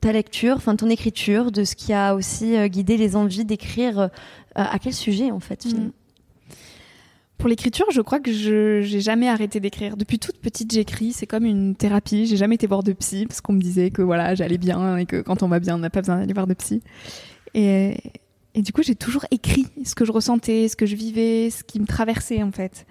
ta 0.01 0.13
lecture, 0.13 0.57
enfin 0.57 0.77
ton 0.77 0.91
écriture, 0.91 1.53
de 1.53 1.65
ce 1.65 1.77
qui 1.77 1.93
a 1.93 2.15
aussi 2.15 2.57
euh, 2.57 2.67
guidé 2.67 2.97
les 2.97 3.17
envies 3.17 3.45
d'écrire 3.45 4.11
À 4.55 4.79
quel 4.79 4.93
sujet 4.93 5.31
en 5.31 5.41
fait 5.41 5.65
mm. 5.67 5.91
Pour 7.39 7.49
l'écriture, 7.49 7.87
je 7.93 8.01
crois 8.01 8.19
que 8.19 8.33
je 8.33 8.81
n'ai 8.81 9.01
jamais 9.01 9.29
arrêté 9.29 9.61
d'écrire. 9.61 9.97
Depuis 9.97 10.19
toute 10.19 10.39
petite, 10.39 10.73
j'écris. 10.73 11.13
C'est 11.13 11.27
comme 11.27 11.45
une 11.45 11.75
thérapie. 11.75 12.27
J'ai 12.27 12.37
jamais 12.37 12.55
été 12.55 12.67
voir 12.67 12.83
de 12.83 12.93
psy 12.93 13.27
parce 13.27 13.43
qu'on 13.43 13.53
me 13.53 13.61
disait 13.61 13.91
que 13.91 14.01
voilà, 14.01 14.35
j'allais 14.35 14.59
bien 14.59 14.97
et 14.97 15.07
que 15.07 15.21
quand 15.21 15.43
on 15.43 15.49
va 15.49 15.61
bien, 15.61 15.75
on 15.75 15.79
n'a 15.79 15.91
pas 15.91 16.01
besoin 16.01 16.17
d'aller 16.17 16.33
voir 16.33 16.47
de 16.47 16.55
psy. 16.55 16.83
Et, 17.53 17.99
et 18.55 18.63
du 18.63 18.73
coup, 18.73 18.83
j'ai 18.83 18.95
toujours 18.95 19.27
écrit 19.31 19.67
ce 19.85 19.95
que 19.95 20.07
je 20.07 20.13
ressentais, 20.13 20.69
ce 20.69 20.77
que 20.77 20.87
je 20.87 20.97
vivais, 20.97 21.51
ce 21.51 21.63
qui 21.63 21.79
me 21.79 21.87
traversait 21.87 22.43
en 22.43 22.53
fait. 22.53 22.87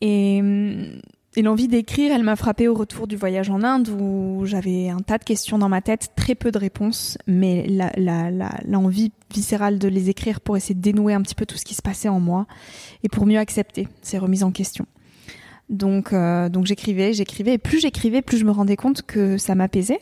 Et, 0.00 0.42
et 1.36 1.42
l'envie 1.42 1.68
d'écrire, 1.68 2.12
elle 2.12 2.24
m'a 2.24 2.34
frappée 2.34 2.66
au 2.66 2.74
retour 2.74 3.06
du 3.06 3.16
voyage 3.16 3.50
en 3.50 3.62
Inde 3.62 3.88
où 3.88 4.42
j'avais 4.46 4.88
un 4.88 4.98
tas 4.98 5.18
de 5.18 5.24
questions 5.24 5.58
dans 5.58 5.68
ma 5.68 5.80
tête, 5.80 6.10
très 6.16 6.34
peu 6.34 6.50
de 6.50 6.58
réponses, 6.58 7.18
mais 7.28 7.66
l'envie 8.66 9.12
viscérale 9.32 9.78
de 9.78 9.86
les 9.86 10.10
écrire 10.10 10.40
pour 10.40 10.56
essayer 10.56 10.74
de 10.74 10.80
dénouer 10.80 11.14
un 11.14 11.22
petit 11.22 11.36
peu 11.36 11.46
tout 11.46 11.56
ce 11.56 11.64
qui 11.64 11.74
se 11.74 11.82
passait 11.82 12.08
en 12.08 12.18
moi 12.18 12.46
et 13.04 13.08
pour 13.08 13.26
mieux 13.26 13.38
accepter 13.38 13.86
ces 14.02 14.18
remises 14.18 14.42
en 14.42 14.50
question. 14.50 14.86
Donc, 15.68 16.12
euh, 16.12 16.48
donc 16.48 16.66
j'écrivais, 16.66 17.12
j'écrivais, 17.12 17.54
et 17.54 17.58
plus 17.58 17.80
j'écrivais, 17.80 18.22
plus 18.22 18.38
je 18.38 18.44
me 18.44 18.50
rendais 18.50 18.76
compte 18.76 19.02
que 19.02 19.38
ça 19.38 19.54
m'apaisait, 19.54 20.00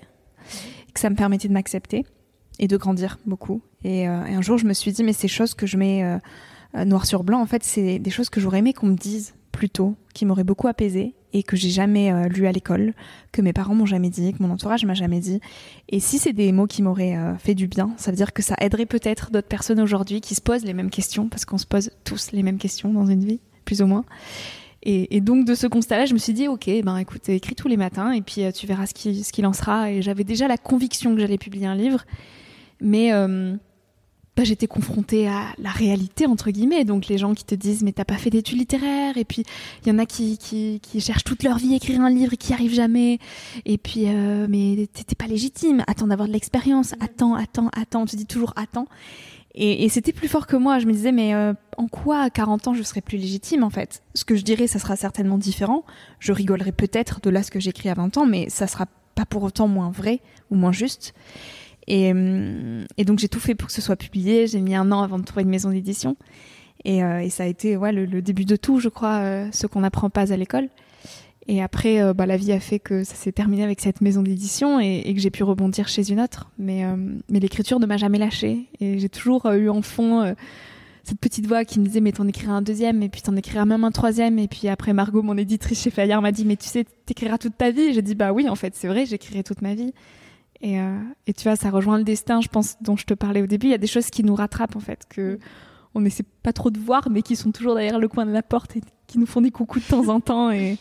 que 0.95 1.01
ça 1.01 1.11
me 1.11 1.15
permettait 1.15 1.49
de 1.49 1.53
m'accepter 1.53 2.07
et 2.59 2.69
de 2.69 2.77
grandir 2.79 3.19
beaucoup. 3.27 3.61
Euh, 3.85 3.89
et, 3.89 4.07
un 4.07 4.41
jour, 4.41 4.57
je 4.57 4.65
me 4.65 4.73
suis 4.73 4.93
dit, 4.93 5.05
mais 5.05 5.13
ces 5.13 5.29
choses 5.29 5.53
que 5.53 5.67
je 5.67 5.77
mets 5.77 6.03
euh, 6.05 6.85
noir 6.87 7.05
sur 7.05 7.23
blanc, 7.23 7.43
en 7.43 7.47
fait, 7.47 7.65
c'est 7.65 7.99
des 7.99 8.11
choses 8.11 8.31
que 8.31 8.41
j'aurais 8.41 8.61
aimé 8.61 8.73
qu'on 8.73 8.87
me 8.87 8.97
dise 8.97 9.35
plus 9.53 9.71
tôt, 9.71 9.97
qui 10.15 10.25
m'auraient 10.25 10.45
beaucoup 10.45 10.69
apaisé 10.69 11.15
et 11.33 11.43
que 11.43 11.57
j'ai 11.57 11.69
jamais 11.69 12.13
euh, 12.13 12.29
lu 12.29 12.47
à 12.47 12.53
l'école, 12.53 12.95
que 13.33 13.43
mes 13.43 13.53
parents 13.53 13.75
m'ont 13.75 13.87
jamais 13.87 14.11
dit, 14.11 14.33
que 14.33 14.43
mon 14.43 14.51
entourage 14.51 14.85
m'a 14.85 14.95
jamais 14.95 15.21
dit. 15.21 15.41
Et 15.89 16.01
si 16.01 16.19
c'est 16.19 16.33
des 16.33 16.53
mots 16.53 16.67
qui 16.67 16.83
m'auraient 16.83 17.17
fait 17.39 17.55
du 17.55 17.69
bien, 17.69 17.91
ça 17.97 18.11
veut 18.11 18.17
dire 18.17 18.33
que 18.33 18.43
ça 18.43 18.55
aiderait 18.61 18.87
peut-être 18.87 19.31
d'autres 19.31 19.49
personnes 19.49 19.81
aujourd'hui 19.81 20.21
qui 20.21 20.35
se 20.35 20.41
posent 20.41 20.65
les 20.65 20.75
mêmes 20.75 20.91
questions, 20.91 21.29
parce 21.29 21.45
qu'on 21.45 21.59
se 21.59 21.67
pose 21.67 21.91
tous 22.05 22.33
les 22.33 22.43
mêmes 22.43 22.59
questions 22.59 22.93
dans 22.93 23.07
une 23.07 23.25
vie, 23.25 23.41
plus 23.65 23.83
ou 23.83 23.87
moins. 23.87 24.05
Et, 24.85 25.21
donc 25.21 25.45
de 25.45 25.55
ce 25.55 25.67
constat-là, 25.67 26.07
je 26.07 26.15
me 26.15 26.19
suis 26.19 26.33
dit, 26.33 26.49
ok, 26.49 26.71
ben 26.83 26.97
écoute, 26.97 27.29
écris 27.29 27.55
tous 27.55 27.69
les 27.69 27.77
matins 27.77 28.13
et 28.13 28.23
puis 28.23 28.43
tu 28.55 28.67
verras 28.67 28.87
ce 28.87 28.95
qu'il 28.95 29.23
ce 29.23 29.45
en 29.45 29.53
sera. 29.53 29.91
Et 29.91 30.01
j'avais 30.01 30.25
déjà 30.25 30.49
la 30.49 30.57
conviction 30.57 31.15
que 31.15 31.21
j'allais 31.21 31.37
publier 31.37 31.67
un 31.67 31.75
livre, 31.75 32.07
mais 32.81 33.13
bah, 34.39 34.45
j'étais 34.45 34.69
confrontée 34.69 35.27
à 35.27 35.47
la 35.59 35.71
réalité 35.71 36.27
entre 36.27 36.53
guillemets. 36.53 36.85
Donc 36.85 37.09
les 37.09 37.19
gens 37.19 37.35
qui 37.35 37.45
te 37.45 37.57
disent 37.57 37.83
mais 37.83 37.91
t'as 37.91 38.05
pas 38.05 38.19
fait 38.19 38.31
d'études 38.31 38.57
littéraires 38.57 39.17
et 39.17 39.25
puis 39.25 39.43
il 39.83 39.89
y 39.89 39.91
en 39.91 39.99
a 39.99 40.07
qui, 40.07 40.39
qui, 40.39 40.79
qui, 40.81 41.01
cherchent 41.01 41.25
toute 41.25 41.43
leur 41.43 41.59
vie 41.59 41.73
à 41.73 41.77
écrire 41.79 42.01
un 42.01 42.09
livre 42.09 42.35
et 42.35 42.37
qui 42.37 42.53
arrivent 42.53 42.73
jamais. 42.73 43.19
Et 43.65 43.79
puis 43.79 44.05
euh, 44.07 44.47
mais 44.49 44.87
t'étais 44.93 45.17
pas 45.17 45.27
légitime. 45.27 45.83
Attends 45.89 46.07
d'avoir 46.07 46.29
de 46.29 46.33
l'expérience. 46.33 46.93
Attends 47.01 47.35
attends 47.35 47.69
attends. 47.77 48.07
Tu 48.07 48.15
dis 48.15 48.27
toujours 48.27 48.53
attends. 48.55 48.87
Et, 49.57 49.85
et 49.85 49.89
c'était 49.89 50.13
plus 50.13 50.29
fort 50.29 50.47
que 50.47 50.55
moi. 50.55 50.79
Je 50.79 50.87
me 50.87 50.93
disais 50.93 51.11
mais 51.11 51.35
euh, 51.35 51.53
en 51.77 51.89
quoi 51.89 52.21
à 52.21 52.31
40 52.31 52.69
ans 52.69 52.75
je 52.75 52.85
serais 52.85 53.01
plus 53.01 53.19
légitime 53.19 53.65
en 53.65 53.71
fait? 53.71 54.05
Ce 54.15 54.25
que 54.25 54.37
je 54.37 54.45
dirais 54.45 54.69
ça 54.69 54.79
sera 54.79 54.95
certainement 54.95 55.39
différent. 55.39 55.83
Je 56.21 56.31
rigolerai 56.31 56.71
peut-être 56.71 57.21
de 57.21 57.31
là 57.31 57.43
ce 57.43 57.51
que 57.51 57.59
j'écris 57.59 57.89
à 57.89 57.95
20 57.95 58.17
ans 58.19 58.27
mais 58.27 58.49
ça 58.51 58.69
sera 58.69 58.87
pas 59.17 59.27
pour 59.27 59.43
autant 59.43 59.67
moins 59.67 59.91
vrai 59.91 60.21
ou 60.53 60.55
moins 60.55 60.71
juste 60.71 61.13
euh, 61.91 62.85
et, 62.97 63.05
donc 63.05 63.19
j'ai 63.19 63.29
tout 63.29 63.41
fait 63.41 63.55
pour 63.55 63.69
que 63.69 63.73
ce 63.73 63.81
soit 63.81 63.97
publié. 63.97 64.47
J'ai 64.47 64.61
mis 64.61 64.75
un 64.75 64.91
an 64.93 65.03
avant 65.03 65.19
de 65.19 65.25
trouver 65.25 65.43
une 65.43 65.49
maison 65.49 65.71
d'édition. 65.71 66.17
Et, 66.85 67.03
euh, 67.03 67.29
ça 67.29 67.45
a 67.45 67.47
été 67.47 67.77
le, 67.77 68.21
début 68.23 68.45
de 68.45 68.57
tout, 68.57 68.81
je 68.81 68.89
crois, 68.89 69.19
euh, 69.19 69.49
ce 69.53 69.67
qu'on 69.67 69.81
n'apprend 69.81 70.11
pas 70.11 70.33
à 70.33 70.37
l'école. 70.37 70.69
Et 71.51 71.63
après, 71.63 72.13
bah, 72.13 72.27
la 72.27 72.37
vie 72.37 72.53
a 72.53 72.61
fait 72.61 72.79
que 72.79 73.05
ça 73.05 73.15
s'est 73.15 73.33
terminé 73.33 73.65
avec 73.65 73.81
cette 73.81 74.03
maison 74.03 74.23
d'édition 74.23 74.81
et, 74.81 75.15
que 75.15 75.21
j'ai 75.21 75.31
pu 75.31 75.43
rebondir 75.45 75.89
chez 75.89 76.11
une 76.13 76.21
autre. 76.21 76.51
Mais, 76.59 76.85
mais 77.31 77.41
l'écriture 77.41 77.81
ne 77.81 77.87
m'a 77.87 77.97
jamais 77.97 78.19
lâchée. 78.19 78.67
Et 78.81 78.99
j'ai 78.99 79.09
toujours 79.09 79.47
eu 79.47 79.71
en 79.71 79.81
fond 79.81 80.35
cette 81.05 81.21
petite 81.21 81.47
voix 81.47 81.65
qui 81.65 81.81
me 81.81 81.87
disait 81.87 82.03
mais 82.03 82.13
t'en 82.13 82.29
écriras 82.29 82.53
un 82.53 82.61
deuxième 82.61 83.03
et 83.03 83.09
puis 83.09 83.23
t'en 83.23 83.35
écriras 83.35 83.65
même 83.65 83.83
un 83.83 83.91
troisième 83.91 84.39
et 84.39 84.47
puis 84.47 84.69
après 84.69 84.93
Margot 84.93 85.23
mon 85.23 85.39
éditrice 85.39 85.83
chez 85.83 85.91
Fayard 85.91 86.21
m'a 86.21 86.33
dit 86.33 86.45
mais 86.45 86.57
tu 86.57 86.67
sais 86.67 86.85
t'écriras 87.07 87.39
toute 87.39 87.57
ta 87.57 87.71
vie 87.71 87.95
j'ai 87.95 88.03
dit 88.03 88.15
bah 88.15 88.33
oui 88.35 88.47
en 88.47 88.55
fait 88.55 88.75
c'est 88.77 88.89
vrai 88.89 89.07
j'écrirai 89.07 89.43
toute 89.43 89.63
ma 89.63 89.75
vie 89.75 89.95
et, 90.61 90.81
euh, 90.81 90.99
et, 91.27 91.33
tu 91.33 91.45
vois, 91.45 91.57
ça 91.57 91.71
rejoint 91.71 91.99
le 91.99 92.05
destin, 92.05 92.41
je 92.41 92.49
pense, 92.49 92.77
dont 92.81 92.97
je 92.97 93.05
te 93.05 93.15
parlais 93.15 93.43
au 93.43 93.47
début. 93.47 93.69
Il 93.69 93.71
y 93.71 93.75
a 93.75 93.79
des 93.79 93.87
choses 93.87 94.11
qui 94.11 94.25
nous 94.25 94.35
rattrapent, 94.35 94.77
en 94.77 94.81
fait, 94.81 95.05
que 95.09 95.35
mm. 95.35 95.39
on 95.95 96.01
n'essaie 96.01 96.25
pas 96.43 96.53
trop 96.53 96.71
de 96.71 96.79
voir, 96.79 97.09
mais 97.11 97.23
qui 97.23 97.37
sont 97.37 97.53
toujours 97.53 97.75
derrière 97.75 97.99
le 97.99 98.09
coin 98.09 98.27
de 98.27 98.33
la 98.33 98.43
porte 98.43 98.77
et 98.77 98.81
qui 99.07 99.19
nous 99.19 99.27
font 99.27 99.41
des 99.41 99.51
coucous 99.51 99.81
de 99.81 99.85
temps 99.85 100.09
en 100.09 100.21
temps. 100.21 100.51
Et, 100.51 100.79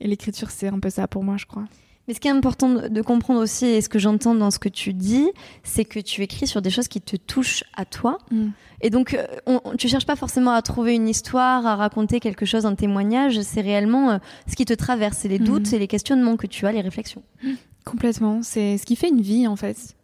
et 0.00 0.08
l'écriture, 0.08 0.50
c'est 0.50 0.68
un 0.68 0.80
peu 0.80 0.90
ça 0.90 1.06
pour 1.06 1.22
moi, 1.22 1.36
je 1.36 1.46
crois. 1.46 1.64
Mais 2.06 2.12
ce 2.12 2.20
qui 2.20 2.28
est 2.28 2.32
important 2.32 2.88
de 2.88 3.02
comprendre 3.02 3.40
aussi, 3.40 3.64
et 3.66 3.80
ce 3.80 3.88
que 3.88 3.98
j'entends 3.98 4.34
dans 4.34 4.50
ce 4.50 4.58
que 4.58 4.68
tu 4.68 4.92
dis, 4.92 5.30
c'est 5.62 5.86
que 5.86 6.00
tu 6.00 6.22
écris 6.22 6.46
sur 6.46 6.60
des 6.60 6.68
choses 6.68 6.88
qui 6.88 7.00
te 7.00 7.16
touchent 7.16 7.64
à 7.74 7.86
toi. 7.86 8.18
Mm. 8.30 8.48
Et 8.82 8.90
donc, 8.90 9.14
euh, 9.14 9.24
on, 9.46 9.60
tu 9.78 9.88
cherches 9.88 10.04
pas 10.04 10.16
forcément 10.16 10.50
à 10.50 10.60
trouver 10.60 10.94
une 10.94 11.08
histoire, 11.08 11.66
à 11.66 11.76
raconter 11.76 12.20
quelque 12.20 12.44
chose, 12.44 12.66
un 12.66 12.74
témoignage. 12.74 13.40
C'est 13.40 13.62
réellement 13.62 14.10
euh, 14.10 14.18
ce 14.46 14.54
qui 14.54 14.66
te 14.66 14.74
traverse, 14.74 15.18
c'est 15.18 15.28
les 15.28 15.38
mm. 15.38 15.44
doutes, 15.44 15.66
c'est 15.66 15.78
les 15.78 15.88
questionnements 15.88 16.36
que 16.36 16.46
tu 16.46 16.66
as, 16.66 16.72
les 16.72 16.82
réflexions. 16.82 17.22
Complètement. 17.84 18.42
C'est 18.42 18.78
ce 18.78 18.86
qui 18.86 18.96
fait 18.96 19.08
une 19.08 19.20
vie, 19.20 19.46
en 19.46 19.56
fait. 19.56 19.94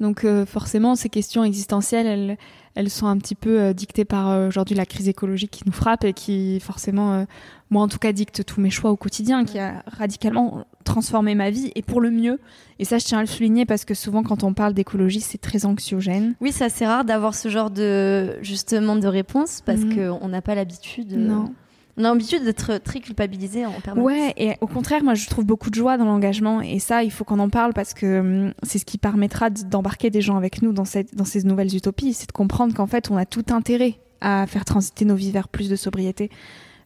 Donc, 0.00 0.24
euh, 0.24 0.46
forcément, 0.46 0.96
ces 0.96 1.10
questions 1.10 1.44
existentielles, 1.44 2.06
elles, 2.06 2.38
elles 2.74 2.88
sont 2.88 3.06
un 3.06 3.18
petit 3.18 3.34
peu 3.34 3.60
euh, 3.60 3.72
dictées 3.74 4.06
par 4.06 4.30
euh, 4.30 4.48
aujourd'hui 4.48 4.74
la 4.74 4.86
crise 4.86 5.08
écologique 5.08 5.50
qui 5.50 5.62
nous 5.66 5.72
frappe 5.72 6.04
et 6.04 6.14
qui, 6.14 6.58
forcément, 6.60 7.26
moi 7.68 7.82
en 7.82 7.88
tout 7.88 7.98
cas, 7.98 8.12
dicte 8.12 8.44
tous 8.46 8.62
mes 8.62 8.70
choix 8.70 8.90
au 8.90 8.96
quotidien, 8.96 9.44
qui 9.44 9.58
a 9.58 9.82
radicalement 9.86 10.64
transformé 10.84 11.34
ma 11.34 11.50
vie 11.50 11.70
et 11.74 11.82
pour 11.82 12.00
le 12.00 12.10
mieux. 12.10 12.40
Et 12.78 12.86
ça, 12.86 12.96
je 12.96 13.04
tiens 13.04 13.18
à 13.18 13.20
le 13.20 13.26
souligner 13.26 13.66
parce 13.66 13.84
que 13.84 13.92
souvent, 13.92 14.22
quand 14.22 14.42
on 14.42 14.54
parle 14.54 14.72
d'écologie, 14.72 15.20
c'est 15.20 15.38
très 15.38 15.66
anxiogène. 15.66 16.34
Oui, 16.40 16.50
c'est 16.50 16.64
assez 16.64 16.86
rare 16.86 17.04
d'avoir 17.04 17.34
ce 17.34 17.50
genre 17.50 17.70
de, 17.70 18.38
justement, 18.40 18.96
de 18.96 19.06
réponse 19.06 19.60
parce 19.66 19.80
mhm. 19.80 20.18
qu'on 20.18 20.28
n'a 20.28 20.40
pas 20.40 20.54
l'habitude. 20.54 21.12
Non. 21.12 21.52
On 22.00 22.04
a 22.04 22.08
l'habitude 22.08 22.44
d'être 22.44 22.78
très 22.78 23.00
culpabilisé 23.00 23.66
en 23.66 23.72
permanence. 23.72 24.06
Ouais, 24.06 24.32
et 24.38 24.54
au 24.62 24.66
contraire, 24.66 25.04
moi 25.04 25.14
je 25.14 25.28
trouve 25.28 25.44
beaucoup 25.44 25.68
de 25.68 25.74
joie 25.74 25.98
dans 25.98 26.06
l'engagement 26.06 26.62
et 26.62 26.78
ça, 26.78 27.04
il 27.04 27.10
faut 27.10 27.24
qu'on 27.24 27.38
en 27.38 27.50
parle 27.50 27.74
parce 27.74 27.92
que 27.92 28.20
hum, 28.20 28.54
c'est 28.62 28.78
ce 28.78 28.86
qui 28.86 28.96
permettra 28.96 29.50
d'embarquer 29.50 30.08
des 30.08 30.22
gens 30.22 30.36
avec 30.38 30.62
nous 30.62 30.72
dans, 30.72 30.86
cette, 30.86 31.14
dans 31.14 31.26
ces 31.26 31.42
nouvelles 31.42 31.74
utopies. 31.76 32.14
C'est 32.14 32.28
de 32.28 32.32
comprendre 32.32 32.74
qu'en 32.74 32.86
fait, 32.86 33.10
on 33.10 33.18
a 33.18 33.26
tout 33.26 33.44
intérêt 33.50 33.98
à 34.22 34.46
faire 34.46 34.64
transiter 34.64 35.04
nos 35.04 35.14
vies 35.14 35.30
vers 35.30 35.48
plus 35.48 35.68
de 35.68 35.76
sobriété. 35.76 36.30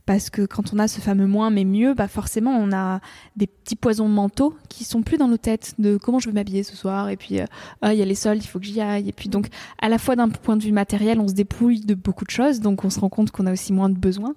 Parce 0.06 0.28
que 0.28 0.44
quand 0.44 0.74
on 0.74 0.78
a 0.78 0.86
ce 0.86 1.00
fameux 1.00 1.26
moins 1.26 1.48
mais 1.48 1.64
mieux, 1.64 1.94
bah 1.94 2.08
forcément 2.08 2.50
on 2.50 2.72
a 2.72 3.00
des 3.36 3.46
petits 3.46 3.76
poisons 3.76 4.08
mentaux 4.08 4.54
qui 4.68 4.84
sont 4.84 5.02
plus 5.02 5.16
dans 5.16 5.28
nos 5.28 5.38
têtes 5.38 5.74
de 5.78 5.96
comment 5.96 6.18
je 6.18 6.28
vais 6.28 6.34
m'habiller 6.34 6.62
ce 6.62 6.76
soir 6.76 7.08
et 7.08 7.16
puis 7.16 7.40
euh, 7.40 7.46
ah, 7.80 7.94
il 7.94 7.98
y 7.98 8.02
a 8.02 8.04
les 8.04 8.14
soldes, 8.14 8.44
il 8.44 8.46
faut 8.46 8.58
que 8.58 8.66
j'y 8.66 8.82
aille 8.82 9.08
et 9.08 9.12
puis 9.12 9.30
donc 9.30 9.46
à 9.80 9.88
la 9.88 9.96
fois 9.96 10.14
d'un 10.14 10.28
point 10.28 10.58
de 10.58 10.62
vue 10.62 10.72
matériel 10.72 11.20
on 11.20 11.28
se 11.28 11.32
dépouille 11.32 11.80
de 11.80 11.94
beaucoup 11.94 12.26
de 12.26 12.30
choses 12.30 12.60
donc 12.60 12.84
on 12.84 12.90
se 12.90 13.00
rend 13.00 13.08
compte 13.08 13.30
qu'on 13.30 13.46
a 13.46 13.52
aussi 13.52 13.72
moins 13.72 13.88
de 13.88 13.96
besoins 13.96 14.34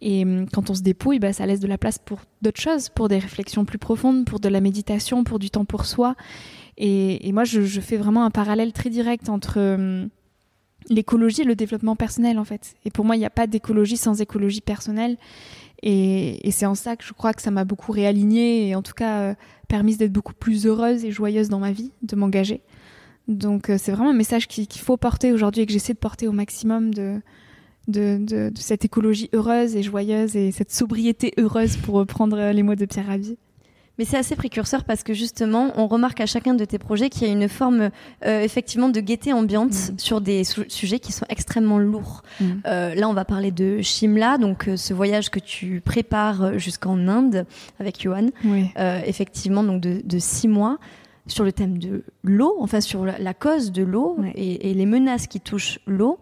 et 0.00 0.24
hum, 0.24 0.48
quand 0.50 0.70
on 0.70 0.74
se 0.74 0.82
dépouille, 0.82 1.18
bah, 1.18 1.32
ça 1.32 1.46
laisse 1.46 1.60
de 1.60 1.66
la 1.66 1.78
place 1.78 1.98
pour 1.98 2.20
d'autres 2.42 2.60
choses, 2.60 2.88
pour 2.88 3.08
des 3.08 3.18
réflexions 3.18 3.64
plus 3.64 3.78
profondes, 3.78 4.24
pour 4.24 4.40
de 4.40 4.48
la 4.48 4.60
méditation, 4.60 5.24
pour 5.24 5.38
du 5.38 5.50
temps 5.50 5.64
pour 5.64 5.86
soi. 5.86 6.14
Et, 6.78 7.32
moi, 7.32 7.44
je, 7.44 7.80
fais 7.80 7.96
vraiment 7.96 8.24
un 8.26 8.30
parallèle 8.30 8.74
très 8.74 8.90
direct 8.90 9.30
entre, 9.30 9.58
hum, 9.58 10.08
l'écologie 10.88 11.42
et 11.42 11.44
le 11.44 11.56
développement 11.56 11.96
personnel 11.96 12.38
en 12.38 12.44
fait. 12.44 12.74
Et 12.84 12.90
pour 12.90 13.04
moi, 13.04 13.16
il 13.16 13.20
n'y 13.20 13.26
a 13.26 13.30
pas 13.30 13.46
d'écologie 13.46 13.96
sans 13.96 14.20
écologie 14.20 14.60
personnelle. 14.60 15.16
Et, 15.82 16.50
c'est 16.50 16.66
en 16.66 16.74
ça 16.74 16.96
que 16.96 17.04
je 17.04 17.12
crois 17.12 17.32
que 17.32 17.42
ça 17.42 17.50
m'a 17.50 17.64
beaucoup 17.64 17.92
réalignée 17.92 18.68
et 18.68 18.74
en 18.74 18.82
tout 18.82 18.94
cas 18.94 19.20
euh, 19.20 19.34
permis 19.68 19.96
d'être 19.96 20.12
beaucoup 20.12 20.34
plus 20.34 20.66
heureuse 20.66 21.04
et 21.04 21.10
joyeuse 21.10 21.48
dans 21.48 21.58
ma 21.58 21.72
vie, 21.72 21.92
de 22.02 22.16
m'engager. 22.16 22.62
Donc 23.28 23.70
euh, 23.70 23.76
c'est 23.78 23.92
vraiment 23.92 24.10
un 24.10 24.14
message 24.14 24.46
qu'il 24.46 24.80
faut 24.80 24.96
porter 24.96 25.32
aujourd'hui 25.32 25.62
et 25.62 25.66
que 25.66 25.72
j'essaie 25.72 25.92
de 25.92 25.98
porter 25.98 26.28
au 26.28 26.32
maximum 26.32 26.94
de, 27.88 28.18
de, 28.20 28.52
cette 28.56 28.84
écologie 28.84 29.28
heureuse 29.32 29.76
et 29.76 29.82
joyeuse 29.82 30.36
et 30.36 30.52
cette 30.52 30.72
sobriété 30.72 31.32
heureuse 31.38 31.76
pour 31.76 31.96
reprendre 31.96 32.50
les 32.52 32.62
mots 32.62 32.74
de 32.74 32.84
Pierre 32.84 33.06
Rabhi. 33.06 33.36
Mais 33.98 34.04
c'est 34.04 34.18
assez 34.18 34.36
précurseur 34.36 34.84
parce 34.84 35.02
que 35.02 35.14
justement, 35.14 35.72
on 35.76 35.86
remarque 35.86 36.20
à 36.20 36.26
chacun 36.26 36.54
de 36.54 36.64
tes 36.64 36.78
projets 36.78 37.08
qu'il 37.08 37.26
y 37.26 37.30
a 37.30 37.32
une 37.32 37.48
forme 37.48 37.90
euh, 38.26 38.42
effectivement 38.42 38.88
de 38.88 39.00
gaieté 39.00 39.32
ambiante 39.32 39.72
mm. 39.72 39.98
sur 39.98 40.20
des 40.20 40.44
sujets 40.44 40.98
qui 40.98 41.12
sont 41.12 41.24
extrêmement 41.28 41.78
lourds. 41.78 42.22
Mm. 42.40 42.44
Euh, 42.66 42.94
là, 42.94 43.08
on 43.08 43.14
va 43.14 43.24
parler 43.24 43.50
de 43.50 43.80
Shimla, 43.80 44.38
donc 44.38 44.68
euh, 44.68 44.76
ce 44.76 44.92
voyage 44.92 45.30
que 45.30 45.38
tu 45.38 45.80
prépares 45.80 46.58
jusqu'en 46.58 47.08
Inde 47.08 47.46
avec 47.80 48.02
Johan, 48.02 48.28
effectivement, 48.76 49.62
donc 49.62 49.80
de, 49.80 50.18
six 50.18 50.48
mois 50.48 50.78
sur 51.26 51.44
le 51.44 51.52
thème 51.52 51.78
de 51.78 52.04
l'eau, 52.22 52.56
enfin 52.60 52.80
sur 52.80 53.04
la, 53.04 53.34
cause 53.34 53.72
de 53.72 53.82
l'eau 53.82 54.16
et, 54.34 54.70
et, 54.70 54.74
les 54.74 54.86
menaces 54.86 55.26
qui 55.26 55.40
touchent 55.40 55.80
l'eau. 55.86 56.18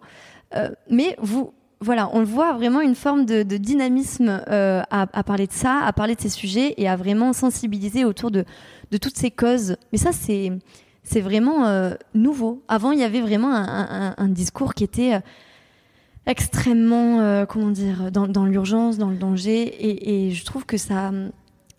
Mais 0.89 1.15
vous, 1.21 1.51
voilà, 1.81 2.09
on 2.13 2.23
voit 2.23 2.53
vraiment 2.53 2.81
une 2.81 2.95
forme 2.95 3.25
de, 3.25 3.43
dynamisme 3.43 4.41
euh, 4.49 4.81
à, 4.89 5.23
parler 5.23 5.47
de 5.47 5.51
ça, 5.51 5.81
à 5.83 5.93
parler 5.93 6.15
de 6.15 6.21
ces 6.21 6.29
sujets 6.29 6.73
et 6.77 6.87
à 6.87 6.95
vraiment 6.95 7.33
sensibiliser 7.33 8.05
autour 8.05 8.31
de, 8.31 8.45
toutes 9.01 9.17
ces 9.17 9.31
causes. 9.31 9.75
Mais 9.91 9.97
ça, 9.97 10.11
c'est 10.11 11.21
vraiment 11.21 11.67
euh, 11.67 11.93
nouveau. 12.13 12.63
Avant, 12.67 12.91
il 12.91 12.99
y 12.99 13.03
avait 13.03 13.21
vraiment 13.21 13.53
un, 13.53 14.27
discours 14.29 14.73
qui 14.73 14.83
était 14.83 15.15
euh, 15.15 15.19
extrêmement, 16.25 17.45
comment 17.45 17.69
dire, 17.71 18.11
dans, 18.11 18.45
l'urgence, 18.45 18.97
dans 18.97 19.09
le 19.09 19.17
danger, 19.17 20.25
et, 20.27 20.31
je 20.31 20.45
trouve 20.45 20.65
que 20.65 20.77
ça 20.77 21.11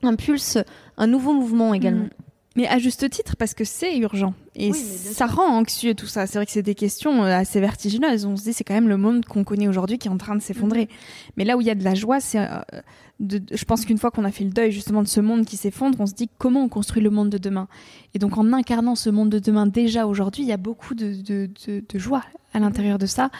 impulse 0.02 0.58
un 0.98 1.06
nouveau 1.06 1.32
mouvement 1.32 1.74
également. 1.74 2.04
Mm. 2.04 2.25
Mais 2.56 2.66
à 2.66 2.78
juste 2.78 3.08
titre, 3.10 3.36
parce 3.36 3.54
que 3.54 3.64
c'est 3.64 3.96
urgent. 3.98 4.34
Et 4.54 4.72
ça 4.72 5.26
rend 5.26 5.48
anxieux 5.58 5.94
tout 5.94 6.06
ça. 6.06 6.26
C'est 6.26 6.38
vrai 6.38 6.46
que 6.46 6.52
c'est 6.52 6.62
des 6.62 6.74
questions 6.74 7.22
euh, 7.22 7.36
assez 7.36 7.60
vertigineuses. 7.60 8.24
On 8.24 8.36
se 8.36 8.44
dit, 8.44 8.52
c'est 8.54 8.64
quand 8.64 8.74
même 8.74 8.88
le 8.88 8.96
monde 8.96 9.26
qu'on 9.26 9.44
connaît 9.44 9.68
aujourd'hui 9.68 9.98
qui 9.98 10.08
est 10.08 10.10
en 10.10 10.16
train 10.16 10.34
de 10.34 10.42
s'effondrer. 10.42 10.84
Mm-hmm. 10.84 11.30
Mais 11.36 11.44
là 11.44 11.56
où 11.56 11.60
il 11.60 11.66
y 11.66 11.70
a 11.70 11.74
de 11.74 11.84
la 11.84 11.94
joie, 11.94 12.20
c'est. 12.20 12.38
Euh, 12.38 12.60
je 13.18 13.64
pense 13.64 13.84
qu'une 13.86 13.98
fois 13.98 14.10
qu'on 14.10 14.24
a 14.24 14.30
fait 14.30 14.44
le 14.44 14.50
deuil 14.50 14.72
justement 14.72 15.02
de 15.02 15.08
ce 15.08 15.20
monde 15.20 15.46
qui 15.46 15.56
s'effondre, 15.56 15.98
on 16.00 16.06
se 16.06 16.14
dit 16.14 16.28
comment 16.38 16.64
on 16.64 16.68
construit 16.68 17.02
le 17.02 17.10
monde 17.10 17.30
de 17.30 17.38
demain. 17.38 17.66
Et 18.14 18.18
donc 18.18 18.36
en 18.36 18.52
incarnant 18.52 18.94
ce 18.94 19.08
monde 19.08 19.30
de 19.30 19.38
demain 19.38 19.66
déjà 19.66 20.06
aujourd'hui, 20.06 20.42
il 20.42 20.48
y 20.48 20.52
a 20.52 20.58
beaucoup 20.58 20.94
de, 20.94 21.14
de, 21.22 21.48
de, 21.66 21.82
de 21.88 21.98
joie 21.98 22.24
à 22.56 22.60
l'intérieur 22.60 22.98
de 22.98 23.06
ça 23.06 23.30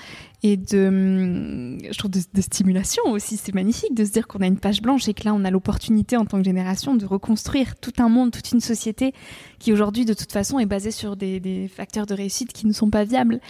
et 0.42 0.57
de, 0.57 0.87
hum, 0.88 1.79
je 1.90 1.98
trouve 1.98 2.11
de, 2.11 2.40
stimulation 2.40 3.02
aussi. 3.07 3.37
C'est 3.37 3.55
magnifique 3.55 3.94
de 3.94 4.05
se 4.05 4.12
dire 4.12 4.26
qu'on 4.29 4.40
a 4.40 4.46
une 4.46 4.59
page 4.59 4.83
blanche 4.83 5.09
et 5.09 5.14
que 5.14 5.24
là, 5.24 5.35
on 5.35 5.44
a 5.44 5.50
l'opportunité 5.50 6.16
en 6.16 6.24
tant 6.24 6.38
que 6.38 6.44
génération 6.44 6.94
de 6.94 7.07
reconstruire 7.07 7.76
tout 7.76 7.92
un 7.98 8.09
monde, 8.09 8.31
toute 8.31 8.52
une 8.52 8.61
société 8.61 9.12
qui 9.59 9.72
aujourd'hui, 9.72 10.05
de 10.05 10.12
toute 10.12 10.31
façon, 10.31 10.59
est 10.59 10.66
basée 10.66 10.90
sur 10.90 11.16
des, 11.16 11.40
des 11.40 11.68
facteurs 11.68 12.07
de 12.07 12.14
réussite 12.14 12.52
qui 12.52 12.66
ne 12.66 12.72
sont 12.72 12.90
pas 12.90 13.05
viables. 13.05 13.40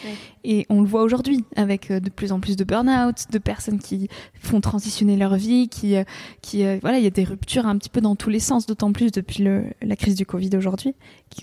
Et 0.44 0.66
on 0.68 0.80
le 0.80 0.86
voit 0.86 1.02
aujourd'hui 1.02 1.44
avec 1.56 1.90
euh, 1.90 1.98
de 1.98 2.08
plus 2.08 2.30
en 2.30 2.38
plus 2.38 2.56
de 2.56 2.64
burn-out, 2.64 3.26
de 3.30 3.38
personnes 3.38 3.80
qui 3.80 4.08
font 4.40 4.60
transitionner 4.60 5.16
leur 5.16 5.34
vie, 5.34 5.68
qui, 5.68 5.96
euh, 5.96 6.04
qui 6.40 6.64
euh, 6.64 6.78
voilà, 6.80 6.98
il 6.98 7.04
y 7.04 7.08
a 7.08 7.10
des 7.10 7.24
ruptures 7.24 7.66
un 7.66 7.76
petit 7.76 7.90
peu 7.90 8.00
dans 8.00 8.14
tous 8.14 8.30
les 8.30 8.40
sens, 8.40 8.66
d'autant 8.66 8.92
plus 8.92 9.10
depuis 9.10 9.42
le, 9.42 9.64
la 9.82 9.96
crise 9.96 10.14
du 10.14 10.24
Covid 10.24 10.50
aujourd'hui, 10.56 10.94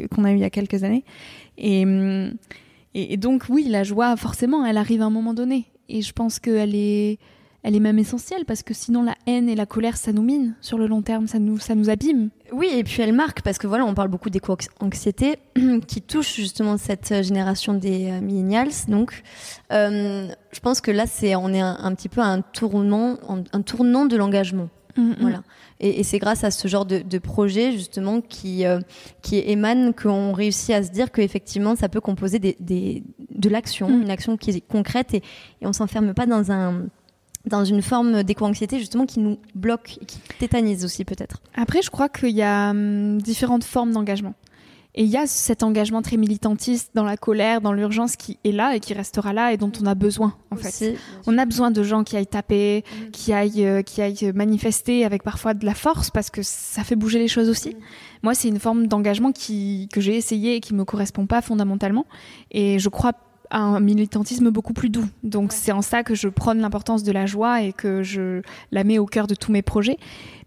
qu'on 0.09 0.23
a 0.23 0.31
eu 0.31 0.35
il 0.35 0.41
y 0.41 0.45
a 0.45 0.49
quelques 0.49 0.83
années. 0.83 1.03
Et, 1.57 1.85
hum, 2.95 3.05
et, 3.09 3.17
donc, 3.17 3.45
oui, 3.49 3.65
la 3.69 3.83
joie, 3.83 4.15
forcément, 4.15 4.65
elle 4.65 4.77
arrive 4.77 5.01
à 5.01 5.05
un 5.05 5.09
moment 5.09 5.33
donné. 5.33 5.65
Et 5.89 6.01
je 6.01 6.13
pense 6.13 6.39
qu'elle 6.39 6.75
est, 6.75 7.19
elle 7.63 7.75
est 7.75 7.79
même 7.79 7.99
essentielle 7.99 8.45
parce 8.45 8.63
que 8.63 8.73
sinon, 8.73 9.03
la 9.03 9.15
haine 9.25 9.49
et 9.49 9.55
la 9.55 9.65
colère, 9.65 9.97
ça 9.97 10.11
nous 10.11 10.21
mine 10.21 10.55
sur 10.61 10.77
le 10.77 10.87
long 10.87 11.01
terme, 11.01 11.27
ça 11.27 11.39
nous, 11.39 11.59
ça 11.59 11.75
nous 11.75 11.89
abîme. 11.89 12.29
Oui, 12.51 12.69
et 12.73 12.83
puis 12.83 13.01
elle 13.01 13.13
marque 13.13 13.41
parce 13.41 13.57
que 13.57 13.67
voilà, 13.67 13.85
on 13.85 13.93
parle 13.93 14.09
beaucoup 14.09 14.29
d'éco-anxiété 14.29 15.37
qui 15.87 16.01
touche 16.01 16.35
justement 16.35 16.77
cette 16.77 17.23
génération 17.23 17.73
des 17.73 18.11
euh, 18.11 18.21
millennials. 18.21 18.71
Donc, 18.87 19.23
euh, 19.71 20.27
je 20.51 20.59
pense 20.59 20.81
que 20.81 20.91
là, 20.91 21.05
c'est, 21.05 21.35
on 21.35 21.49
est 21.53 21.61
un, 21.61 21.95
petit 21.95 22.09
peu 22.09 22.21
à 22.21 22.27
un 22.27 22.41
tournant, 22.41 23.17
un 23.29 23.61
tournant 23.61 24.05
de 24.05 24.15
l'engagement. 24.17 24.69
Mm, 24.97 25.01
mm. 25.01 25.15
Voilà. 25.19 25.43
Et, 25.79 26.03
c'est 26.03 26.19
grâce 26.19 26.43
à 26.43 26.51
ce 26.51 26.67
genre 26.67 26.85
de, 26.85 27.17
projet 27.17 27.71
justement 27.71 28.21
qui 28.21 28.65
euh, 28.65 28.79
qui 29.21 29.37
émane 29.37 29.93
qu'on 29.93 30.33
réussit 30.33 30.71
à 30.71 30.83
se 30.83 30.91
dire 30.91 31.11
qu'effectivement 31.11 31.75
ça 31.75 31.89
peut 31.89 32.01
composer 32.01 32.39
des, 32.39 32.55
des 32.59 33.03
de 33.31 33.49
l'action, 33.49 33.89
mm. 33.89 34.01
une 34.03 34.09
action 34.09 34.37
qui 34.37 34.51
est 34.51 34.61
concrète 34.61 35.13
et, 35.13 35.23
et 35.61 35.67
on 35.67 35.73
s'enferme 35.73 36.13
pas 36.13 36.25
dans 36.25 36.51
un 36.51 36.85
dans 37.45 37.65
une 37.65 37.81
forme 37.81 38.23
d'éco-anxiété 38.23 38.79
justement 38.79 39.05
qui 39.05 39.19
nous 39.19 39.37
bloque 39.55 39.97
et 40.01 40.05
qui 40.05 40.19
tétanise 40.39 40.85
aussi 40.85 41.03
peut-être. 41.03 41.41
Après, 41.55 41.81
je 41.81 41.89
crois 41.89 42.09
qu'il 42.09 42.29
y 42.29 42.41
a 42.41 42.69
hum, 42.69 43.21
différentes 43.21 43.63
formes 43.63 43.91
d'engagement. 43.91 44.33
Et 44.95 45.03
il 45.03 45.09
y 45.09 45.17
a 45.17 45.25
cet 45.25 45.63
engagement 45.63 46.03
très 46.03 46.17
militantiste 46.17 46.91
dans 46.93 47.03
la 47.03 47.17
colère, 47.17 47.61
dans 47.61 47.73
l'urgence 47.73 48.15
qui 48.15 48.37
est 48.43 48.51
là 48.51 48.75
et 48.75 48.79
qui 48.79 48.93
restera 48.93 49.33
là 49.33 49.51
et 49.51 49.57
dont 49.57 49.71
on 49.81 49.85
a 49.87 49.95
besoin 49.95 50.35
en 50.51 50.55
fait. 50.55 50.95
On 51.25 51.37
a 51.39 51.45
besoin 51.45 51.71
de 51.71 51.81
gens 51.81 52.03
qui 52.03 52.15
aillent 52.15 52.27
taper, 52.27 52.83
mm. 52.83 53.11
qui 53.11 53.33
aillent 53.33 53.65
euh, 53.65 53.81
qui 53.81 54.01
aillent 54.01 54.31
manifester 54.35 55.03
avec 55.03 55.23
parfois 55.23 55.55
de 55.55 55.65
la 55.65 55.73
force 55.73 56.11
parce 56.11 56.29
que 56.29 56.43
ça 56.43 56.83
fait 56.83 56.95
bouger 56.95 57.17
les 57.17 57.27
choses 57.27 57.49
aussi. 57.49 57.75
Moi, 58.21 58.35
c'est 58.35 58.47
une 58.47 58.59
forme 58.59 58.87
d'engagement 58.87 59.31
qui 59.31 59.89
que 59.91 59.99
j'ai 59.99 60.15
essayé 60.15 60.55
et 60.55 60.59
qui 60.59 60.75
me 60.75 60.85
correspond 60.85 61.25
pas 61.25 61.41
fondamentalement 61.41 62.05
et 62.51 62.77
je 62.77 62.89
crois 62.89 63.13
un 63.53 63.79
militantisme 63.79 64.49
beaucoup 64.49 64.73
plus 64.73 64.89
doux. 64.89 65.05
Donc 65.23 65.51
c'est 65.53 65.71
en 65.71 65.81
ça 65.81 66.03
que 66.03 66.15
je 66.15 66.27
prône 66.27 66.59
l'importance 66.59 67.03
de 67.03 67.11
la 67.11 67.25
joie 67.25 67.61
et 67.61 67.71
que 67.71 68.03
je 68.03 68.41
la 68.71 68.83
mets 68.83 68.97
au 68.97 69.05
cœur 69.05 69.27
de 69.27 69.35
tous 69.35 69.51
mes 69.51 69.61
projets. 69.61 69.97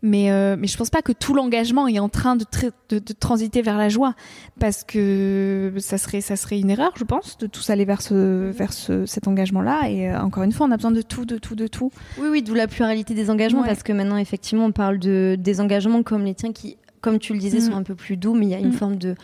Mais, 0.02 0.30
euh, 0.30 0.56
mais 0.58 0.66
je 0.66 0.76
pense 0.76 0.90
pas 0.90 1.02
que 1.02 1.12
tout 1.12 1.34
l'engagement 1.34 1.88
est 1.88 1.98
en 1.98 2.08
train 2.08 2.36
de, 2.36 2.44
de, 2.90 3.12
transiter 3.18 3.62
vers 3.62 3.78
la 3.78 3.88
joie, 3.88 4.14
parce 4.60 4.84
que 4.84 5.72
ça 5.78 5.98
serait, 5.98 6.20
ça 6.20 6.36
serait 6.36 6.60
une 6.60 6.70
erreur, 6.70 6.92
je 6.96 7.04
pense, 7.04 7.38
de 7.38 7.46
tous 7.46 7.70
aller 7.70 7.84
vers, 7.84 8.02
ce, 8.02 8.50
vers 8.50 8.72
ce, 8.72 9.06
cet 9.06 9.26
engagement-là. 9.26 9.88
Et 9.88 10.10
euh, 10.10 10.20
encore 10.20 10.42
une 10.42 10.52
fois, 10.52 10.66
on 10.66 10.70
a 10.70 10.76
besoin 10.76 10.90
de 10.90 11.02
tout, 11.02 11.24
de 11.24 11.38
tout, 11.38 11.54
de 11.54 11.66
tout. 11.66 11.90
Oui, 12.18 12.28
oui, 12.30 12.42
d'où 12.42 12.54
la 12.54 12.68
pluralité 12.68 13.14
des 13.14 13.30
engagements, 13.30 13.64
parce 13.64 13.82
que 13.82 13.92
maintenant, 13.92 14.18
effectivement, 14.18 14.66
on 14.66 14.72
parle 14.72 14.98
de, 14.98 15.36
des 15.38 15.60
engagements 15.60 16.02
comme 16.02 16.24
les 16.24 16.34
tiens 16.34 16.52
qui, 16.52 16.76
comme 17.00 17.18
tu 17.18 17.32
le 17.32 17.38
disais, 17.38 17.58
mm. 17.58 17.72
sont 17.72 17.76
un 17.76 17.82
peu 17.82 17.94
plus 17.94 18.16
doux, 18.16 18.34
mais 18.34 18.46
il 18.46 18.50
y 18.50 18.54
a 18.54 18.58
une 18.58 18.68
mm. 18.68 18.72
forme 18.72 18.96
de 18.96 19.14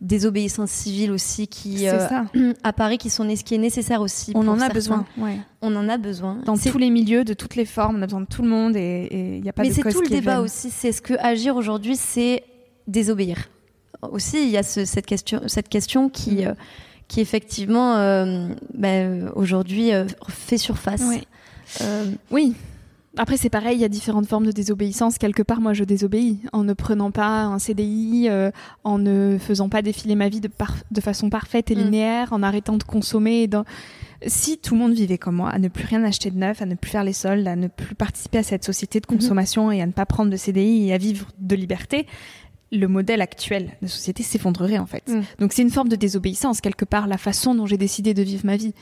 désobéissance 0.00 0.70
civile 0.70 1.10
aussi 1.10 1.48
qui 1.48 1.88
euh, 1.88 2.06
apparaît, 2.62 2.98
qui 2.98 3.10
sont 3.10 3.26
qui 3.26 3.54
est 3.54 3.58
nécessaire 3.58 4.00
aussi. 4.00 4.32
On 4.34 4.46
en 4.46 4.60
a 4.60 4.68
besoin. 4.68 5.04
On 5.60 5.74
en 5.74 5.88
a 5.88 5.98
besoin. 5.98 6.38
Dans 6.44 6.56
tous 6.56 6.78
les 6.78 6.90
milieux, 6.90 7.24
de 7.24 7.34
toutes 7.34 7.56
les 7.56 7.64
formes, 7.64 7.96
on 7.96 8.02
a 8.02 8.06
besoin 8.06 8.20
de 8.20 8.26
tout 8.26 8.42
le 8.42 8.48
monde 8.48 8.76
et 8.76 9.08
il 9.36 9.42
n'y 9.42 9.48
a 9.48 9.52
pas 9.52 9.62
Mais 9.62 9.70
de 9.70 9.74
c'est 9.74 9.90
tout 9.90 10.00
le 10.02 10.08
débat 10.08 10.40
aussi. 10.40 10.70
C'est 10.70 10.92
ce 10.92 11.02
que 11.02 11.14
agir 11.18 11.56
aujourd'hui, 11.56 11.96
c'est 11.96 12.44
désobéir. 12.86 13.48
Aussi, 14.02 14.44
il 14.44 14.50
y 14.50 14.56
a 14.56 14.62
cette 14.62 15.06
question, 15.06 15.42
cette 15.46 15.68
question 15.68 16.08
qui, 16.08 16.36
mm. 16.36 16.48
euh, 16.48 16.54
qui 17.08 17.20
effectivement, 17.20 17.96
euh, 17.96 18.48
ben, 18.74 19.30
aujourd'hui, 19.34 19.90
fait 20.28 20.58
surface. 20.58 21.02
oui. 22.30 22.54
Après, 23.20 23.36
c'est 23.36 23.50
pareil, 23.50 23.76
il 23.76 23.80
y 23.80 23.84
a 23.84 23.88
différentes 23.88 24.26
formes 24.26 24.46
de 24.46 24.52
désobéissance. 24.52 25.18
Quelque 25.18 25.42
part, 25.42 25.60
moi, 25.60 25.72
je 25.72 25.82
désobéis 25.82 26.38
en 26.52 26.62
ne 26.62 26.72
prenant 26.72 27.10
pas 27.10 27.42
un 27.42 27.58
CDI, 27.58 28.28
euh, 28.28 28.52
en 28.84 28.98
ne 28.98 29.38
faisant 29.40 29.68
pas 29.68 29.82
défiler 29.82 30.14
ma 30.14 30.28
vie 30.28 30.40
de, 30.40 30.48
de 30.92 31.00
façon 31.00 31.28
parfaite 31.28 31.72
et 31.72 31.74
mm. 31.74 31.78
linéaire, 31.78 32.32
en 32.32 32.44
arrêtant 32.44 32.76
de 32.76 32.84
consommer. 32.84 33.48
Dans... 33.48 33.64
Si 34.24 34.58
tout 34.58 34.74
le 34.74 34.80
monde 34.80 34.92
vivait 34.92 35.18
comme 35.18 35.34
moi, 35.34 35.50
à 35.50 35.58
ne 35.58 35.66
plus 35.66 35.84
rien 35.84 36.04
acheter 36.04 36.30
de 36.30 36.38
neuf, 36.38 36.62
à 36.62 36.66
ne 36.66 36.76
plus 36.76 36.92
faire 36.92 37.02
les 37.02 37.12
soldes, 37.12 37.46
à 37.48 37.56
ne 37.56 37.66
plus 37.66 37.96
participer 37.96 38.38
à 38.38 38.42
cette 38.44 38.64
société 38.64 39.00
de 39.00 39.06
mm-hmm. 39.06 39.16
consommation 39.16 39.72
et 39.72 39.82
à 39.82 39.86
ne 39.86 39.92
pas 39.92 40.06
prendre 40.06 40.30
de 40.30 40.36
CDI 40.36 40.88
et 40.88 40.94
à 40.94 40.98
vivre 40.98 41.26
de 41.40 41.56
liberté, 41.56 42.06
le 42.70 42.86
modèle 42.86 43.20
actuel 43.20 43.70
de 43.82 43.88
société 43.88 44.22
s'effondrerait 44.22 44.78
en 44.78 44.86
fait. 44.86 45.08
Mm. 45.08 45.22
Donc 45.40 45.52
c'est 45.52 45.62
une 45.62 45.70
forme 45.70 45.88
de 45.88 45.96
désobéissance, 45.96 46.60
quelque 46.60 46.84
part, 46.84 47.08
la 47.08 47.18
façon 47.18 47.56
dont 47.56 47.66
j'ai 47.66 47.78
décidé 47.78 48.14
de 48.14 48.22
vivre 48.22 48.46
ma 48.46 48.56
vie. 48.56 48.74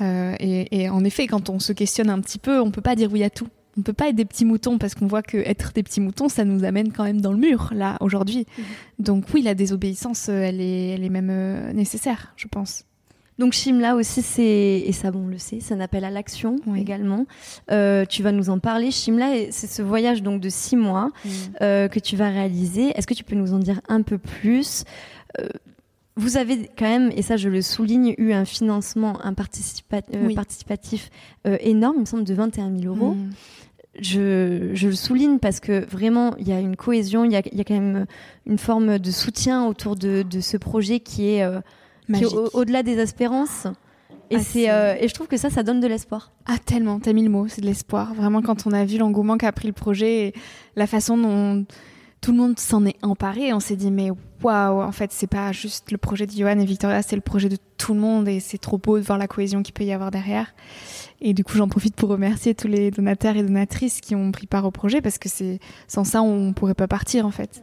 Euh, 0.00 0.34
et, 0.40 0.82
et, 0.82 0.88
en 0.88 1.04
effet, 1.04 1.26
quand 1.26 1.48
on 1.48 1.58
se 1.58 1.72
questionne 1.72 2.08
un 2.08 2.20
petit 2.20 2.38
peu, 2.38 2.60
on 2.60 2.70
peut 2.70 2.80
pas 2.80 2.94
dire 2.94 3.10
oui 3.12 3.24
à 3.24 3.30
tout 3.30 3.48
on 3.78 3.82
peut 3.82 3.92
pas 3.92 4.08
être 4.08 4.16
des 4.16 4.24
petits 4.24 4.44
moutons 4.44 4.78
parce 4.78 4.94
qu'on 4.94 5.06
voit 5.06 5.22
que 5.22 5.38
être 5.38 5.72
des 5.72 5.82
petits 5.82 6.00
moutons, 6.00 6.28
ça 6.28 6.44
nous 6.44 6.64
amène 6.64 6.92
quand 6.92 7.04
même 7.04 7.20
dans 7.20 7.32
le 7.32 7.38
mur 7.38 7.70
là 7.72 7.96
aujourd'hui. 8.00 8.46
Mhm. 8.58 8.64
Donc 8.98 9.24
oui, 9.32 9.42
la 9.42 9.54
désobéissance, 9.54 10.28
euh, 10.28 10.42
elle 10.42 10.60
est, 10.60 10.90
elle 10.90 11.04
est 11.04 11.10
même 11.10 11.30
euh, 11.30 11.72
nécessaire, 11.72 12.32
je 12.36 12.48
pense. 12.48 12.84
Donc 13.38 13.52
Shimla 13.52 13.94
aussi, 13.94 14.20
c'est 14.20 14.82
et 14.84 14.90
ça, 14.90 15.12
bon, 15.12 15.26
on 15.26 15.28
le 15.28 15.38
sait, 15.38 15.58
c'est 15.60 15.72
un 15.72 15.78
appel 15.78 16.04
à 16.04 16.10
l'action 16.10 16.56
également. 16.74 17.24
Euh, 17.70 18.04
tu 18.04 18.24
vas 18.24 18.32
nous 18.32 18.50
en 18.50 18.58
parler. 18.58 18.90
Shimla, 18.90 19.52
c'est 19.52 19.68
ce 19.68 19.80
voyage 19.80 20.24
donc 20.24 20.40
de 20.40 20.48
six 20.48 20.74
mois 20.74 21.10
que 21.60 21.98
tu 22.00 22.16
vas 22.16 22.30
réaliser. 22.30 22.88
Est-ce 22.96 23.06
que 23.06 23.14
tu 23.14 23.22
peux 23.22 23.36
nous 23.36 23.54
en 23.54 23.60
dire 23.60 23.80
un 23.88 24.02
peu 24.02 24.18
plus? 24.18 24.82
Vous 26.16 26.36
avez 26.36 26.68
quand 26.76 26.88
même, 26.88 27.12
et 27.14 27.22
ça 27.22 27.36
je 27.36 27.48
le 27.48 27.62
souligne, 27.62 28.16
eu 28.18 28.32
un 28.32 28.44
financement 28.44 29.24
un 29.24 29.34
participatif 29.34 31.10
énorme, 31.44 31.98
il 31.98 32.00
me 32.00 32.06
semble, 32.06 32.24
de 32.24 32.34
21 32.34 32.76
000 32.76 32.92
euros. 32.92 33.14
Mm 33.14 33.30
je, 34.00 34.86
le 34.86 34.92
souligne 34.94 35.38
parce 35.38 35.60
que 35.60 35.84
vraiment, 35.86 36.34
il 36.38 36.48
y 36.48 36.52
a 36.52 36.60
une 36.60 36.76
cohésion, 36.76 37.24
il 37.24 37.32
y 37.32 37.36
a, 37.36 37.42
quand 37.42 37.74
même 37.74 38.06
une 38.46 38.58
forme 38.58 38.98
de 38.98 39.10
soutien 39.10 39.66
autour 39.66 39.96
de, 39.96 40.24
ce 40.40 40.56
projet 40.56 41.00
qui 41.00 41.30
est, 41.30 41.42
euh, 41.42 41.60
au-delà 42.54 42.82
des 42.82 42.98
espérances. 42.98 43.66
Et, 44.30 44.36
Ah, 44.36 44.40
c'est- 44.40 44.70
euh, 44.70 44.94
et 45.00 45.08
je 45.08 45.14
trouve 45.14 45.26
que 45.26 45.38
ça, 45.38 45.48
ça 45.48 45.62
donne 45.62 45.80
de 45.80 45.86
l'espoir. 45.86 46.32
Ah 46.46 46.58
tellement, 46.62 47.00
t'as 47.00 47.12
mis 47.14 47.22
le 47.22 47.30
mot, 47.30 47.48
c'est 47.48 47.62
de 47.62 47.66
l'espoir. 47.66 48.12
Vraiment 48.14 48.42
quand 48.42 48.66
on 48.66 48.72
a 48.72 48.84
vu 48.84 48.98
l'engouement 48.98 49.38
qu'a 49.38 49.52
pris 49.52 49.66
le 49.68 49.72
projet 49.72 50.26
et 50.26 50.32
la 50.76 50.86
façon 50.86 51.16
dont 51.16 51.64
tout 52.20 52.32
le 52.32 52.38
monde 52.38 52.58
s'en 52.58 52.84
est 52.84 52.96
emparé, 53.02 53.52
on 53.52 53.60
s'est 53.60 53.76
dit 53.76 53.90
mais 53.90 54.10
waouh, 54.42 54.80
en 54.80 54.92
fait 54.92 55.12
c'est 55.12 55.26
pas 55.26 55.52
juste 55.52 55.90
le 55.90 55.98
projet 55.98 56.26
de 56.26 56.32
Johan 56.32 56.58
et 56.58 56.64
Victoria, 56.64 57.02
c'est 57.02 57.16
le 57.16 57.22
projet 57.22 57.48
de 57.48 57.56
tout 57.76 57.94
le 57.94 58.00
monde 58.00 58.28
et 58.28 58.40
c'est 58.40 58.58
trop 58.58 58.78
beau 58.78 58.98
de 58.98 59.04
voir 59.04 59.18
la 59.18 59.28
cohésion 59.28 59.62
qu'il 59.62 59.74
peut 59.74 59.84
y 59.84 59.92
avoir 59.92 60.10
derrière. 60.10 60.54
Et 61.20 61.34
du 61.34 61.44
coup 61.44 61.56
j'en 61.56 61.68
profite 61.68 61.96
pour 61.96 62.08
remercier 62.08 62.54
tous 62.54 62.68
les 62.68 62.90
donateurs 62.90 63.36
et 63.36 63.42
donatrices 63.42 64.00
qui 64.00 64.14
ont 64.14 64.32
pris 64.32 64.46
part 64.46 64.64
au 64.64 64.70
projet 64.70 65.00
parce 65.00 65.18
que 65.18 65.28
c'est 65.28 65.60
sans 65.86 66.04
ça 66.04 66.22
on 66.22 66.52
pourrait 66.52 66.74
pas 66.74 66.88
partir 66.88 67.26
en 67.26 67.30
fait. 67.30 67.62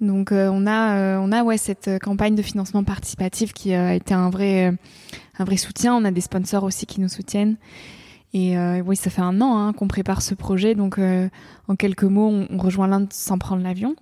Donc 0.00 0.32
euh, 0.32 0.48
on 0.52 0.66
a 0.66 0.96
euh, 0.96 1.18
on 1.20 1.32
a 1.32 1.42
ouais 1.42 1.56
cette 1.56 1.90
campagne 2.00 2.34
de 2.34 2.42
financement 2.42 2.84
participatif 2.84 3.52
qui 3.52 3.74
euh, 3.74 3.90
a 3.90 3.94
été 3.94 4.12
un 4.14 4.30
vrai 4.30 4.74
un 5.38 5.44
vrai 5.44 5.56
soutien. 5.56 5.94
On 5.94 6.04
a 6.04 6.10
des 6.10 6.20
sponsors 6.20 6.64
aussi 6.64 6.86
qui 6.86 7.00
nous 7.00 7.08
soutiennent. 7.08 7.56
Et 8.34 8.58
euh, 8.58 8.82
oui, 8.84 8.96
ça 8.96 9.10
fait 9.10 9.22
un 9.22 9.40
an 9.40 9.56
hein, 9.56 9.72
qu'on 9.72 9.88
prépare 9.88 10.20
ce 10.20 10.34
projet. 10.34 10.74
Donc, 10.74 10.98
euh, 10.98 11.28
en 11.68 11.76
quelques 11.76 12.04
mots, 12.04 12.46
on, 12.50 12.58
rejoint 12.58 12.88
l'Inde 12.88 13.06
sans 13.12 13.38
prendre 13.38 13.62
l'avion 13.62 13.94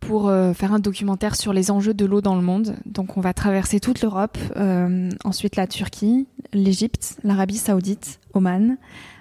pour 0.00 0.28
euh, 0.28 0.52
faire 0.52 0.72
un 0.72 0.78
documentaire 0.78 1.34
sur 1.34 1.52
les 1.52 1.70
enjeux 1.70 1.94
de 1.94 2.04
l'eau 2.04 2.20
dans 2.20 2.36
le 2.36 2.42
monde. 2.42 2.76
Donc, 2.84 3.16
on 3.16 3.20
va 3.20 3.32
traverser 3.32 3.80
toute 3.80 4.02
l'Europe, 4.02 4.38
euh, 4.56 5.10
ensuite 5.24 5.56
la 5.56 5.66
Turquie, 5.66 6.28
l'Égypte, 6.52 7.18
l'Arabie 7.24 7.56
Saoudite, 7.56 8.20
Oman. 8.34 8.76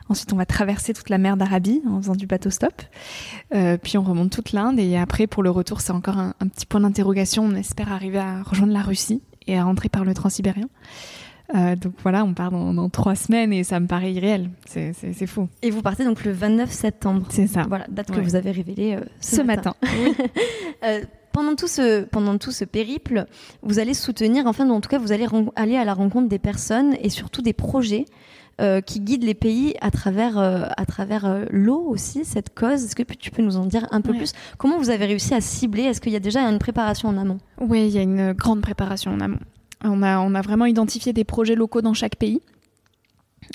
Ensuite, 0.09 0.31
on 0.31 0.37
va 0.37 0.45
traverser 0.45 0.93
toute 0.93 1.09
la 1.09 1.17
mer 1.17 1.35
d'Arabie 1.35 1.81
en 1.87 2.01
faisant 2.01 2.15
du 2.15 2.27
bateau 2.27 2.49
stop. 2.49 2.81
Euh, 3.55 3.77
puis, 3.81 3.97
on 3.97 4.03
remonte 4.03 4.31
toute 4.31 4.51
l'Inde. 4.51 4.77
Et 4.77 4.97
après, 4.97 5.25
pour 5.25 5.41
le 5.41 5.49
retour, 5.49 5.79
c'est 5.79 5.93
encore 5.93 6.17
un, 6.17 6.33
un 6.39 6.47
petit 6.47 6.65
point 6.65 6.81
d'interrogation. 6.81 7.43
On 7.43 7.55
espère 7.55 7.91
arriver 7.91 8.19
à 8.19 8.43
rejoindre 8.43 8.73
la 8.73 8.81
Russie 8.81 9.21
et 9.47 9.57
à 9.57 9.63
rentrer 9.63 9.89
par 9.89 10.03
le 10.03 10.13
transsibérien. 10.13 10.67
Euh, 11.55 11.75
donc 11.77 11.93
voilà, 12.03 12.25
on 12.25 12.33
part 12.33 12.51
dans, 12.51 12.73
dans 12.73 12.89
trois 12.89 13.15
semaines 13.15 13.53
et 13.53 13.63
ça 13.63 13.79
me 13.79 13.87
paraît 13.87 14.11
irréel. 14.13 14.49
C'est- 14.65 14.93
fou. 15.27 15.47
Et 15.61 15.71
vous 15.71 15.81
partez 15.81 16.03
donc 16.03 16.23
le 16.25 16.31
29 16.31 16.69
septembre. 16.71 17.25
C'est 17.29 17.47
ça. 17.47 17.63
Voilà, 17.67 17.85
date 17.89 18.11
que 18.11 18.19
vous 18.19 18.35
avez 18.35 18.51
révélée 18.51 18.95
euh, 18.95 19.01
ce, 19.21 19.37
Ce 19.37 19.41
matin. 19.41 19.73
Euh, 20.83 21.01
pendant 21.33 21.55
tout 21.55 21.67
ce 21.67 22.03
pendant 22.03 22.37
tout 22.37 22.51
ce 22.51 22.63
périple, 22.65 23.25
vous 23.63 23.79
allez 23.79 23.93
soutenir, 23.95 24.45
enfin 24.45 24.69
en 24.69 24.79
tout 24.81 24.89
cas 24.89 24.99
vous 24.99 25.11
allez 25.11 25.25
aller 25.55 25.75
à 25.75 25.85
la 25.85 25.93
rencontre 25.95 26.27
des 26.29 26.37
personnes 26.39 26.95
et 27.01 27.09
surtout 27.09 27.41
des 27.41 27.53
projets 27.53 28.05
euh, 28.61 28.81
qui 28.81 28.99
guident 28.99 29.23
les 29.23 29.33
pays 29.33 29.73
à 29.81 29.89
travers 29.91 30.37
euh, 30.37 30.65
à 30.77 30.85
travers 30.85 31.25
euh, 31.25 31.45
l'eau 31.49 31.79
aussi 31.87 32.25
cette 32.25 32.53
cause. 32.53 32.83
Est-ce 32.83 32.95
que 32.95 33.03
tu 33.03 33.31
peux 33.31 33.41
nous 33.41 33.57
en 33.57 33.65
dire 33.65 33.87
un 33.91 34.01
peu 34.01 34.11
Ouais. 34.11 34.17
plus? 34.17 34.33
Comment 34.59 34.77
vous 34.77 34.89
avez 34.91 35.05
réussi 35.05 35.33
à 35.33 35.41
cibler? 35.41 35.83
Est-ce 35.83 36.01
qu'il 36.01 36.13
y 36.13 36.15
a 36.15 36.19
déjà 36.19 36.41
une 36.41 36.59
préparation 36.59 37.09
en 37.09 37.17
amont? 37.17 37.37
Oui, 37.59 37.87
il 37.87 37.91
y 37.95 37.97
a 37.99 38.03
une 38.03 38.33
grande 38.33 38.61
préparation 38.61 39.11
en 39.11 39.19
amont. 39.19 39.39
On 39.83 40.01
a, 40.03 40.41
vraiment 40.41 40.65
identifié 40.65 41.13
des 41.13 41.23
projets 41.23 41.55
locaux 41.55 41.81
dans 41.81 41.93
chaque 41.93 42.15
pays 42.15 42.41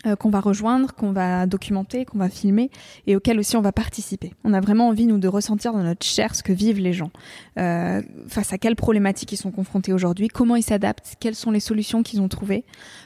euh, 0.06 0.16
qu'on 0.16 0.30
va 0.30 0.40
rejoindre, 0.40 0.94
qu'on 0.94 1.12
va 1.12 1.46
documenter, 1.46 2.04
qu'on 2.04 2.18
va 2.18 2.28
filmer 2.28 2.70
et 3.06 3.16
auxquels 3.16 3.38
aussi 3.38 3.56
on 3.56 3.61
va 3.61 3.72
participer. 3.72 4.32
On 4.44 4.54
a 4.54 4.61
vraiment 4.61 4.88
envie, 4.88 5.06
nous, 5.06 5.18
de 5.18 5.28
ressentir 5.28 5.72
dans 5.72 5.82
notre 5.82 6.06
chair 6.06 6.35
ce 6.35 6.42
que 6.42 6.52
vivent 6.52 6.78
les 6.78 6.92
gens, 6.92 7.11
euh, 7.58 8.00
face 8.28 8.52
à 8.52 8.58
quelles 8.58 8.76
problématiques 8.76 9.32
ils 9.32 9.37
sont 9.37 9.50
confrontés 9.50 9.92
aujourd'hui, 9.92 10.28
comment 10.28 10.56
ils 10.56 10.62
s'adaptent, 10.62 11.16
quelles 11.20 11.35
sont 11.35 11.50
les 11.50 11.61
solutions 11.61 12.02
qu'ils 12.02 12.20
ont 12.20 12.28
trouvées. 12.28 12.64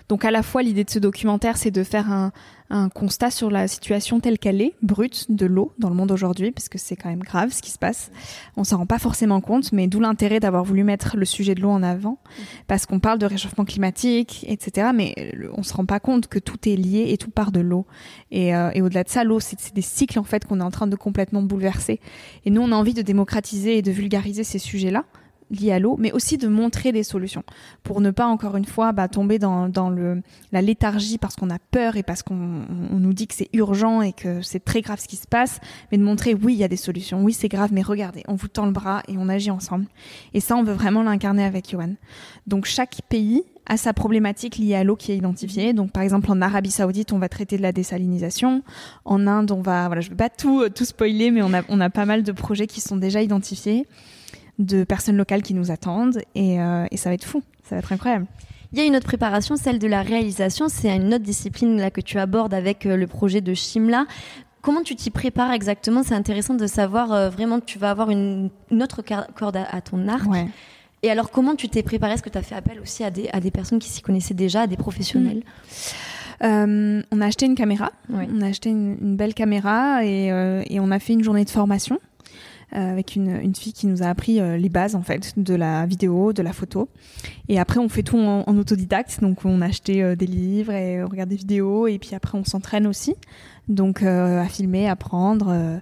Donc 0.09 0.25
à 0.25 0.31
la 0.31 0.43
fois, 0.43 0.63
l'idée 0.63 0.85
de 0.85 0.91
ce 0.91 0.99
documentaire, 0.99 1.57
c'est 1.57 1.71
de 1.71 1.83
faire 1.83 2.13
un, 2.13 2.33
un 2.71 2.89
constat 2.89 3.31
sur 3.31 3.51
la 3.51 3.69
situation 3.69 4.21
telle 4.21 4.39
qu'elle 4.39 4.61
est, 4.61 4.75
brute, 4.83 5.27
de 5.31 5.47
l'eau 5.47 5.73
dans 5.79 5.89
le 5.89 5.95
monde 5.95 6.11
aujourd'hui, 6.11 6.51
parce 6.51 6.69
que 6.69 6.79
c'est 6.79 6.97
quand 6.97 7.09
même 7.09 7.23
grave 7.23 7.53
ce 7.53 7.63
qui 7.63 7.71
se 7.71 7.79
passe. 7.79 8.11
On 8.57 8.65
s'en 8.65 8.79
rend 8.79 8.87
pas 8.87 8.99
forcément 8.99 9.41
compte, 9.41 9.73
mais 9.73 9.87
d'où 9.87 10.01
l'intérêt 10.01 10.41
d'avoir 10.41 10.65
voulu 10.65 10.85
mettre 10.85 11.17
le 11.17 11.25
sujet 11.25 11.55
de 11.55 11.61
l'eau 11.61 11.71
en 11.71 11.83
avant, 11.83 12.19
parce 12.67 12.87
qu'on 12.87 13.01
parle 13.01 13.19
de 13.19 13.27
réchauffement 13.27 13.65
climatique, 13.65 14.45
etc. 14.49 14.89
Mais 14.95 15.15
on 15.57 15.63
se 15.63 15.75
rend 15.75 15.87
pas 15.87 16.01
compte 16.01 16.27
que 16.29 16.39
tout 16.39 16.69
est 16.69 16.77
lié 16.77 17.07
et 17.09 17.19
tout 17.19 17.31
part 17.31 17.53
de 17.53 17.61
l'eau. 17.61 17.87
Et, 18.31 18.55
euh, 18.55 18.71
et 18.75 18.83
au-delà 18.83 19.05
de 19.05 19.09
ça, 19.09 19.25
l'eau, 19.25 19.41
c'est 19.41 19.75
des 19.75 19.83
cycles 19.83 20.19
en 20.19 20.25
fait 20.25 20.45
qu'on 20.45 20.61
est 20.61 20.65
en 20.65 20.71
train 20.71 20.87
de 20.87 20.97
complètement 20.97 21.43
bouleverser. 21.43 22.01
Et 22.45 22.51
nous, 22.51 22.63
on 22.63 22.73
a 22.73 22.77
envie 22.77 22.95
de 22.95 23.03
démocratiser 23.03 23.79
et 23.79 23.83
de 23.83 23.91
vulgariser 23.91 24.45
ces 24.45 24.59
sujets-là 24.59 25.05
liés 25.51 25.73
à 25.73 25.79
l'eau, 25.79 25.97
mais 25.99 26.13
aussi 26.13 26.39
de 26.39 26.49
montrer 26.49 26.93
des 26.93 27.03
solutions 27.03 27.45
pour 27.83 28.01
ne 28.01 28.11
pas 28.11 28.27
encore 28.27 28.57
une 28.57 28.65
fois 28.65 28.93
bah, 28.93 29.09
tomber 29.09 29.39
dans, 29.39 29.69
dans 29.69 29.91
le, 29.91 30.23
la 30.53 30.63
léthargie 30.63 31.19
parce 31.19 31.37
qu'on 31.37 31.51
a 31.51 31.59
peur 31.59 31.97
et 31.97 32.03
parce 32.03 32.23
qu'on 32.23 32.65
on 32.91 32.97
nous 32.97 33.13
dit 33.13 33.27
que 33.27 33.35
c'est 33.35 33.51
urgent 33.53 34.03
et 34.03 34.13
que 34.13 34.43
c'est 34.43 34.65
très 34.65 34.83
grave 34.83 35.01
ce 35.01 35.09
qui 35.09 35.17
se 35.17 35.27
passe, 35.27 35.61
mais 35.91 35.99
de 35.99 36.03
montrer 36.03 36.35
oui, 36.35 36.55
il 36.55 36.59
y 36.59 36.65
a 36.65 36.69
des 36.69 36.77
solutions, 36.77 37.23
oui, 37.23 37.33
c'est 37.33 37.49
grave, 37.49 37.71
mais 37.73 37.83
regardez, 37.83 38.23
on 38.29 38.35
vous 38.35 38.49
tend 38.49 38.67
le 38.67 38.73
bras 38.73 39.03
et 39.09 39.17
on 39.19 39.29
agit 39.29 39.51
ensemble. 39.51 39.87
Et 40.35 40.41
ça, 40.41 40.57
on 40.57 40.63
veut 40.63 40.73
vraiment 40.73 41.03
l'incarner 41.03 41.45
avec 41.45 41.71
Johan. 41.71 41.95
Donc 42.47 42.65
chaque 42.65 43.01
pays 43.09 43.45
a 43.67 43.77
sa 43.77 43.93
problématique 43.93 44.59
liée 44.59 44.75
à 44.75 44.85
l'eau 44.85 44.97
qui 44.97 45.13
est 45.13 45.17
identifiée. 45.17 45.73
Donc 45.73 45.91
par 45.93 46.03
exemple 46.03 46.31
en 46.31 46.41
Arabie 46.41 46.71
Saoudite, 46.71 47.13
on 47.13 47.19
va 47.19 47.29
traiter 47.29 47.57
de 47.57 47.63
la 47.63 47.73
désalinisation. 47.73 48.63
En 49.05 49.27
Inde, 49.27 49.51
on 49.51 49.61
va 49.61 49.87
voilà, 49.87 50.01
je 50.01 50.11
veux 50.11 50.17
pas 50.17 50.31
tout 50.31 50.69
tout 50.69 50.85
spoiler, 50.85 51.31
mais 51.31 51.43
on 51.43 51.53
a 51.53 51.63
on 51.69 51.81
a 51.81 51.91
pas 51.91 52.07
mal 52.07 52.23
de 52.23 52.33
projets 52.33 52.67
qui 52.67 52.81
sont 52.81 52.97
déjà 52.97 53.23
identifiés, 53.23 53.87
de 54.59 54.85
personnes 54.85 55.17
locales 55.17 55.43
qui 55.43 55.55
nous 55.55 55.71
attendent 55.71 56.19
et, 56.35 56.61
euh, 56.61 56.87
et 56.91 56.97
ça 56.97 57.11
va 57.11 57.15
être 57.15 57.25
fou, 57.25 57.43
ça 57.63 57.75
va 57.75 57.79
être 57.81 57.93
incroyable. 57.93 58.27
Il 58.73 58.79
y 58.79 58.83
a 58.83 58.85
une 58.85 58.97
autre 58.97 59.07
préparation, 59.07 59.57
celle 59.57 59.79
de 59.79 59.87
la 59.87 60.03
réalisation. 60.03 60.69
C'est 60.69 60.95
une 60.95 61.15
autre 61.15 61.25
discipline 61.25 61.79
là 61.79 61.91
que 61.91 62.01
tu 62.01 62.19
abordes 62.19 62.53
avec 62.53 62.85
euh, 62.85 62.97
le 62.97 63.07
projet 63.07 63.41
de 63.41 63.55
Shimla. 63.55 64.07
Comment 64.61 64.83
tu 64.83 64.97
t'y 64.97 65.11
prépares 65.11 65.53
exactement? 65.53 66.03
C'est 66.03 66.15
intéressant 66.15 66.55
de 66.55 66.67
savoir 66.67 67.13
euh, 67.13 67.31
vraiment 67.31 67.61
que 67.61 67.65
tu 67.65 67.79
vas 67.79 67.91
avoir 67.91 68.11
une, 68.11 68.51
une 68.71 68.83
autre 68.83 69.03
corde 69.35 69.57
à, 69.57 69.65
à 69.65 69.81
ton 69.81 70.09
arc. 70.09 70.29
Ouais. 70.29 70.49
Et 71.03 71.11
alors, 71.11 71.31
comment 71.31 71.55
tu 71.55 71.69
t'es 71.69 71.85
préparé? 71.85 72.15
Est-ce 72.15 72.23
que 72.23 72.31
tu 72.31 72.39
as 72.39 72.43
fait 72.43 72.57
appel 72.57 72.81
aussi 72.81 73.05
à 73.05 73.11
des, 73.11 73.29
à 73.33 73.39
des 73.39 73.53
personnes 73.53 73.79
qui 73.79 73.89
s'y 73.89 74.03
connaissaient 74.03 74.35
déjà, 74.35 74.63
à 74.63 74.67
des 74.67 74.77
professionnels? 74.77 75.45
Euh, 76.43 77.03
on 77.13 77.21
a 77.21 77.27
acheté 77.27 77.47
une 77.47 77.55
caméra. 77.55 77.93
On 78.13 78.41
a 78.41 78.47
acheté 78.47 78.71
une, 78.71 78.97
une 79.01 79.17
belle 79.17 79.35
caméra 79.35 80.05
et, 80.05 80.33
euh, 80.33 80.63
et 80.69 80.81
on 80.81 80.91
a 80.91 80.99
fait 80.99 81.13
une 81.13 81.23
journée 81.23 81.45
de 81.45 81.51
formation 81.51 82.01
avec 82.73 83.17
une, 83.17 83.31
une 83.41 83.55
fille 83.55 83.73
qui 83.73 83.87
nous 83.87 84.03
a 84.03 84.07
appris 84.07 84.41
euh, 84.41 84.57
les 84.57 84.69
bases 84.69 84.95
en 84.95 85.03
fait 85.03 85.35
de 85.37 85.55
la 85.55 85.87
vidéo, 85.87 86.33
de 86.33 86.43
la 86.43 86.53
photo. 86.53 86.89
Et 87.49 87.59
après 87.59 87.79
on 87.79 87.89
fait 87.89 88.03
tout 88.03 88.19
en, 88.19 88.45
en 88.47 88.59
autodidacte, 88.59 89.21
donc 89.21 89.45
on 89.45 89.61
a 89.61 89.67
acheté 89.67 90.03
euh, 90.03 90.17
des 90.17 90.27
livres 90.27 90.73
et 90.73 91.03
on 91.03 91.09
regarde 91.09 91.31
des 91.31 91.37
vidéos 91.37 91.87
et 91.87 91.99
puis 91.99 92.15
après 92.15 92.37
on 92.37 92.45
s'entraîne 92.45 92.87
aussi, 92.87 93.15
donc 93.69 94.03
euh, 94.03 94.43
à 94.43 94.47
filmer, 94.47 94.89
à 94.89 94.93
apprendre 94.93 95.49
euh, 95.51 95.79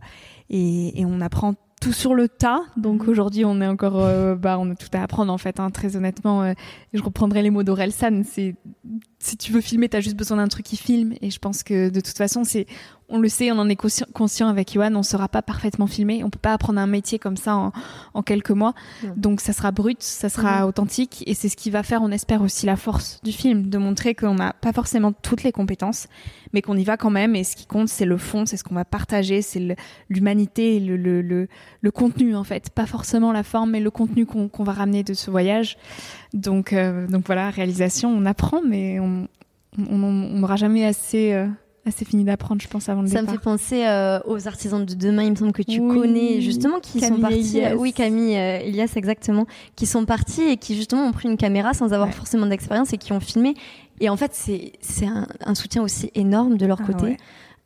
et, 0.51 1.01
et 1.01 1.07
on 1.07 1.21
apprend 1.21 1.55
tout 1.81 1.93
sur 1.93 2.15
le 2.15 2.29
tas. 2.29 2.63
Donc 2.79 3.09
aujourd'hui, 3.09 3.45
on 3.45 3.61
est 3.61 3.67
encore, 3.67 3.99
euh, 4.03 4.37
bah, 4.37 4.57
on 4.59 4.71
a 4.71 4.75
tout 4.75 4.89
à 4.95 5.03
apprendre 5.03 5.31
en 5.31 5.37
fait. 5.37 5.61
hein, 5.61 5.71
très 5.71 5.97
honnêtement, 5.97 6.43
euh, 6.43 6.55
je 6.95 7.03
reprendrai 7.03 7.43
les 7.43 7.51
mots 7.51 7.63
d'Orelsan. 7.63 8.23
C'est 8.25 8.55
si 9.19 9.37
tu 9.37 9.53
veux 9.53 9.61
filmer, 9.61 9.89
t'as 9.91 10.01
juste 10.01 10.17
besoin 10.17 10.39
d'un 10.39 10.49
truc 10.49 10.65
qui 10.65 10.79
filme. 10.79 11.13
Et 11.21 11.31
je 11.31 11.39
pense 11.39 11.63
que 11.63 11.91
de 11.91 12.01
toute 12.01 12.17
façon, 12.17 12.45
c'est, 12.45 12.67
on 13.09 13.19
le 13.19 13.29
sait, 13.29 13.53
on 13.53 13.59
en 13.59 13.69
est 13.69 13.77
conscient, 13.77 14.07
conscient 14.13 14.49
avec 14.49 14.73
Johan. 14.73 14.95
On 14.95 15.03
sera 15.03 15.29
pas 15.29 15.43
parfaitement 15.43 15.87
filmé. 15.87 16.25
On 16.25 16.31
peut 16.31 16.39
pas 16.39 16.53
apprendre 16.55 16.81
un 16.81 16.87
métier 16.87 17.19
comme 17.19 17.37
ça 17.37 17.55
en, 17.57 17.73
en 18.15 18.23
quelques 18.23 18.51
mois. 18.51 18.75
Donc 19.17 19.41
ça 19.41 19.53
sera 19.53 19.73
brut, 19.73 20.03
ça 20.03 20.29
sera 20.29 20.67
authentique. 20.67 21.23
Et 21.27 21.35
c'est 21.35 21.49
ce 21.49 21.57
qui 21.57 21.71
va 21.71 21.83
faire, 21.83 22.03
on 22.03 22.11
espère 22.11 22.43
aussi 22.43 22.67
la 22.67 22.77
force 22.77 23.21
du 23.23 23.33
film, 23.33 23.69
de 23.69 23.79
montrer 23.79 24.15
qu'on 24.15 24.35
n'a 24.35 24.53
pas 24.53 24.73
forcément 24.73 25.13
toutes 25.13 25.43
les 25.43 25.53
compétences, 25.53 26.09
mais 26.53 26.63
qu'on 26.63 26.77
y 26.77 26.85
va 26.85 26.97
quand 26.97 27.11
même. 27.11 27.37
Et 27.37 27.45
ce 27.45 27.57
qui 27.57 27.67
compte, 27.67 27.89
c'est 27.89 28.07
le 28.07 28.17
fond, 28.17 28.47
c'est 28.47 28.57
ce 28.57 28.65
qu'on 28.65 28.75
va 28.75 28.85
partager, 28.85 29.43
c'est 29.43 29.77
l'humanité, 30.09 30.81
le, 30.81 30.97
le, 30.97 31.21
le, 31.21 31.49
le 31.81 31.91
contenu 31.91 32.35
en 32.35 32.45
fait, 32.45 32.71
pas 32.71 32.87
forcément 32.87 33.33
la 33.33 33.43
forme, 33.43 33.73
mais 33.73 33.81
le 33.81 33.91
contenu 33.91 34.27
qu'on 34.27 34.65
va 34.65 34.73
ramener 34.73 35.03
de 35.03 35.15
ce 35.15 35.31
voyage. 35.31 35.77
Donc, 36.33 36.73
euh, 36.73 37.07
donc 37.07 37.27
voilà, 37.27 37.51
réalisation, 37.51 38.11
on 38.11 38.25
apprend, 38.27 38.61
mais 38.67 38.99
on 38.99 39.29
n'aura 39.79 40.57
jamais 40.57 40.85
assez 40.85 41.33
euh, 41.33 41.47
assez 41.87 42.05
fini 42.05 42.25
d'apprendre, 42.25 42.61
je 42.63 42.69
pense, 42.69 42.89
avant 42.89 43.03
le 43.03 43.09
Ça 43.09 43.17
me 43.17 43.21
départ. 43.23 43.35
fait 43.35 43.41
penser 43.43 43.87
euh, 43.87 44.19
aux 44.27 44.47
artisans 44.49 44.85
de 44.85 44.95
demain, 44.95 45.23
il 45.25 45.31
me 45.33 45.37
semble 45.37 45.53
que 45.53 45.63
tu 45.63 45.81
Oui. 45.81 45.95
connais 46.01 46.41
justement, 46.41 46.81
qui 46.81 47.01
sont 47.01 47.19
partis. 47.19 47.59
Elias. 47.59 47.75
Oui, 47.77 47.93
Camille 47.93 48.37
euh, 48.37 48.61
Elias, 48.61 48.93
exactement. 48.97 49.47
Qui 49.77 49.87
sont 49.87 50.05
partis 50.05 50.43
et 50.43 50.57
qui 50.57 50.77
justement 50.77 51.03
ont 51.07 51.13
pris 51.13 51.29
une 51.29 51.37
caméra 51.37 51.75
sans 51.75 51.93
avoir 51.93 52.09
Ouais. 52.09 52.15
forcément 52.15 52.47
d'expérience 52.47 52.93
et 52.93 52.99
qui 52.99 53.13
ont 53.13 53.21
filmé. 53.21 53.55
Et 54.01 54.09
en 54.09 54.17
fait, 54.17 54.31
c'est 54.35 54.73
c'est 54.81 55.07
un, 55.07 55.27
un 55.45 55.55
soutien 55.55 55.83
aussi 55.83 56.11
énorme 56.15 56.57
de 56.57 56.67
leur 56.67 56.81
Ah 56.83 56.87
côté. 56.87 57.05
ouais. 57.05 57.17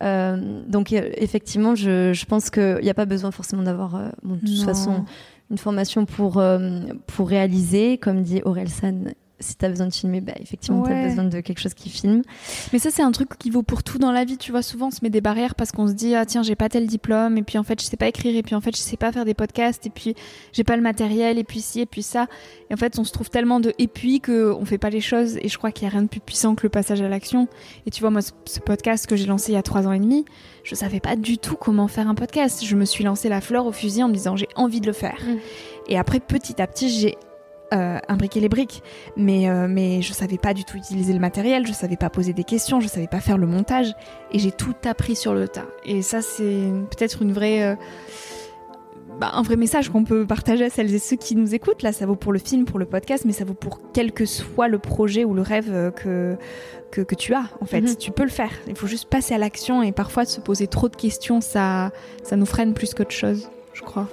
Euh, 0.03 0.63
donc 0.69 0.93
euh, 0.93 1.11
effectivement, 1.17 1.75
je, 1.75 2.13
je 2.13 2.25
pense 2.27 2.51
qu'il 2.51 2.79
n'y 2.83 2.91
a 2.91 2.95
pas 2.95 3.07
besoin 3.07 3.31
forcément 3.33 3.63
d'avoir, 3.63 3.97
euh, 3.97 4.09
bon, 4.23 4.35
de 4.35 4.41
toute 4.41 4.59
Non. 4.59 4.65
façon, 4.65 5.05
une 5.51 5.59
formation 5.59 6.05
pour, 6.05 6.39
euh, 6.39 6.81
pour 7.07 7.29
réaliser, 7.29 7.99
comme 7.99 8.23
dit 8.23 8.41
Aurel 8.45 8.69
San. 8.69 9.13
Si 9.41 9.57
tu 9.57 9.65
as 9.65 9.69
besoin 9.69 9.87
de 9.87 9.95
filmer, 9.95 10.21
bah, 10.21 10.33
effectivement, 10.41 10.83
tu 10.83 10.91
as 10.91 10.95
Ouais. 10.95 11.09
besoin 11.09 11.25
de 11.25 11.41
quelque 11.41 11.61
chose 11.61 11.75
qui 11.75 11.91
filme. 11.91 12.23
Mais 12.73 12.79
ça, 12.79 12.91
c'est 12.91 13.03
un 13.03 13.13
truc 13.13 13.29
qui 13.39 13.51
vaut 13.51 13.63
pour 13.63 13.83
tout 13.85 13.99
dans 13.99 14.11
la 14.11 14.25
vie. 14.25 14.37
Tu 14.37 14.51
vois, 14.51 14.63
souvent, 14.63 14.89
on 14.89 14.91
se 14.91 14.99
met 15.03 15.11
des 15.11 15.21
barrières 15.21 15.55
parce 15.55 15.71
qu'on 15.71 15.87
se 15.87 15.93
dit, 15.93 16.15
ah 16.15 16.27
tiens, 16.27 16.43
j'ai 16.43 16.57
pas 16.57 16.69
tel 16.69 16.87
diplôme, 16.87 17.39
et 17.39 17.43
puis 17.43 17.57
en 17.59 17.63
fait, 17.63 17.81
je 17.81 17.87
sais 17.87 17.97
pas 17.97 18.09
écrire, 18.09 18.35
et 18.35 18.43
puis 18.43 18.55
en 18.55 18.61
fait, 18.61 18.77
je 18.77 18.81
sais 18.81 18.97
pas 18.97 19.13
faire 19.13 19.25
des 19.25 19.35
podcasts, 19.35 19.87
et 19.87 19.91
puis 19.91 20.15
j'ai 20.53 20.65
pas 20.65 20.75
le 20.77 20.83
matériel, 20.83 21.39
et 21.39 21.45
puis 21.45 21.61
ci, 21.61 21.81
et 21.81 21.87
puis 21.87 22.03
ça. 22.03 22.27
Et 22.71 22.75
en 22.75 22.77
fait, 22.77 22.99
on 22.99 23.05
se 23.05 23.13
trouve 23.13 23.31
tellement 23.31 23.61
de 23.61 23.73
et 23.79 23.87
puis 23.87 24.21
qu'on 24.21 24.65
fait 24.65 24.79
pas 24.79 24.91
les 24.91 25.01
choses, 25.01 25.37
et 25.41 25.49
je 25.49 25.57
crois 25.57 25.71
qu'il 25.71 25.85
y 25.85 25.87
a 25.87 25.91
rien 25.93 26.03
de 26.03 26.09
plus 26.09 26.21
puissant 26.21 26.55
que 26.55 26.65
le 26.65 26.69
passage 26.69 27.01
à 27.01 27.09
l'action. 27.09 27.47
Et 27.87 27.91
tu 27.91 28.01
vois, 28.01 28.11
moi, 28.11 28.23
ce, 28.23 28.33
ce 28.45 28.59
podcast 28.61 29.07
que 29.07 29.15
j'ai 29.17 29.27
lancé 29.27 29.53
il 29.53 29.55
y 29.55 29.59
a 29.59 29.63
trois 29.63 29.87
ans 29.87 29.93
et 29.93 30.01
demi, 30.01 30.25
je 30.65 30.75
savais 30.75 31.01
pas 31.01 31.15
du 31.17 31.39
tout 31.39 31.55
comment 31.57 31.87
faire 31.89 32.09
un 32.09 32.15
podcast. 32.15 32.65
Je 32.65 32.75
me 32.77 32.85
suis 32.85 33.05
lancé 33.05 33.29
la 33.29 33.41
fleur 33.41 33.67
au 33.67 33.73
fusil 33.73 34.03
en 34.03 34.09
me 34.09 34.15
disant, 34.15 34.35
j'ai 34.37 34.49
envie 34.57 34.81
de 34.81 34.87
le 34.87 34.93
faire. 34.93 35.19
Mm. 35.25 35.37
Et 35.91 35.99
après, 35.99 36.21
petit 36.21 36.61
à 36.61 36.67
petit, 36.67 36.89
j'ai 36.91 37.17
euh, 37.75 37.99
imbriquer 38.09 38.41
les 38.41 38.49
briques, 38.49 38.83
mais, 39.17 39.49
euh, 39.49 39.67
mais 39.69 40.01
je 40.03 40.13
savais 40.13 40.39
pas 40.39 40.55
du 40.55 40.65
tout 40.65 40.77
utiliser 40.77 41.13
le 41.13 41.19
matériel, 41.21 41.67
je 41.67 41.73
savais 41.73 41.97
pas 41.97 42.09
poser 42.11 42.33
des 42.33 42.45
questions, 42.45 42.81
je 42.81 42.89
savais 42.89 43.07
pas 43.09 43.21
faire 43.21 43.39
le 43.39 43.47
montage, 43.47 43.93
et 44.33 44.39
j'ai 44.39 44.53
tout 44.53 44.75
appris 44.85 45.17
sur 45.17 45.35
le 45.35 45.49
tas. 45.49 45.67
Et 45.85 46.03
ça, 46.03 46.23
c'est 46.23 46.71
peut-être 46.91 47.23
une 47.23 47.33
vraie. 47.33 47.63
euh, 47.63 47.77
bah, 49.21 49.31
un 49.35 49.43
vrai 49.43 49.57
message 49.57 49.89
qu'on 49.89 50.05
peut 50.05 50.25
partager 50.27 50.65
à 50.67 50.71
celles 50.71 50.95
et 50.95 50.99
ceux 51.01 51.17
qui 51.17 51.35
nous 51.35 51.53
écoutent. 51.55 51.83
Là, 51.83 51.93
ça 51.93 52.07
vaut 52.07 52.15
pour 52.15 52.33
le 52.33 52.39
film, 52.39 52.67
pour 52.67 52.79
le 52.79 52.85
podcast, 52.87 53.25
mais 53.27 53.33
ça 53.33 53.45
vaut 53.45 53.55
pour 53.55 53.81
quel 53.93 54.13
que 54.13 54.25
soit 54.27 54.69
le 54.69 54.79
projet 54.79 55.25
ou 55.25 55.35
le 55.35 55.43
rêve 55.43 55.71
euh, 55.73 55.91
que, 55.91 56.37
que, 56.93 57.01
que 57.01 57.15
tu 57.17 57.35
as. 57.35 57.47
En 57.61 57.65
fait, 57.65 57.81
Mhm. 57.81 57.97
tu 57.97 58.13
peux 58.13 58.23
le 58.23 58.29
faire. 58.31 58.53
Il 58.69 58.77
faut 58.77 58.87
juste 58.87 59.09
passer 59.09 59.35
à 59.35 59.39
l'action 59.39 59.83
et 59.83 59.91
parfois 59.93 60.25
se 60.25 60.41
poser 60.41 60.69
trop 60.69 60.89
de 60.89 60.95
questions, 60.95 61.41
ça, 61.41 61.91
ça 62.23 62.37
nous 62.37 62.47
freine 62.47 62.75
plus 62.75 62.95
qu'autre 62.95 63.11
chose, 63.11 63.51
je 63.73 63.83
crois. 63.83 64.07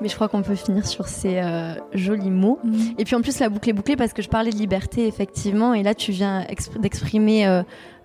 Mais 0.00 0.08
je 0.08 0.14
crois 0.14 0.28
qu'on 0.28 0.42
peut 0.42 0.54
finir 0.54 0.86
sur 0.86 1.08
ces 1.08 1.38
euh, 1.38 1.74
jolis 1.92 2.30
mots. 2.30 2.58
Et 2.98 3.04
puis 3.04 3.14
en 3.16 3.20
plus, 3.20 3.38
la 3.38 3.48
boucle 3.50 3.68
est 3.68 3.72
bouclée 3.74 3.96
parce 3.96 4.12
que 4.12 4.22
je 4.22 4.28
parlais 4.28 4.50
de 4.50 4.56
liberté, 4.56 5.06
effectivement, 5.06 5.74
et 5.74 5.82
là, 5.82 5.94
tu 5.94 6.10
viens 6.12 6.40
exp- 6.42 6.78
d'exprimer 6.80 7.46
euh, 7.46 7.62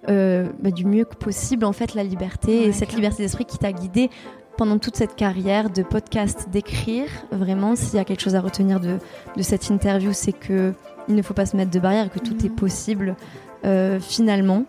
euh, 0.10 0.50
bah, 0.62 0.72
du 0.72 0.86
mieux 0.86 1.06
que 1.06 1.16
possible, 1.16 1.64
en 1.66 1.72
fait, 1.72 1.94
la 1.94 2.04
liberté 2.04 2.60
Ouais, 2.60 2.66
et 2.68 2.72
cette 2.74 2.94
liberté 2.94 3.24
d'esprit 3.24 3.46
qui 3.46 3.58
t'a 3.58 3.72
guidé 3.72 4.10
pendant 4.58 4.78
toute 4.78 4.96
cette 4.98 5.16
carrière 5.16 5.70
de 5.70 5.84
podcast, 5.84 6.48
d'écrire. 6.52 7.08
Vraiment, 7.32 7.76
s'il 7.76 7.96
y 7.96 8.00
a 8.00 8.04
quelque 8.06 8.22
chose 8.22 8.36
à 8.36 8.42
retenir 8.42 8.80
de, 8.80 8.98
de 9.36 9.42
cette 9.42 9.70
interview, 9.70 10.12
c'est 10.14 10.34
que 10.34 10.74
il 11.08 11.16
ne 11.16 11.22
faut 11.22 11.34
pas 11.34 11.46
se 11.46 11.56
mettre 11.56 11.72
de 11.72 11.80
barrière, 11.80 12.10
que 12.10 12.20
tout 12.20 12.34
Mhm. 12.34 12.46
est 12.46 12.50
possible 12.56 13.16
finalement. 14.02 14.64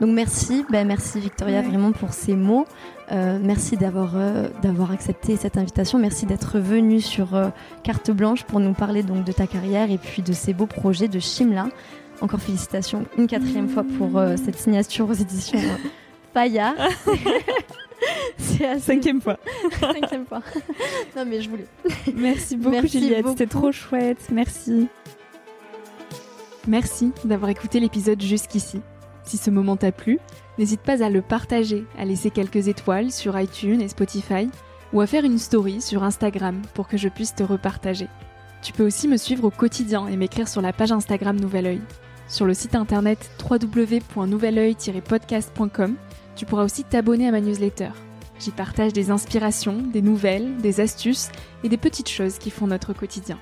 Donc 0.00 0.10
merci, 0.14 0.64
bah, 0.70 0.82
merci 0.84 1.20
Victoria 1.20 1.60
Ouais. 1.60 1.66
vraiment 1.66 1.92
pour 1.92 2.12
ces 2.14 2.34
mots. 2.34 2.64
Euh, 3.12 3.38
merci 3.42 3.76
d'avoir 3.76 4.12
euh, 4.14 4.48
d'avoir 4.62 4.92
accepté 4.92 5.36
cette 5.36 5.56
invitation. 5.56 5.98
Merci 5.98 6.26
d'être 6.26 6.58
venue 6.58 7.00
sur 7.00 7.34
euh, 7.34 7.48
carte 7.82 8.10
blanche 8.10 8.44
pour 8.44 8.60
nous 8.60 8.72
parler 8.72 9.02
donc 9.02 9.24
de 9.24 9.32
ta 9.32 9.46
carrière 9.48 9.90
et 9.90 9.98
puis 9.98 10.22
de 10.22 10.32
ces 10.32 10.54
beaux 10.54 10.66
projets 10.66 11.08
de 11.08 11.18
Shimla. 11.18 11.68
Encore 12.20 12.40
félicitations 12.40 13.06
une 13.16 13.26
quatrième 13.26 13.68
fois 13.68 13.82
pour 13.98 14.20
cette 14.36 14.58
signature 14.58 15.08
aux 15.08 15.14
éditions 15.14 15.58
Fayard. 16.34 16.74
C'est 18.38 18.66
assez 18.66 18.92
Cinquième 18.92 19.20
fois. 19.20 19.38
cinquième 19.80 20.26
fois. 20.26 20.42
non 21.16 21.24
mais 21.26 21.40
je 21.40 21.50
voulais. 21.50 21.66
Merci 22.14 22.56
beaucoup 22.56 22.70
Merci 22.70 23.00
Juliette, 23.00 23.28
c'était 23.28 23.46
trop 23.46 23.72
chouette, 23.72 24.28
merci. 24.30 24.88
Merci 26.68 27.12
d'avoir 27.24 27.50
écouté 27.50 27.80
l'épisode 27.80 28.20
jusqu'ici. 28.20 28.80
Si 29.24 29.36
ce 29.36 29.50
moment 29.50 29.76
t'a 29.76 29.92
plu, 29.92 30.18
n'hésite 30.60 30.82
pas 30.82 31.02
à 31.02 31.08
le 31.08 31.22
partager, 31.22 31.86
à 31.98 32.04
laisser 32.04 32.30
quelques 32.30 32.68
étoiles 32.68 33.10
sur 33.10 33.40
iTunes 33.40 33.80
et 33.80 33.88
Spotify, 33.88 34.50
ou 34.92 35.00
à 35.00 35.06
faire 35.06 35.24
une 35.24 35.38
story 35.38 35.80
sur 35.80 36.04
Instagram 36.04 36.60
pour 36.74 36.86
que 36.86 36.98
je 36.98 37.08
puisse 37.08 37.34
te 37.34 37.42
repartager. 37.42 38.08
Tu 38.60 38.74
peux 38.74 38.84
aussi 38.84 39.08
me 39.08 39.16
suivre 39.16 39.44
au 39.44 39.50
quotidien 39.50 40.06
et 40.06 40.18
m'écrire 40.18 40.48
sur 40.48 40.60
la 40.60 40.74
page 40.74 40.92
Instagram 40.92 41.40
Nouvel 41.40 41.66
Oeil. 41.66 41.80
Sur 42.28 42.44
le 42.44 42.52
site 42.52 42.74
internet 42.74 43.30
www.nouveloeil-podcast.com, 43.42 45.94
tu 46.36 46.44
pourras 46.44 46.64
aussi 46.64 46.84
t'abonner 46.84 47.26
à 47.26 47.30
ma 47.30 47.40
newsletter. 47.40 47.92
J'y 48.38 48.50
partage 48.50 48.92
des 48.92 49.10
inspirations, 49.10 49.80
des 49.80 50.02
nouvelles, 50.02 50.58
des 50.58 50.80
astuces 50.80 51.30
et 51.64 51.70
des 51.70 51.78
petites 51.78 52.10
choses 52.10 52.36
qui 52.36 52.50
font 52.50 52.66
notre 52.66 52.92
quotidien. 52.92 53.38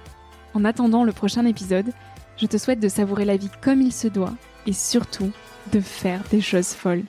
En 0.55 0.65
attendant 0.65 1.03
le 1.03 1.11
prochain 1.11 1.47
épisode, 1.47 1.91
je 2.37 2.47
te 2.47 2.59
souhaite 2.59 2.79
de 2.79 2.89
savourer 2.89 3.25
la 3.25 3.37
vie 3.37 3.51
comme 3.61 3.83
il 3.83 3.93
se 3.93 4.07
doit 4.07 4.35
et 4.67 4.73
surtout 4.73 5.33
de 5.73 5.81
faire 5.81 6.23
des 6.31 6.41
choses 6.41 6.75
folles. 6.75 7.05